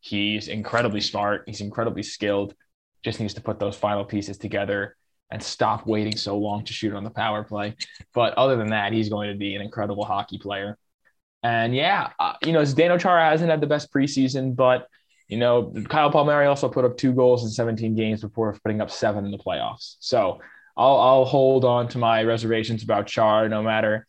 He's 0.00 0.48
incredibly 0.48 1.00
smart. 1.00 1.44
He's 1.46 1.60
incredibly 1.60 2.02
skilled. 2.02 2.54
Just 3.02 3.20
needs 3.20 3.34
to 3.34 3.40
put 3.40 3.58
those 3.58 3.76
final 3.76 4.04
pieces 4.04 4.38
together 4.38 4.96
and 5.30 5.42
stop 5.42 5.86
waiting 5.86 6.16
so 6.16 6.36
long 6.38 6.64
to 6.64 6.72
shoot 6.72 6.94
on 6.94 7.04
the 7.04 7.10
power 7.10 7.42
play. 7.42 7.74
But 8.12 8.34
other 8.34 8.56
than 8.56 8.68
that, 8.68 8.92
he's 8.92 9.08
going 9.08 9.30
to 9.30 9.36
be 9.36 9.54
an 9.54 9.62
incredible 9.62 10.04
hockey 10.04 10.38
player. 10.38 10.78
And 11.42 11.74
yeah, 11.74 12.10
uh, 12.20 12.34
you 12.44 12.52
know, 12.52 12.62
Zdeno 12.62 13.00
Chara 13.00 13.30
hasn't 13.30 13.50
had 13.50 13.60
the 13.60 13.66
best 13.66 13.92
preseason, 13.92 14.54
but 14.54 14.86
you 15.28 15.38
know, 15.38 15.72
Kyle 15.88 16.10
Palmieri 16.10 16.46
also 16.46 16.68
put 16.68 16.84
up 16.84 16.98
two 16.98 17.12
goals 17.12 17.42
in 17.44 17.50
17 17.50 17.94
games 17.94 18.20
before 18.20 18.56
putting 18.62 18.82
up 18.82 18.90
seven 18.90 19.24
in 19.24 19.30
the 19.30 19.38
playoffs. 19.38 19.96
So 20.00 20.40
I'll, 20.76 21.00
I'll 21.00 21.24
hold 21.24 21.64
on 21.64 21.88
to 21.88 21.98
my 21.98 22.22
reservations 22.22 22.82
about 22.82 23.06
Char, 23.06 23.48
no 23.48 23.62
matter, 23.62 24.06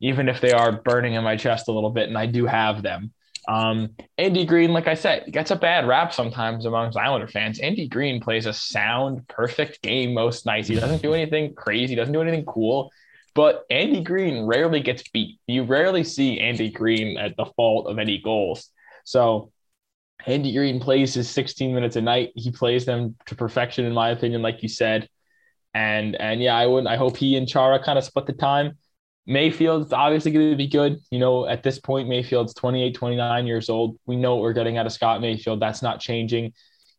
even 0.00 0.28
if 0.28 0.40
they 0.42 0.52
are 0.52 0.72
burning 0.72 1.14
in 1.14 1.24
my 1.24 1.36
chest 1.36 1.68
a 1.68 1.72
little 1.72 1.90
bit, 1.90 2.08
and 2.08 2.18
I 2.18 2.26
do 2.26 2.44
have 2.44 2.82
them. 2.82 3.12
Um, 3.48 3.90
Andy 4.18 4.44
Green, 4.44 4.72
like 4.72 4.88
I 4.88 4.94
said, 4.94 5.30
gets 5.30 5.50
a 5.50 5.56
bad 5.56 5.86
rap 5.86 6.12
sometimes 6.12 6.66
amongst 6.66 6.98
Islander 6.98 7.28
fans. 7.28 7.60
Andy 7.60 7.86
Green 7.88 8.20
plays 8.20 8.46
a 8.46 8.52
sound, 8.52 9.26
perfect 9.28 9.82
game 9.82 10.14
most 10.14 10.46
nights. 10.46 10.68
He 10.68 10.74
doesn't 10.74 11.02
do 11.02 11.14
anything 11.14 11.54
crazy, 11.54 11.94
doesn't 11.94 12.12
do 12.12 12.22
anything 12.22 12.44
cool. 12.44 12.90
But 13.34 13.64
Andy 13.70 14.02
Green 14.02 14.46
rarely 14.46 14.80
gets 14.80 15.06
beat. 15.08 15.38
You 15.46 15.64
rarely 15.64 16.02
see 16.02 16.40
Andy 16.40 16.70
Green 16.70 17.18
at 17.18 17.36
the 17.36 17.46
fault 17.56 17.86
of 17.86 17.98
any 17.98 18.18
goals. 18.18 18.70
So 19.04 19.52
Andy 20.26 20.52
Green 20.52 20.80
plays 20.80 21.14
his 21.14 21.30
16 21.30 21.74
minutes 21.74 21.96
a 21.96 22.00
night. 22.00 22.32
He 22.34 22.50
plays 22.50 22.84
them 22.84 23.14
to 23.26 23.36
perfection, 23.36 23.84
in 23.84 23.92
my 23.92 24.10
opinion, 24.10 24.42
like 24.42 24.62
you 24.62 24.68
said. 24.68 25.08
And 25.74 26.16
and 26.16 26.40
yeah, 26.40 26.56
I 26.56 26.66
would 26.66 26.86
I 26.86 26.96
hope 26.96 27.16
he 27.18 27.36
and 27.36 27.46
Chara 27.46 27.82
kind 27.82 27.98
of 27.98 28.04
split 28.04 28.26
the 28.26 28.32
time. 28.32 28.78
Mayfield's 29.26 29.92
obviously 29.92 30.30
going 30.30 30.50
to 30.50 30.56
be 30.56 30.68
good. 30.68 31.00
You 31.10 31.18
know, 31.18 31.46
at 31.46 31.62
this 31.62 31.78
point, 31.78 32.08
Mayfield's 32.08 32.54
28, 32.54 32.94
29 32.94 33.46
years 33.46 33.68
old. 33.68 33.98
We 34.06 34.16
know 34.16 34.36
what 34.36 34.42
we're 34.42 34.52
getting 34.52 34.78
out 34.78 34.86
of 34.86 34.92
Scott 34.92 35.20
Mayfield. 35.20 35.60
That's 35.60 35.82
not 35.82 36.00
changing. 36.00 36.52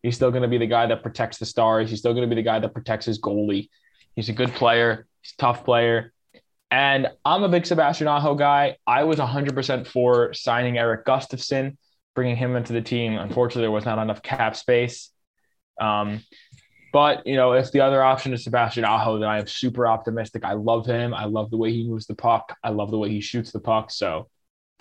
He's 0.03 0.15
still 0.15 0.31
going 0.31 0.43
to 0.43 0.47
be 0.47 0.57
the 0.57 0.67
guy 0.67 0.85
that 0.87 1.03
protects 1.03 1.37
the 1.37 1.45
stars. 1.45 1.89
He's 1.89 1.99
still 1.99 2.13
going 2.13 2.29
to 2.29 2.33
be 2.33 2.39
the 2.39 2.45
guy 2.45 2.59
that 2.59 2.73
protects 2.73 3.05
his 3.05 3.19
goalie. 3.19 3.69
He's 4.15 4.29
a 4.29 4.33
good 4.33 4.53
player. 4.53 5.07
He's 5.21 5.33
a 5.33 5.37
tough 5.37 5.63
player. 5.63 6.13
And 6.69 7.07
I'm 7.23 7.43
a 7.43 7.49
big 7.49 7.65
Sebastian 7.65 8.07
Aho 8.07 8.35
guy. 8.35 8.77
I 8.85 9.05
was 9.05 9.19
100% 9.19 9.87
for 9.87 10.33
signing 10.33 10.77
Erik 10.77 11.05
Gustafsson, 11.05 11.77
bringing 12.13 12.35
him 12.35 12.55
into 12.55 12.73
the 12.73 12.81
team. 12.81 13.17
Unfortunately, 13.17 13.61
there 13.61 13.71
was 13.71 13.85
not 13.85 13.99
enough 13.99 14.21
cap 14.21 14.55
space. 14.55 15.11
Um, 15.79 16.23
but 16.93 17.25
you 17.25 17.35
know, 17.35 17.53
if 17.53 17.71
the 17.71 17.81
other 17.81 18.01
option 18.01 18.33
is 18.33 18.43
Sebastian 18.43 18.85
Aho, 18.85 19.19
then 19.19 19.29
I 19.29 19.39
am 19.39 19.47
super 19.47 19.87
optimistic. 19.87 20.43
I 20.43 20.53
love 20.53 20.85
him. 20.85 21.13
I 21.13 21.25
love 21.25 21.49
the 21.49 21.57
way 21.57 21.71
he 21.71 21.87
moves 21.87 22.05
the 22.05 22.15
puck. 22.15 22.55
I 22.63 22.69
love 22.69 22.91
the 22.91 22.97
way 22.97 23.09
he 23.09 23.21
shoots 23.21 23.51
the 23.51 23.59
puck. 23.59 23.91
So 23.91 24.29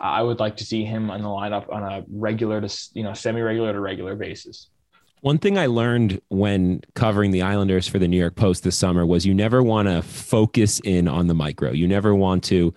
uh, 0.00 0.04
I 0.04 0.22
would 0.22 0.40
like 0.40 0.56
to 0.58 0.64
see 0.64 0.84
him 0.84 1.10
on 1.10 1.22
the 1.22 1.28
lineup 1.28 1.72
on 1.72 1.82
a 1.82 2.04
regular 2.08 2.60
to 2.60 2.88
you 2.94 3.02
know 3.02 3.12
semi-regular 3.12 3.72
to 3.72 3.80
regular 3.80 4.14
basis. 4.14 4.70
One 5.22 5.38
thing 5.38 5.58
I 5.58 5.66
learned 5.66 6.20
when 6.28 6.82
covering 6.94 7.30
the 7.30 7.42
Islanders 7.42 7.88
for 7.88 7.98
the 7.98 8.06
New 8.06 8.18
York 8.18 8.36
Post 8.36 8.62
this 8.62 8.76
summer 8.76 9.04
was 9.04 9.26
you 9.26 9.34
never 9.34 9.62
want 9.62 9.88
to 9.88 10.02
focus 10.02 10.78
in 10.80 11.08
on 11.08 11.26
the 11.26 11.34
micro. 11.34 11.72
You 11.72 11.88
never 11.88 12.14
want 12.14 12.44
to 12.44 12.74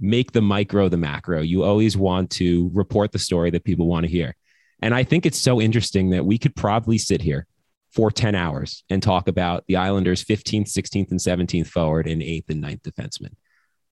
make 0.00 0.32
the 0.32 0.42
micro 0.42 0.88
the 0.88 0.96
macro. 0.96 1.40
You 1.40 1.62
always 1.62 1.96
want 1.96 2.30
to 2.32 2.70
report 2.72 3.12
the 3.12 3.18
story 3.18 3.50
that 3.50 3.64
people 3.64 3.86
want 3.86 4.04
to 4.04 4.10
hear. 4.10 4.34
And 4.80 4.94
I 4.94 5.04
think 5.04 5.24
it's 5.24 5.38
so 5.38 5.60
interesting 5.60 6.10
that 6.10 6.26
we 6.26 6.36
could 6.36 6.56
probably 6.56 6.98
sit 6.98 7.22
here 7.22 7.46
for 7.94 8.10
10 8.10 8.34
hours 8.34 8.82
and 8.90 9.02
talk 9.02 9.28
about 9.28 9.64
the 9.68 9.76
Islanders 9.76 10.24
15th, 10.24 10.68
16th, 10.72 11.10
and 11.10 11.20
17th 11.20 11.68
forward 11.68 12.08
and 12.08 12.20
8th 12.20 12.50
and 12.50 12.62
9th 12.62 12.82
defenseman. 12.82 13.34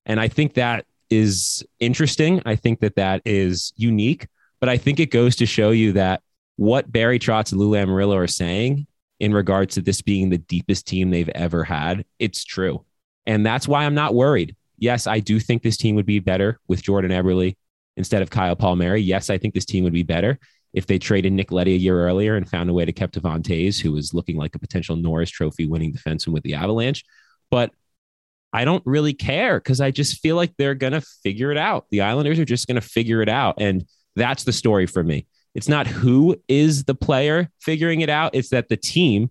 And 0.06 0.18
I 0.18 0.28
think 0.28 0.54
that 0.54 0.86
is 1.08 1.64
interesting. 1.78 2.42
I 2.44 2.56
think 2.56 2.80
that 2.80 2.96
that 2.96 3.22
is 3.24 3.72
unique, 3.76 4.26
but 4.60 4.68
I 4.68 4.76
think 4.76 4.98
it 4.98 5.10
goes 5.10 5.36
to 5.36 5.46
show 5.46 5.70
you 5.70 5.92
that 5.92 6.22
what 6.56 6.90
Barry 6.90 7.18
Trotz 7.18 7.52
and 7.52 7.60
Lou 7.60 7.70
Lamoriello 7.70 8.16
are 8.16 8.26
saying 8.26 8.86
in 9.20 9.32
regards 9.32 9.74
to 9.74 9.82
this 9.82 10.02
being 10.02 10.30
the 10.30 10.38
deepest 10.38 10.86
team 10.86 11.10
they've 11.10 11.28
ever 11.28 11.62
had, 11.62 12.04
it's 12.18 12.44
true. 12.44 12.84
And 13.26 13.46
that's 13.46 13.68
why 13.68 13.84
I'm 13.84 13.94
not 13.94 14.14
worried. 14.14 14.56
Yes, 14.78 15.06
I 15.06 15.20
do 15.20 15.38
think 15.38 15.62
this 15.62 15.76
team 15.76 15.94
would 15.94 16.06
be 16.06 16.18
better 16.18 16.58
with 16.66 16.82
Jordan 16.82 17.12
Eberle 17.12 17.54
instead 17.96 18.22
of 18.22 18.30
Kyle 18.30 18.56
Palmieri. 18.56 19.00
Yes, 19.00 19.30
I 19.30 19.38
think 19.38 19.54
this 19.54 19.64
team 19.64 19.84
would 19.84 19.92
be 19.92 20.02
better 20.02 20.40
if 20.72 20.86
they 20.86 20.98
traded 20.98 21.32
Nick 21.32 21.52
Leddy 21.52 21.74
a 21.74 21.78
year 21.78 22.06
earlier 22.06 22.36
and 22.36 22.48
found 22.48 22.70
a 22.70 22.72
way 22.72 22.84
to 22.84 22.92
keep 22.92 23.10
Devon 23.10 23.42
Toews, 23.42 23.80
who 23.80 23.92
was 23.92 24.14
looking 24.14 24.36
like 24.36 24.54
a 24.54 24.58
potential 24.58 24.96
Norris 24.96 25.30
Trophy 25.30 25.66
winning 25.66 25.92
defenseman 25.92 26.32
with 26.32 26.42
the 26.42 26.54
Avalanche. 26.54 27.04
But 27.50 27.72
I 28.52 28.64
don't 28.64 28.82
really 28.86 29.14
care 29.14 29.58
because 29.58 29.80
I 29.80 29.90
just 29.90 30.20
feel 30.20 30.36
like 30.36 30.54
they're 30.56 30.74
going 30.74 30.92
to 30.92 31.00
figure 31.00 31.50
it 31.50 31.58
out. 31.58 31.86
The 31.90 32.02
Islanders 32.02 32.38
are 32.38 32.44
just 32.44 32.66
going 32.66 32.80
to 32.80 32.86
figure 32.86 33.22
it 33.22 33.28
out. 33.28 33.56
And 33.58 33.84
that's 34.16 34.44
the 34.44 34.52
story 34.52 34.86
for 34.86 35.02
me. 35.02 35.26
It's 35.54 35.68
not 35.68 35.86
who 35.86 36.36
is 36.48 36.84
the 36.84 36.94
player 36.94 37.50
figuring 37.60 38.00
it 38.00 38.08
out, 38.08 38.34
it's 38.34 38.50
that 38.50 38.68
the 38.68 38.76
team, 38.76 39.30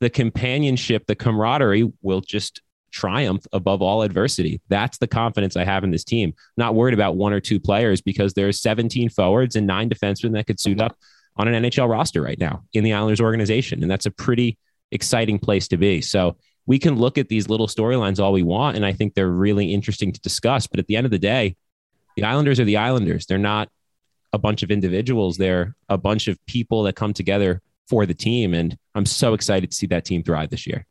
the 0.00 0.10
companionship, 0.10 1.06
the 1.06 1.14
camaraderie 1.14 1.90
will 2.02 2.20
just 2.20 2.60
triumph 2.96 3.46
above 3.52 3.82
all 3.82 4.00
adversity. 4.02 4.60
That's 4.68 4.96
the 4.96 5.06
confidence 5.06 5.54
I 5.54 5.64
have 5.64 5.84
in 5.84 5.90
this 5.90 6.02
team. 6.02 6.32
Not 6.56 6.74
worried 6.74 6.94
about 6.94 7.16
one 7.16 7.34
or 7.34 7.40
two 7.40 7.60
players 7.60 8.00
because 8.00 8.32
there's 8.32 8.60
17 8.60 9.10
forwards 9.10 9.54
and 9.54 9.66
nine 9.66 9.90
defensemen 9.90 10.32
that 10.32 10.46
could 10.46 10.58
suit 10.58 10.80
up 10.80 10.96
on 11.36 11.46
an 11.46 11.62
NHL 11.62 11.90
roster 11.90 12.22
right 12.22 12.38
now 12.38 12.64
in 12.72 12.84
the 12.84 12.94
Islanders 12.94 13.20
organization. 13.20 13.82
And 13.82 13.90
that's 13.90 14.06
a 14.06 14.10
pretty 14.10 14.56
exciting 14.92 15.38
place 15.38 15.68
to 15.68 15.76
be. 15.76 16.00
So 16.00 16.38
we 16.64 16.78
can 16.78 16.96
look 16.96 17.18
at 17.18 17.28
these 17.28 17.50
little 17.50 17.66
storylines 17.66 18.18
all 18.18 18.32
we 18.32 18.42
want. 18.42 18.76
And 18.76 18.86
I 18.86 18.94
think 18.94 19.12
they're 19.12 19.28
really 19.28 19.74
interesting 19.74 20.10
to 20.12 20.20
discuss. 20.20 20.66
But 20.66 20.80
at 20.80 20.86
the 20.86 20.96
end 20.96 21.04
of 21.04 21.10
the 21.10 21.18
day, 21.18 21.54
the 22.16 22.24
Islanders 22.24 22.58
are 22.58 22.64
the 22.64 22.78
Islanders. 22.78 23.26
They're 23.26 23.36
not 23.36 23.68
a 24.32 24.38
bunch 24.38 24.62
of 24.62 24.70
individuals, 24.70 25.36
they're 25.36 25.76
a 25.88 25.96
bunch 25.96 26.28
of 26.28 26.38
people 26.46 26.82
that 26.82 26.96
come 26.96 27.12
together 27.12 27.62
for 27.88 28.06
the 28.06 28.14
team. 28.14 28.54
And 28.54 28.76
I'm 28.94 29.06
so 29.06 29.34
excited 29.34 29.70
to 29.70 29.76
see 29.76 29.86
that 29.88 30.04
team 30.04 30.22
thrive 30.22 30.50
this 30.50 30.66
year 30.66 30.86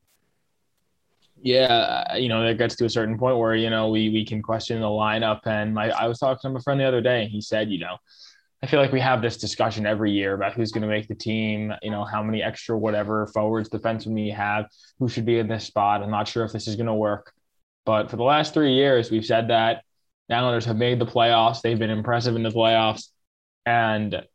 yeah, 1.46 2.16
you 2.16 2.28
know, 2.28 2.44
it 2.44 2.58
gets 2.58 2.76
to 2.78 2.86
a 2.86 2.90
certain 2.90 3.20
point 3.20 3.38
where, 3.38 3.54
you 3.54 3.70
know, 3.70 3.90
we 3.90 4.10
we 4.10 4.26
can 4.26 4.42
question 4.42 4.82
the 4.82 4.88
lineup. 4.88 5.42
And 5.46 5.76
my, 5.76 5.92
I 5.92 6.08
was 6.08 6.18
talking 6.18 6.40
to 6.42 6.50
my 6.50 6.60
friend 6.60 6.80
the 6.80 6.86
other 6.86 7.02
day, 7.02 7.22
and 7.22 7.30
he 7.30 7.40
said, 7.40 7.70
you 7.70 7.78
know, 7.78 7.98
I 8.64 8.66
feel 8.66 8.82
like 8.82 8.92
we 8.92 9.00
have 9.00 9.22
this 9.22 9.38
discussion 9.38 9.86
every 9.86 10.12
year 10.12 10.34
about 10.34 10.54
who's 10.54 10.72
going 10.72 10.82
to 10.82 10.88
make 10.88 11.08
the 11.08 11.14
team, 11.14 11.72
you 11.84 11.92
know, 11.92 12.04
how 12.04 12.24
many 12.24 12.42
extra 12.42 12.76
whatever 12.76 13.28
forwards, 13.28 13.70
defensemen 13.70 14.16
we 14.16 14.30
have, 14.30 14.66
who 14.98 15.08
should 15.08 15.28
be 15.28 15.38
in 15.38 15.48
this 15.48 15.66
spot. 15.66 16.02
I'm 16.02 16.10
not 16.10 16.28
sure 16.28 16.44
if 16.46 16.52
this 16.52 16.68
is 16.68 16.78
going 16.78 16.88
to 16.88 16.96
work. 16.96 17.32
But 17.86 18.10
for 18.10 18.16
the 18.16 18.24
last 18.24 18.56
three 18.56 18.74
years, 18.74 19.12
we've 19.12 19.24
said 19.24 19.50
that 19.50 19.84
the 20.28 20.36
Islanders 20.36 20.66
have 20.66 20.78
made 20.78 20.98
the 20.98 21.06
playoffs. 21.06 21.62
They've 21.62 21.78
been 21.78 21.92
impressive 21.92 22.36
in 22.36 22.42
the 22.42 22.50
playoffs. 22.50 23.10
And, 23.68 24.26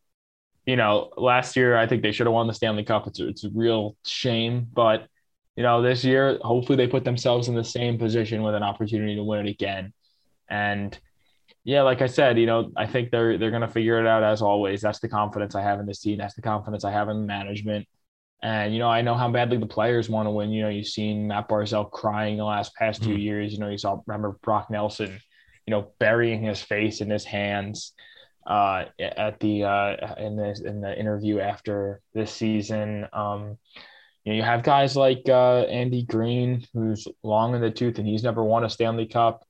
you 0.65 0.77
know, 0.77 1.11
last 1.17 1.57
year, 1.57 1.77
I 1.77 1.89
think 1.89 2.03
they 2.05 2.13
should 2.13 2.29
have 2.29 2.35
won 2.35 2.47
the 2.47 2.55
Stanley 2.55 2.85
Cup. 2.85 3.09
It's 3.09 3.19
it's 3.19 3.43
a 3.43 3.51
real 3.53 3.97
shame. 4.07 4.69
But 4.73 5.09
you 5.57 5.63
know, 5.63 5.83
this 5.83 6.05
year, 6.05 6.39
hopefully 6.43 6.77
they 6.77 6.87
put 6.87 7.05
themselves 7.05 7.49
in 7.49 7.55
the 7.55 7.65
same 7.65 7.99
position 7.99 8.43
with 8.43 8.55
an 8.55 8.63
opportunity 8.63 9.17
to 9.17 9.25
win 9.25 9.47
it 9.47 9.51
again. 9.51 9.93
And 10.49 10.99
yeah, 11.65 11.83
like 11.83 12.03
I 12.03 12.07
said, 12.07 12.39
you 12.39 12.47
know, 12.47 12.71
I 12.77 12.87
think 12.87 13.11
they're 13.11 13.37
they're 13.37 13.51
gonna 13.51 13.69
figure 13.69 14.01
it 14.01 14.07
out 14.07 14.23
as 14.23 14.43
always. 14.43 14.81
That's 14.81 15.01
the 15.01 15.09
confidence 15.09 15.55
I 15.55 15.63
have 15.63 15.81
in 15.81 15.87
this 15.87 16.01
team. 16.01 16.19
That's 16.19 16.35
the 16.35 16.43
confidence 16.43 16.85
I 16.85 16.93
have 16.93 17.09
in 17.09 17.27
management. 17.27 17.87
And 18.43 18.73
you 18.73 18.79
know, 18.79 18.89
I 18.89 19.03
know 19.03 19.15
how 19.15 19.31
badly 19.31 19.59
the 19.59 19.67
players 19.67 20.09
want 20.09 20.27
to 20.27 20.31
win. 20.31 20.51
You 20.51 20.63
know, 20.63 20.69
you've 20.71 20.87
seen 20.87 21.29
Matt 21.29 21.49
Barzal 21.49 21.91
crying 21.91 22.39
the 22.39 22.45
last 22.45 22.75
past 22.75 23.03
2 23.03 23.11
mm-hmm. 23.11 23.19
years. 23.19 23.53
You 23.53 23.59
know, 23.59 23.69
you 23.69 23.79
saw 23.79 24.01
remember 24.07 24.39
Brock 24.43 24.71
Nelson, 24.71 25.21
you 25.67 25.71
know, 25.71 25.93
burying 25.99 26.43
his 26.43 26.63
face 26.63 27.03
in 27.03 27.11
his 27.11 27.25
hands 27.25 27.93
uh, 28.47 28.87
at 28.99 29.39
the 29.41 29.65
uh, 29.65 30.15
in 30.17 30.37
the 30.37 30.63
in 30.65 30.81
the 30.81 30.99
interview 30.99 31.41
after 31.41 32.01
this 32.15 32.33
season. 32.33 33.07
Um, 33.13 33.59
you, 34.25 34.33
know, 34.33 34.37
you 34.37 34.43
have 34.43 34.63
guys 34.63 34.97
like 34.97 35.23
uh, 35.29 35.61
Andy 35.63 36.05
Green, 36.05 36.67
who's 36.75 37.07
long 37.23 37.55
in 37.55 37.61
the 37.61 37.71
tooth 37.71 37.99
and 37.99 38.07
he's 38.07 38.23
never 38.23 38.45
won 38.45 38.65
a 38.65 38.71
Stanley 38.71 39.07
Cup. 39.07 39.45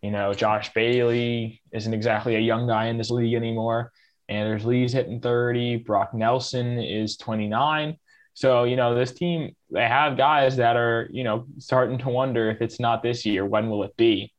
You 0.00 0.10
know, 0.10 0.34
Josh 0.34 0.72
Bailey 0.72 1.62
isn't 1.72 1.94
exactly 1.94 2.34
a 2.36 2.40
young 2.40 2.66
guy 2.66 2.86
in 2.86 2.98
this 2.98 3.10
league 3.10 3.34
anymore. 3.34 3.92
Anders 4.28 4.64
Lee's 4.64 4.92
hitting 4.92 5.20
30. 5.20 5.76
Brock 5.78 6.14
Nelson 6.14 6.78
is 6.78 7.16
29. 7.16 7.96
So, 8.34 8.64
you 8.64 8.76
know, 8.76 8.94
this 8.94 9.12
team, 9.12 9.54
they 9.70 9.86
have 9.86 10.16
guys 10.16 10.56
that 10.56 10.76
are, 10.76 11.08
you 11.12 11.22
know, 11.22 11.46
starting 11.58 11.98
to 11.98 12.08
wonder 12.08 12.50
if 12.50 12.62
it's 12.62 12.80
not 12.80 13.02
this 13.02 13.26
year, 13.26 13.44
when 13.44 13.68
will 13.68 13.84
it 13.84 13.96
be? 13.96 14.32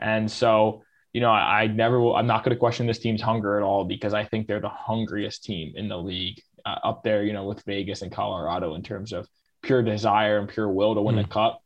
And 0.00 0.30
so, 0.30 0.82
you 1.12 1.20
know, 1.20 1.30
I, 1.30 1.62
I 1.62 1.66
never 1.66 2.00
will, 2.00 2.14
I'm 2.14 2.26
not 2.26 2.44
going 2.44 2.54
to 2.54 2.58
question 2.58 2.86
this 2.86 2.98
team's 2.98 3.22
hunger 3.22 3.56
at 3.56 3.62
all 3.62 3.84
because 3.84 4.14
I 4.14 4.24
think 4.24 4.46
they're 4.46 4.60
the 4.60 4.68
hungriest 4.68 5.44
team 5.44 5.72
in 5.76 5.88
the 5.88 5.98
league 5.98 6.40
uh, 6.64 6.78
up 6.84 7.02
there, 7.02 7.24
you 7.24 7.32
know, 7.32 7.44
with 7.44 7.62
Vegas 7.64 8.02
and 8.02 8.12
Colorado 8.12 8.74
in 8.74 8.82
terms 8.82 9.12
of 9.12 9.28
pure 9.62 9.82
desire 9.82 10.38
and 10.38 10.48
pure 10.48 10.68
will 10.68 10.94
to 10.94 11.02
win 11.02 11.16
mm. 11.16 11.22
the 11.22 11.28
cup. 11.28 11.60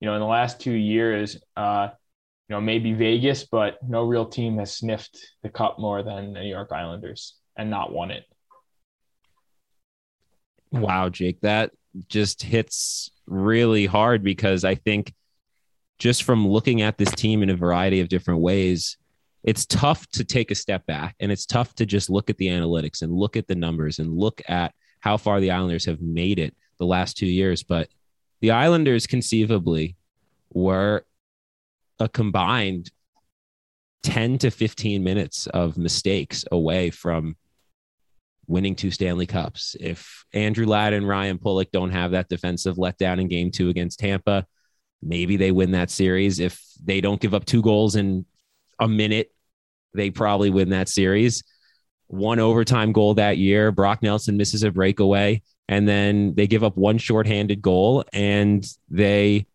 You 0.00 0.06
know, 0.06 0.14
in 0.14 0.20
the 0.20 0.26
last 0.26 0.60
two 0.60 0.72
years, 0.72 1.38
uh, 1.56 1.88
you 2.48 2.54
know, 2.54 2.60
maybe 2.60 2.92
Vegas, 2.92 3.44
but 3.44 3.78
no 3.86 4.04
real 4.04 4.26
team 4.26 4.58
has 4.58 4.76
sniffed 4.76 5.18
the 5.42 5.48
cup 5.48 5.78
more 5.78 6.02
than 6.02 6.32
the 6.32 6.40
New 6.40 6.48
York 6.48 6.70
Islanders 6.70 7.34
and 7.56 7.70
not 7.70 7.92
won 7.92 8.10
it. 8.10 8.24
Wow, 10.70 11.08
Jake, 11.08 11.40
that 11.40 11.72
just 12.08 12.42
hits 12.42 13.10
really 13.26 13.86
hard 13.86 14.22
because 14.22 14.64
I 14.64 14.74
think 14.74 15.14
just 15.98 16.24
from 16.24 16.46
looking 16.46 16.82
at 16.82 16.98
this 16.98 17.10
team 17.12 17.42
in 17.42 17.50
a 17.50 17.56
variety 17.56 18.00
of 18.00 18.08
different 18.08 18.40
ways, 18.40 18.98
it's 19.46 19.64
tough 19.64 20.06
to 20.08 20.24
take 20.24 20.50
a 20.50 20.56
step 20.56 20.84
back 20.86 21.14
and 21.20 21.30
it's 21.30 21.46
tough 21.46 21.72
to 21.76 21.86
just 21.86 22.10
look 22.10 22.28
at 22.28 22.36
the 22.36 22.48
analytics 22.48 23.02
and 23.02 23.12
look 23.12 23.36
at 23.36 23.46
the 23.46 23.54
numbers 23.54 24.00
and 24.00 24.18
look 24.18 24.42
at 24.48 24.74
how 25.00 25.16
far 25.16 25.40
the 25.40 25.52
Islanders 25.52 25.84
have 25.86 26.00
made 26.00 26.40
it 26.40 26.54
the 26.78 26.84
last 26.84 27.16
two 27.16 27.26
years. 27.26 27.62
But 27.62 27.88
the 28.40 28.50
Islanders 28.50 29.06
conceivably 29.06 29.96
were 30.52 31.06
a 32.00 32.08
combined 32.08 32.90
10 34.02 34.38
to 34.38 34.50
15 34.50 35.02
minutes 35.04 35.46
of 35.46 35.78
mistakes 35.78 36.44
away 36.50 36.90
from 36.90 37.36
winning 38.48 38.74
two 38.74 38.90
Stanley 38.90 39.26
Cups. 39.26 39.76
If 39.78 40.24
Andrew 40.32 40.66
Ladd 40.66 40.92
and 40.92 41.06
Ryan 41.06 41.38
Pulock 41.38 41.70
don't 41.72 41.90
have 41.90 42.10
that 42.10 42.28
defensive 42.28 42.76
letdown 42.76 43.20
in 43.20 43.28
game 43.28 43.52
two 43.52 43.68
against 43.68 44.00
Tampa, 44.00 44.44
maybe 45.00 45.36
they 45.36 45.52
win 45.52 45.70
that 45.72 45.90
series. 45.90 46.40
If 46.40 46.60
they 46.84 47.00
don't 47.00 47.20
give 47.20 47.34
up 47.34 47.44
two 47.44 47.62
goals 47.62 47.94
in 47.94 48.26
a 48.80 48.88
minute 48.88 49.30
they 49.96 50.10
probably 50.10 50.50
win 50.50 50.70
that 50.70 50.88
series. 50.88 51.42
One 52.08 52.38
overtime 52.38 52.92
goal 52.92 53.14
that 53.14 53.38
year, 53.38 53.72
Brock 53.72 54.02
Nelson 54.02 54.36
misses 54.36 54.62
a 54.62 54.70
breakaway, 54.70 55.42
and 55.68 55.88
then 55.88 56.34
they 56.34 56.46
give 56.46 56.62
up 56.62 56.76
one 56.76 56.98
shorthanded 56.98 57.60
goal 57.60 58.04
and 58.12 58.64
they 58.88 59.46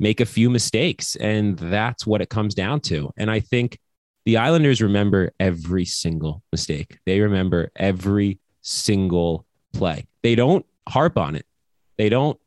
make 0.00 0.20
a 0.20 0.26
few 0.26 0.48
mistakes. 0.48 1.16
And 1.16 1.58
that's 1.58 2.06
what 2.06 2.22
it 2.22 2.30
comes 2.30 2.54
down 2.54 2.80
to. 2.82 3.12
And 3.16 3.30
I 3.30 3.40
think 3.40 3.78
the 4.24 4.38
Islanders 4.38 4.80
remember 4.80 5.32
every 5.38 5.84
single 5.84 6.42
mistake, 6.50 6.98
they 7.06 7.20
remember 7.20 7.70
every 7.76 8.38
single 8.62 9.46
play. 9.72 10.06
They 10.22 10.34
don't 10.34 10.64
harp 10.88 11.18
on 11.18 11.36
it, 11.36 11.46
they 11.98 12.08
don't 12.08 12.38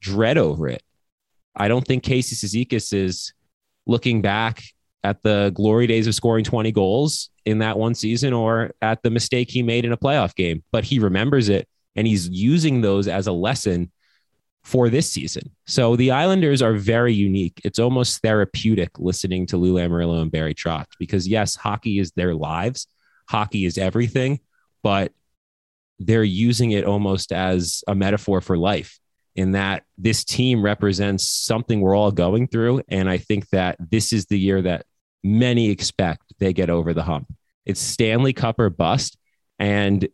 dread 0.00 0.38
over 0.38 0.68
it. 0.68 0.82
I 1.54 1.68
don't 1.68 1.86
think 1.86 2.02
Casey 2.02 2.34
Cizikas 2.34 2.92
is 2.92 3.32
looking 3.86 4.22
back 4.22 4.62
at 5.04 5.22
the 5.22 5.50
glory 5.54 5.86
days 5.86 6.06
of 6.06 6.14
scoring 6.14 6.44
20 6.44 6.70
goals 6.72 7.30
in 7.44 7.58
that 7.58 7.78
one 7.78 7.94
season 7.94 8.32
or 8.32 8.72
at 8.80 9.02
the 9.02 9.10
mistake 9.10 9.50
he 9.50 9.62
made 9.62 9.84
in 9.84 9.92
a 9.92 9.96
playoff 9.96 10.34
game, 10.34 10.62
but 10.70 10.84
he 10.84 10.98
remembers 10.98 11.48
it 11.48 11.68
and 11.96 12.06
he's 12.06 12.28
using 12.28 12.80
those 12.80 13.08
as 13.08 13.26
a 13.26 13.32
lesson 13.32 13.90
for 14.62 14.88
this 14.88 15.10
season. 15.10 15.50
So 15.66 15.96
the 15.96 16.12
Islanders 16.12 16.62
are 16.62 16.74
very 16.74 17.12
unique. 17.12 17.60
It's 17.64 17.80
almost 17.80 18.22
therapeutic 18.22 18.98
listening 18.98 19.46
to 19.46 19.56
Lou 19.56 19.74
Lamoriello 19.74 20.22
and 20.22 20.30
Barry 20.30 20.54
Trotz 20.54 20.86
because 20.98 21.26
yes, 21.26 21.56
hockey 21.56 21.98
is 21.98 22.12
their 22.12 22.34
lives. 22.34 22.86
Hockey 23.28 23.64
is 23.64 23.76
everything, 23.76 24.38
but 24.82 25.12
they're 25.98 26.24
using 26.24 26.70
it 26.70 26.84
almost 26.84 27.32
as 27.32 27.82
a 27.88 27.94
metaphor 27.94 28.40
for 28.40 28.56
life 28.56 28.98
in 29.34 29.52
that 29.52 29.84
this 29.96 30.24
team 30.24 30.62
represents 30.62 31.26
something 31.28 31.80
we're 31.80 31.96
all 31.96 32.12
going 32.12 32.46
through. 32.46 32.82
And 32.88 33.08
I 33.08 33.18
think 33.18 33.48
that 33.50 33.76
this 33.80 34.12
is 34.12 34.26
the 34.26 34.38
year 34.38 34.62
that 34.62 34.84
many 35.22 35.70
expect 35.70 36.32
they 36.38 36.52
get 36.52 36.70
over 36.70 36.92
the 36.92 37.02
hump. 37.02 37.32
It's 37.64 37.80
Stanley 37.80 38.32
Cup 38.32 38.58
or 38.58 38.70
bust. 38.70 39.16
And 39.58 40.08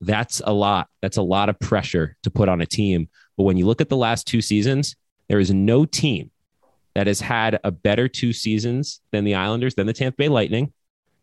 that's 0.00 0.40
a 0.44 0.52
lot. 0.52 0.88
That's 1.02 1.16
a 1.16 1.22
lot 1.22 1.48
of 1.48 1.58
pressure 1.58 2.16
to 2.22 2.30
put 2.30 2.48
on 2.48 2.60
a 2.60 2.66
team. 2.66 3.08
But 3.36 3.44
when 3.44 3.56
you 3.56 3.66
look 3.66 3.80
at 3.80 3.88
the 3.88 3.96
last 3.96 4.26
two 4.26 4.40
seasons, 4.40 4.96
there 5.28 5.38
is 5.38 5.52
no 5.52 5.84
team 5.84 6.30
that 6.94 7.06
has 7.06 7.20
had 7.20 7.60
a 7.64 7.70
better 7.70 8.08
two 8.08 8.32
seasons 8.32 9.00
than 9.12 9.24
the 9.24 9.34
Islanders, 9.34 9.74
than 9.74 9.86
the 9.86 9.92
Tampa 9.92 10.16
Bay 10.16 10.28
Lightning. 10.28 10.72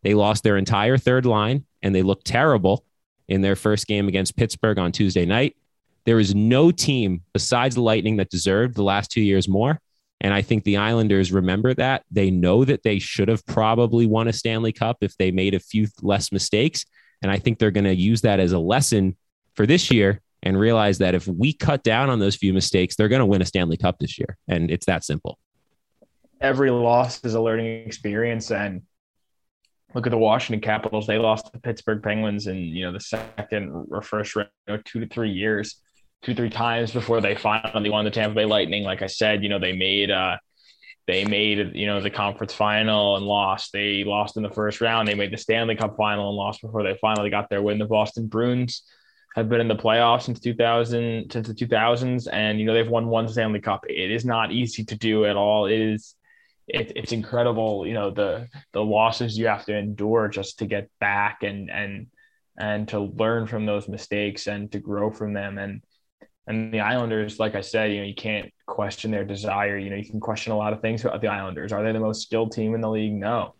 They 0.02 0.14
lost 0.14 0.44
their 0.44 0.56
entire 0.56 0.98
third 0.98 1.26
line 1.26 1.64
and 1.82 1.94
they 1.94 2.02
looked 2.02 2.26
terrible 2.26 2.84
in 3.28 3.40
their 3.40 3.56
first 3.56 3.86
game 3.86 4.06
against 4.06 4.36
Pittsburgh 4.36 4.78
on 4.78 4.92
Tuesday 4.92 5.24
night. 5.24 5.56
There 6.04 6.20
is 6.20 6.34
no 6.34 6.70
team 6.70 7.22
besides 7.32 7.74
the 7.74 7.80
Lightning 7.80 8.16
that 8.16 8.30
deserved 8.30 8.74
the 8.74 8.82
last 8.82 9.10
two 9.10 9.22
years 9.22 9.48
more. 9.48 9.80
And 10.20 10.32
I 10.32 10.42
think 10.42 10.64
the 10.64 10.78
Islanders 10.78 11.32
remember 11.32 11.74
that. 11.74 12.04
They 12.10 12.30
know 12.30 12.64
that 12.64 12.82
they 12.82 12.98
should 12.98 13.28
have 13.28 13.44
probably 13.46 14.06
won 14.06 14.28
a 14.28 14.32
Stanley 14.32 14.72
Cup 14.72 14.98
if 15.00 15.16
they 15.18 15.30
made 15.30 15.54
a 15.54 15.60
few 15.60 15.88
less 16.02 16.32
mistakes. 16.32 16.84
And 17.22 17.30
I 17.30 17.38
think 17.38 17.58
they're 17.58 17.70
going 17.70 17.84
to 17.84 17.94
use 17.94 18.22
that 18.22 18.40
as 18.40 18.52
a 18.52 18.58
lesson 18.58 19.16
for 19.54 19.66
this 19.66 19.90
year 19.90 20.20
and 20.42 20.58
realize 20.58 20.98
that 20.98 21.14
if 21.14 21.26
we 21.26 21.52
cut 21.52 21.82
down 21.82 22.10
on 22.10 22.20
those 22.20 22.36
few 22.36 22.52
mistakes, 22.52 22.96
they're 22.96 23.08
going 23.08 23.20
to 23.20 23.26
win 23.26 23.42
a 23.42 23.46
Stanley 23.46 23.76
Cup 23.76 23.98
this 23.98 24.18
year. 24.18 24.36
And 24.48 24.70
it's 24.70 24.86
that 24.86 25.04
simple. 25.04 25.38
Every 26.40 26.70
loss 26.70 27.24
is 27.24 27.34
a 27.34 27.40
learning 27.40 27.86
experience. 27.86 28.50
And 28.50 28.82
look 29.94 30.06
at 30.06 30.10
the 30.10 30.18
Washington 30.18 30.60
Capitals. 30.60 31.06
They 31.06 31.18
lost 31.18 31.52
the 31.52 31.58
Pittsburgh 31.60 32.02
Penguins 32.02 32.46
in, 32.46 32.56
you 32.56 32.84
know, 32.84 32.92
the 32.92 33.00
second 33.00 33.86
or 33.90 34.02
first 34.02 34.36
round, 34.36 34.50
you 34.66 34.74
know, 34.74 34.82
two 34.84 35.00
to 35.00 35.06
three 35.06 35.30
years 35.30 35.76
two 36.24 36.34
three 36.34 36.50
times 36.50 36.90
before 36.90 37.20
they 37.20 37.34
finally 37.34 37.90
won 37.90 38.04
the 38.04 38.10
Tampa 38.10 38.34
Bay 38.34 38.44
Lightning. 38.44 38.82
Like 38.82 39.02
I 39.02 39.06
said, 39.06 39.42
you 39.42 39.48
know 39.48 39.58
they 39.58 39.72
made 39.72 40.10
uh, 40.10 40.38
they 41.06 41.24
made 41.24 41.74
you 41.74 41.86
know 41.86 42.00
the 42.00 42.10
conference 42.10 42.54
final 42.54 43.16
and 43.16 43.26
lost. 43.26 43.72
They 43.72 44.04
lost 44.04 44.36
in 44.36 44.42
the 44.42 44.50
first 44.50 44.80
round. 44.80 45.06
They 45.06 45.14
made 45.14 45.32
the 45.32 45.38
Stanley 45.38 45.76
Cup 45.76 45.96
final 45.96 46.28
and 46.28 46.36
lost 46.36 46.62
before 46.62 46.82
they 46.82 46.96
finally 47.00 47.30
got 47.30 47.50
their 47.50 47.62
win. 47.62 47.78
The 47.78 47.84
Boston 47.84 48.26
Bruins 48.26 48.82
have 49.36 49.48
been 49.48 49.60
in 49.60 49.68
the 49.68 49.76
playoffs 49.76 50.22
since 50.22 50.40
2000 50.40 51.30
since 51.30 51.46
the 51.46 51.54
2000s, 51.54 52.26
and 52.32 52.58
you 52.58 52.66
know 52.66 52.74
they've 52.74 52.88
won 52.88 53.08
one 53.08 53.28
Stanley 53.28 53.60
Cup. 53.60 53.84
It 53.88 54.10
is 54.10 54.24
not 54.24 54.52
easy 54.52 54.84
to 54.84 54.96
do 54.96 55.26
at 55.26 55.36
all. 55.36 55.66
It 55.66 55.78
is. 55.78 56.14
It, 56.66 56.92
it's 56.96 57.12
incredible, 57.12 57.86
you 57.86 57.92
know 57.92 58.10
the 58.10 58.48
the 58.72 58.82
losses 58.82 59.36
you 59.36 59.48
have 59.48 59.66
to 59.66 59.76
endure 59.76 60.28
just 60.28 60.60
to 60.60 60.66
get 60.66 60.88
back 60.98 61.42
and 61.42 61.70
and 61.70 62.06
and 62.58 62.88
to 62.88 63.00
learn 63.00 63.46
from 63.46 63.66
those 63.66 63.86
mistakes 63.86 64.46
and 64.46 64.72
to 64.72 64.78
grow 64.78 65.10
from 65.10 65.34
them 65.34 65.58
and 65.58 65.82
and 66.46 66.72
the 66.72 66.80
Islanders, 66.80 67.38
like 67.38 67.54
I 67.54 67.62
said, 67.62 67.92
you 67.92 67.98
know, 67.98 68.06
you 68.06 68.14
can't 68.14 68.52
question 68.66 69.10
their 69.10 69.24
desire. 69.24 69.78
You 69.78 69.90
know, 69.90 69.96
you 69.96 70.08
can 70.08 70.20
question 70.20 70.52
a 70.52 70.56
lot 70.56 70.72
of 70.72 70.80
things 70.80 71.04
about 71.04 71.20
the 71.20 71.28
Islanders. 71.28 71.72
Are 71.72 71.82
they 71.82 71.92
the 71.92 72.00
most 72.00 72.22
skilled 72.22 72.52
team 72.52 72.74
in 72.74 72.80
the 72.82 72.90
league? 72.90 73.14
No. 73.14 73.54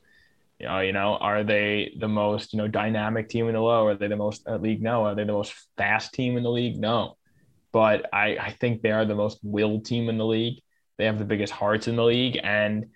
You 0.59 0.67
know, 0.67 0.81
you 0.81 0.93
know, 0.93 1.17
are 1.17 1.45
they 1.45 1.95
the 1.99 2.09
most, 2.09 2.53
you 2.53 2.59
know, 2.59 2.69
dynamic 2.69 3.29
team 3.29 3.49
in 3.49 3.55
the 3.55 3.61
low? 3.61 3.87
Are 3.87 3.95
they 3.95 4.09
the 4.09 4.17
most 4.17 4.47
uh, 4.47 4.57
league? 4.57 4.83
No. 4.83 5.05
Are 5.05 5.15
they 5.15 5.25
the 5.25 5.33
most 5.33 5.55
fast 5.77 6.13
team 6.13 6.37
in 6.37 6.43
the 6.43 6.51
league? 6.51 6.77
No. 6.77 7.17
But 7.73 8.07
I, 8.13 8.37
I 8.37 8.51
think 8.51 8.83
they 8.83 8.93
are 8.93 9.05
the 9.05 9.15
most 9.15 9.39
willed 9.43 9.87
team 9.87 10.09
in 10.09 10.19
the 10.19 10.27
league. 10.27 10.61
They 10.99 11.07
have 11.07 11.19
the 11.19 11.25
biggest 11.25 11.53
hearts 11.53 11.89
in 11.89 11.97
the 11.97 12.05
league. 12.05 12.39
And, 12.43 12.87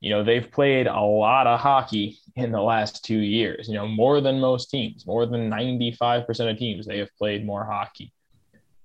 you 0.00 0.10
know, 0.10 0.22
they've 0.22 0.48
played 0.48 0.86
a 0.86 1.00
lot 1.00 1.46
of 1.46 1.58
hockey 1.58 2.18
in 2.36 2.52
the 2.52 2.60
last 2.60 3.04
two 3.04 3.18
years, 3.18 3.66
you 3.66 3.74
know, 3.74 3.88
more 3.88 4.20
than 4.20 4.38
most 4.38 4.70
teams, 4.70 5.06
more 5.06 5.26
than 5.26 5.50
95% 5.50 6.50
of 6.50 6.58
teams, 6.58 6.86
they 6.86 6.98
have 6.98 7.08
played 7.16 7.44
more 7.44 7.64
hockey. 7.64 8.12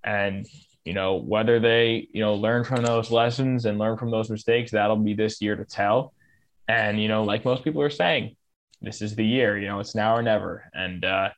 And 0.03 0.45
you 0.85 0.93
know 0.93 1.15
whether 1.15 1.59
they 1.59 2.07
you 2.11 2.21
know 2.21 2.35
learn 2.35 2.63
from 2.63 2.83
those 2.83 3.09
lessons 3.09 3.65
and 3.65 3.79
learn 3.79 3.97
from 3.97 4.11
those 4.11 4.29
mistakes, 4.29 4.71
that'll 4.71 4.97
be 4.97 5.13
this 5.13 5.41
year 5.41 5.55
to 5.55 5.65
tell. 5.65 6.13
And 6.67 7.01
you 7.01 7.07
know, 7.07 7.23
like 7.23 7.45
most 7.45 7.63
people 7.63 7.81
are 7.81 7.89
saying, 7.89 8.35
this 8.83 9.01
is 9.01 9.15
the 9.15 9.25
year. 9.25 9.57
You 9.57 9.67
know, 9.67 9.79
it's 9.79 9.95
now 9.95 10.15
or 10.15 10.21
never. 10.21 10.69
And 10.73 11.03
uh, 11.03 11.29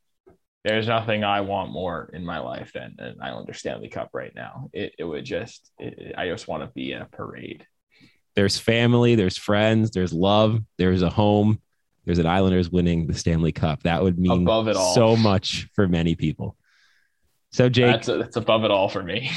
there's 0.63 0.87
nothing 0.87 1.23
I 1.23 1.41
want 1.41 1.71
more 1.71 2.09
in 2.11 2.25
my 2.25 2.39
life 2.39 2.73
than 2.73 2.95
an 2.97 3.17
Islander 3.21 3.53
Stanley 3.53 3.87
Cup 3.87 4.09
right 4.13 4.33
now. 4.35 4.69
It, 4.73 4.95
it 4.97 5.03
would 5.03 5.23
just, 5.23 5.71
it, 5.77 6.15
I 6.17 6.27
just 6.27 6.47
want 6.47 6.63
to 6.63 6.71
be 6.73 6.91
in 6.91 7.03
a 7.03 7.05
parade. 7.05 7.65
There's 8.35 8.57
family, 8.57 9.15
there's 9.15 9.37
friends, 9.37 9.91
there's 9.91 10.11
love, 10.11 10.59
there's 10.77 11.03
a 11.03 11.09
home, 11.09 11.61
there's 12.03 12.19
an 12.19 12.25
Islanders 12.25 12.69
winning 12.69 13.07
the 13.07 13.13
Stanley 13.13 13.51
Cup. 13.51 13.83
That 13.83 14.01
would 14.01 14.19
mean 14.19 14.41
Above 14.41 14.67
it 14.67 14.75
all. 14.75 14.93
so 14.93 15.15
much 15.15 15.69
for 15.73 15.87
many 15.87 16.15
people. 16.15 16.57
So 17.55 17.69
Jake, 17.69 17.85
that's, 17.85 18.07
that's 18.07 18.35
above 18.35 18.65
it 18.65 18.71
all 18.71 18.89
for 18.89 19.01
me. 19.01 19.31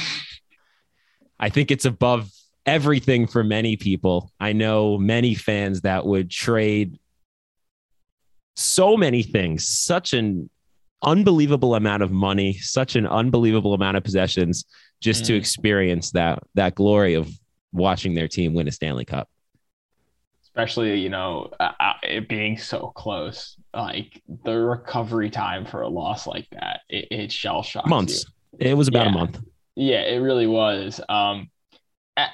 I 1.39 1.47
think 1.47 1.71
it's 1.71 1.85
above 1.85 2.29
everything 2.65 3.27
for 3.27 3.45
many 3.45 3.77
people. 3.77 4.33
I 4.41 4.51
know 4.51 4.97
many 4.97 5.35
fans 5.35 5.81
that 5.81 6.05
would 6.05 6.29
trade 6.29 6.99
so 8.57 8.97
many 8.97 9.23
things, 9.23 9.65
such 9.65 10.11
an 10.11 10.49
unbelievable 11.01 11.75
amount 11.75 12.03
of 12.03 12.11
money, 12.11 12.55
such 12.55 12.97
an 12.97 13.07
unbelievable 13.07 13.73
amount 13.73 13.95
of 13.95 14.03
possessions 14.03 14.65
just 14.99 15.23
mm. 15.23 15.27
to 15.27 15.35
experience 15.35 16.11
that 16.11 16.43
that 16.55 16.75
glory 16.75 17.13
of 17.13 17.29
watching 17.71 18.15
their 18.15 18.27
team 18.27 18.53
win 18.53 18.67
a 18.67 18.71
Stanley 18.73 19.05
Cup. 19.05 19.29
Especially, 20.55 20.99
you 20.99 21.09
know, 21.09 21.51
uh, 21.59 21.71
uh 21.79 21.93
it 22.03 22.27
being 22.27 22.57
so 22.57 22.91
close 22.95 23.55
like 23.73 24.21
the 24.43 24.57
recovery 24.57 25.29
time 25.29 25.65
for 25.65 25.81
a 25.81 25.87
loss 25.87 26.27
like 26.27 26.47
that, 26.51 26.81
it, 26.89 27.07
it 27.11 27.31
shell 27.31 27.63
shocks 27.63 27.89
months. 27.89 28.25
You. 28.59 28.69
It 28.71 28.73
was 28.75 28.87
about 28.87 29.05
yeah. 29.05 29.11
a 29.11 29.13
month. 29.13 29.39
Yeah, 29.75 30.01
it 30.01 30.17
really 30.17 30.47
was. 30.47 30.99
Um, 31.07 31.49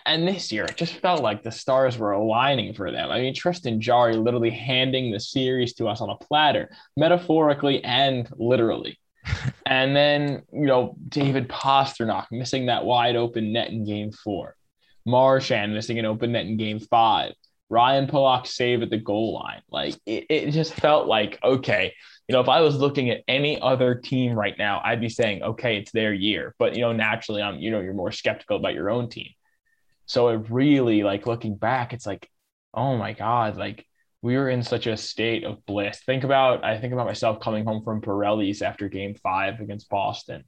and 0.06 0.28
this 0.28 0.52
year, 0.52 0.66
it 0.66 0.78
just 0.78 0.96
felt 0.96 1.22
like 1.22 1.44
the 1.44 1.52
stars 1.52 1.98
were 1.98 2.12
aligning 2.12 2.74
for 2.74 2.92
them. 2.92 3.12
I 3.12 3.22
mean, 3.22 3.36
Tristan 3.36 3.80
Jarry 3.82 4.16
literally 4.16 4.50
handing 4.50 5.12
the 5.12 5.20
series 5.20 5.74
to 5.76 5.88
us 5.88 6.02
on 6.02 6.10
a 6.10 6.16
platter, 6.16 6.70
metaphorically 6.98 7.84
and 7.84 8.28
literally. 8.38 9.00
and 9.66 9.96
then, 9.96 10.44
you 10.52 10.66
know, 10.66 10.96
David 11.10 11.50
Pastrnak 11.50 12.28
missing 12.32 12.68
that 12.68 12.86
wide 12.86 13.16
open 13.16 13.54
net 13.54 13.70
in 13.70 13.86
game 13.86 14.12
four. 14.12 14.56
Marchand 15.06 15.74
missing 15.74 16.00
an 16.00 16.06
open 16.06 16.32
net 16.32 16.46
in 16.46 16.58
game 16.58 16.80
five. 16.80 17.34
Ryan 17.70 18.08
Pulock 18.08 18.46
save 18.46 18.82
at 18.82 18.90
the 18.90 18.98
goal 18.98 19.34
line. 19.34 19.62
Like 19.70 19.96
it, 20.06 20.26
it 20.30 20.52
just 20.52 20.74
felt 20.74 21.08
like, 21.08 21.40
okay, 21.44 21.94
you 22.28 22.34
know, 22.34 22.42
if 22.42 22.50
I 22.50 22.62
was 22.62 22.76
looking 22.78 23.10
at 23.10 23.24
any 23.28 23.60
other 23.60 23.96
team 23.96 24.34
right 24.34 24.58
now, 24.58 24.82
I'd 24.84 25.02
be 25.02 25.10
saying, 25.10 25.44
okay, 25.44 25.78
it's 25.78 25.92
their 25.92 26.14
year. 26.14 26.56
But 26.58 26.76
you 26.76 26.82
know, 26.82 26.94
naturally, 26.94 27.42
I'm, 27.42 27.58
you 27.60 27.72
know, 27.72 27.82
you're 27.82 27.94
more 27.94 28.12
skeptical 28.12 28.58
about 28.58 28.74
your 28.74 28.90
own 28.90 29.10
team. 29.10 29.30
So 30.06 30.30
it 30.30 30.50
really 30.50 31.04
like 31.04 31.28
looking 31.28 31.56
back, 31.56 31.94
it's 31.94 32.06
like, 32.06 32.30
oh 32.74 32.98
my 32.98 33.14
God, 33.14 33.58
like 33.58 33.86
we 34.22 34.38
were 34.38 34.50
in 34.50 34.64
such 34.64 34.88
a 34.88 34.98
state 34.98 35.44
of 35.44 35.66
bliss. 35.66 36.00
Think 36.06 36.24
about, 36.24 36.64
I 36.64 36.80
think 36.80 36.94
about 36.94 37.08
myself 37.08 37.40
coming 37.40 37.66
home 37.66 37.84
from 37.84 38.02
Pirelli's 38.02 38.62
after 38.62 38.90
game 38.90 39.16
five 39.16 39.60
against 39.60 39.90
Boston 39.90 40.44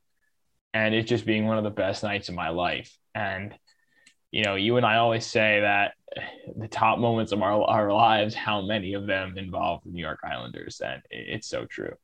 and 0.73 0.93
it 0.93 1.03
just 1.03 1.25
being 1.25 1.45
one 1.45 1.57
of 1.57 1.63
the 1.63 1.69
best 1.69 2.03
nights 2.03 2.29
of 2.29 2.35
my 2.35 2.49
life. 2.49 2.95
And, 3.15 3.55
you 4.37 4.43
know, 4.43 4.53
you 4.53 4.77
and 4.77 4.85
I 4.85 4.97
always 4.97 5.25
say 5.25 5.61
that 5.61 5.95
the 6.55 6.67
top 6.67 6.99
moments 6.99 7.31
of 7.31 7.41
our, 7.41 7.59
our 7.63 7.91
lives, 7.91 8.35
how 8.35 8.61
many 8.61 8.93
of 8.93 9.07
them 9.07 9.35
involve 9.35 9.81
the 9.83 9.89
New 9.89 9.99
York 9.99 10.19
Islanders. 10.23 10.79
And 10.79 11.01
it's 11.09 11.47
so 11.47 11.65
true. 11.65 11.95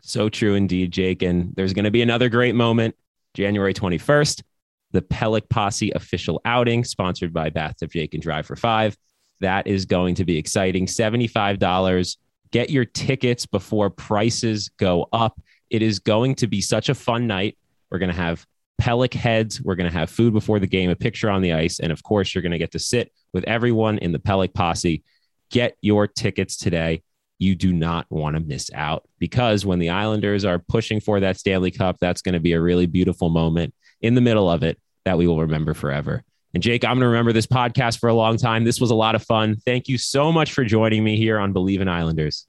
So 0.00 0.28
true 0.28 0.54
indeed, 0.54 0.92
Jake. 0.92 1.22
And 1.22 1.52
there's 1.56 1.72
going 1.72 1.86
to 1.86 1.90
be 1.90 2.02
another 2.02 2.28
great 2.28 2.54
moment 2.54 2.94
January 3.34 3.74
21st, 3.74 4.44
the 4.92 5.02
Pelech 5.02 5.48
Posse 5.48 5.90
official 5.90 6.40
outing 6.44 6.84
sponsored 6.84 7.32
by 7.32 7.50
Bathtub 7.50 7.90
Jake 7.90 8.14
and 8.14 8.22
Drive 8.22 8.46
for 8.46 8.54
Five. 8.54 8.96
That 9.40 9.66
is 9.66 9.86
going 9.86 10.14
to 10.14 10.24
be 10.24 10.38
exciting. 10.38 10.86
$75. 10.86 12.16
Get 12.52 12.70
your 12.70 12.84
tickets 12.84 13.44
before 13.44 13.90
prices 13.90 14.70
go 14.78 15.08
up. 15.12 15.40
It 15.68 15.82
is 15.82 15.98
going 15.98 16.36
to 16.36 16.46
be 16.46 16.60
such 16.60 16.90
a 16.90 16.94
fun 16.94 17.26
night. 17.26 17.58
We're 17.90 17.98
going 17.98 18.12
to 18.12 18.16
have 18.16 18.46
Pelech 18.80 19.14
heads. 19.14 19.60
We're 19.62 19.74
going 19.74 19.90
to 19.90 19.98
have 19.98 20.10
food 20.10 20.32
before 20.32 20.58
the 20.58 20.66
game, 20.66 20.90
a 20.90 20.96
picture 20.96 21.30
on 21.30 21.42
the 21.42 21.52
ice. 21.52 21.80
And 21.80 21.92
of 21.92 22.02
course, 22.02 22.34
you're 22.34 22.42
going 22.42 22.52
to 22.52 22.58
get 22.58 22.72
to 22.72 22.78
sit 22.78 23.12
with 23.32 23.44
everyone 23.44 23.98
in 23.98 24.12
the 24.12 24.18
Pelech 24.18 24.54
posse. 24.54 25.02
Get 25.50 25.76
your 25.80 26.06
tickets 26.06 26.56
today. 26.56 27.02
You 27.38 27.54
do 27.54 27.72
not 27.72 28.06
want 28.10 28.36
to 28.36 28.40
miss 28.40 28.70
out 28.74 29.06
because 29.18 29.66
when 29.66 29.78
the 29.78 29.90
Islanders 29.90 30.44
are 30.44 30.58
pushing 30.58 31.00
for 31.00 31.20
that 31.20 31.38
Stanley 31.38 31.70
Cup, 31.70 31.98
that's 32.00 32.22
going 32.22 32.32
to 32.32 32.40
be 32.40 32.52
a 32.52 32.60
really 32.60 32.86
beautiful 32.86 33.28
moment 33.28 33.74
in 34.00 34.14
the 34.14 34.20
middle 34.20 34.50
of 34.50 34.62
it 34.62 34.78
that 35.04 35.18
we 35.18 35.26
will 35.26 35.40
remember 35.40 35.74
forever. 35.74 36.22
And 36.54 36.62
Jake, 36.62 36.84
I'm 36.84 36.94
going 36.94 37.00
to 37.00 37.08
remember 37.08 37.34
this 37.34 37.46
podcast 37.46 37.98
for 37.98 38.08
a 38.08 38.14
long 38.14 38.38
time. 38.38 38.64
This 38.64 38.80
was 38.80 38.90
a 38.90 38.94
lot 38.94 39.14
of 39.14 39.22
fun. 39.22 39.56
Thank 39.66 39.88
you 39.88 39.98
so 39.98 40.32
much 40.32 40.52
for 40.54 40.64
joining 40.64 41.04
me 41.04 41.16
here 41.18 41.38
on 41.38 41.52
Believe 41.52 41.82
in 41.82 41.88
Islanders. 41.88 42.46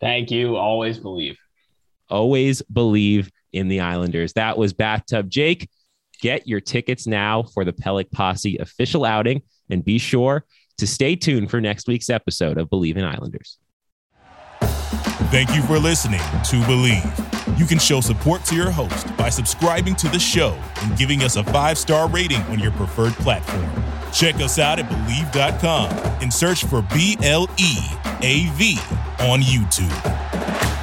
Thank 0.00 0.30
you. 0.30 0.56
Always 0.56 0.98
believe. 0.98 1.36
Always 2.08 2.62
believe 2.62 3.30
in 3.52 3.68
the 3.68 3.80
Islanders. 3.80 4.32
That 4.34 4.58
was 4.58 4.72
Bathtub 4.72 5.30
Jake. 5.30 5.68
Get 6.20 6.46
your 6.46 6.60
tickets 6.60 7.06
now 7.06 7.42
for 7.42 7.64
the 7.64 7.72
Pelech 7.72 8.10
Posse 8.10 8.58
official 8.58 9.04
outing 9.04 9.42
and 9.70 9.84
be 9.84 9.98
sure 9.98 10.44
to 10.78 10.86
stay 10.86 11.16
tuned 11.16 11.50
for 11.50 11.60
next 11.60 11.88
week's 11.88 12.10
episode 12.10 12.58
of 12.58 12.68
Believe 12.68 12.96
in 12.96 13.04
Islanders. 13.04 13.58
Thank 15.30 15.54
you 15.54 15.62
for 15.62 15.78
listening 15.78 16.20
to 16.44 16.66
Believe. 16.66 17.04
You 17.56 17.64
can 17.64 17.78
show 17.78 18.00
support 18.00 18.44
to 18.46 18.56
your 18.56 18.70
host 18.70 19.16
by 19.16 19.28
subscribing 19.28 19.94
to 19.96 20.08
the 20.08 20.18
show 20.18 20.58
and 20.82 20.96
giving 20.96 21.22
us 21.22 21.36
a 21.36 21.44
five 21.44 21.78
star 21.78 22.08
rating 22.08 22.40
on 22.44 22.58
your 22.58 22.72
preferred 22.72 23.12
platform. 23.14 23.70
Check 24.12 24.36
us 24.36 24.58
out 24.58 24.78
at 24.78 24.88
Bleav.com 24.88 25.90
and 26.20 26.32
search 26.32 26.64
for 26.64 26.82
B 26.92 27.16
L 27.22 27.48
E 27.58 27.76
A 28.22 28.50
V 28.54 28.78
on 29.20 29.40
YouTube. 29.40 30.79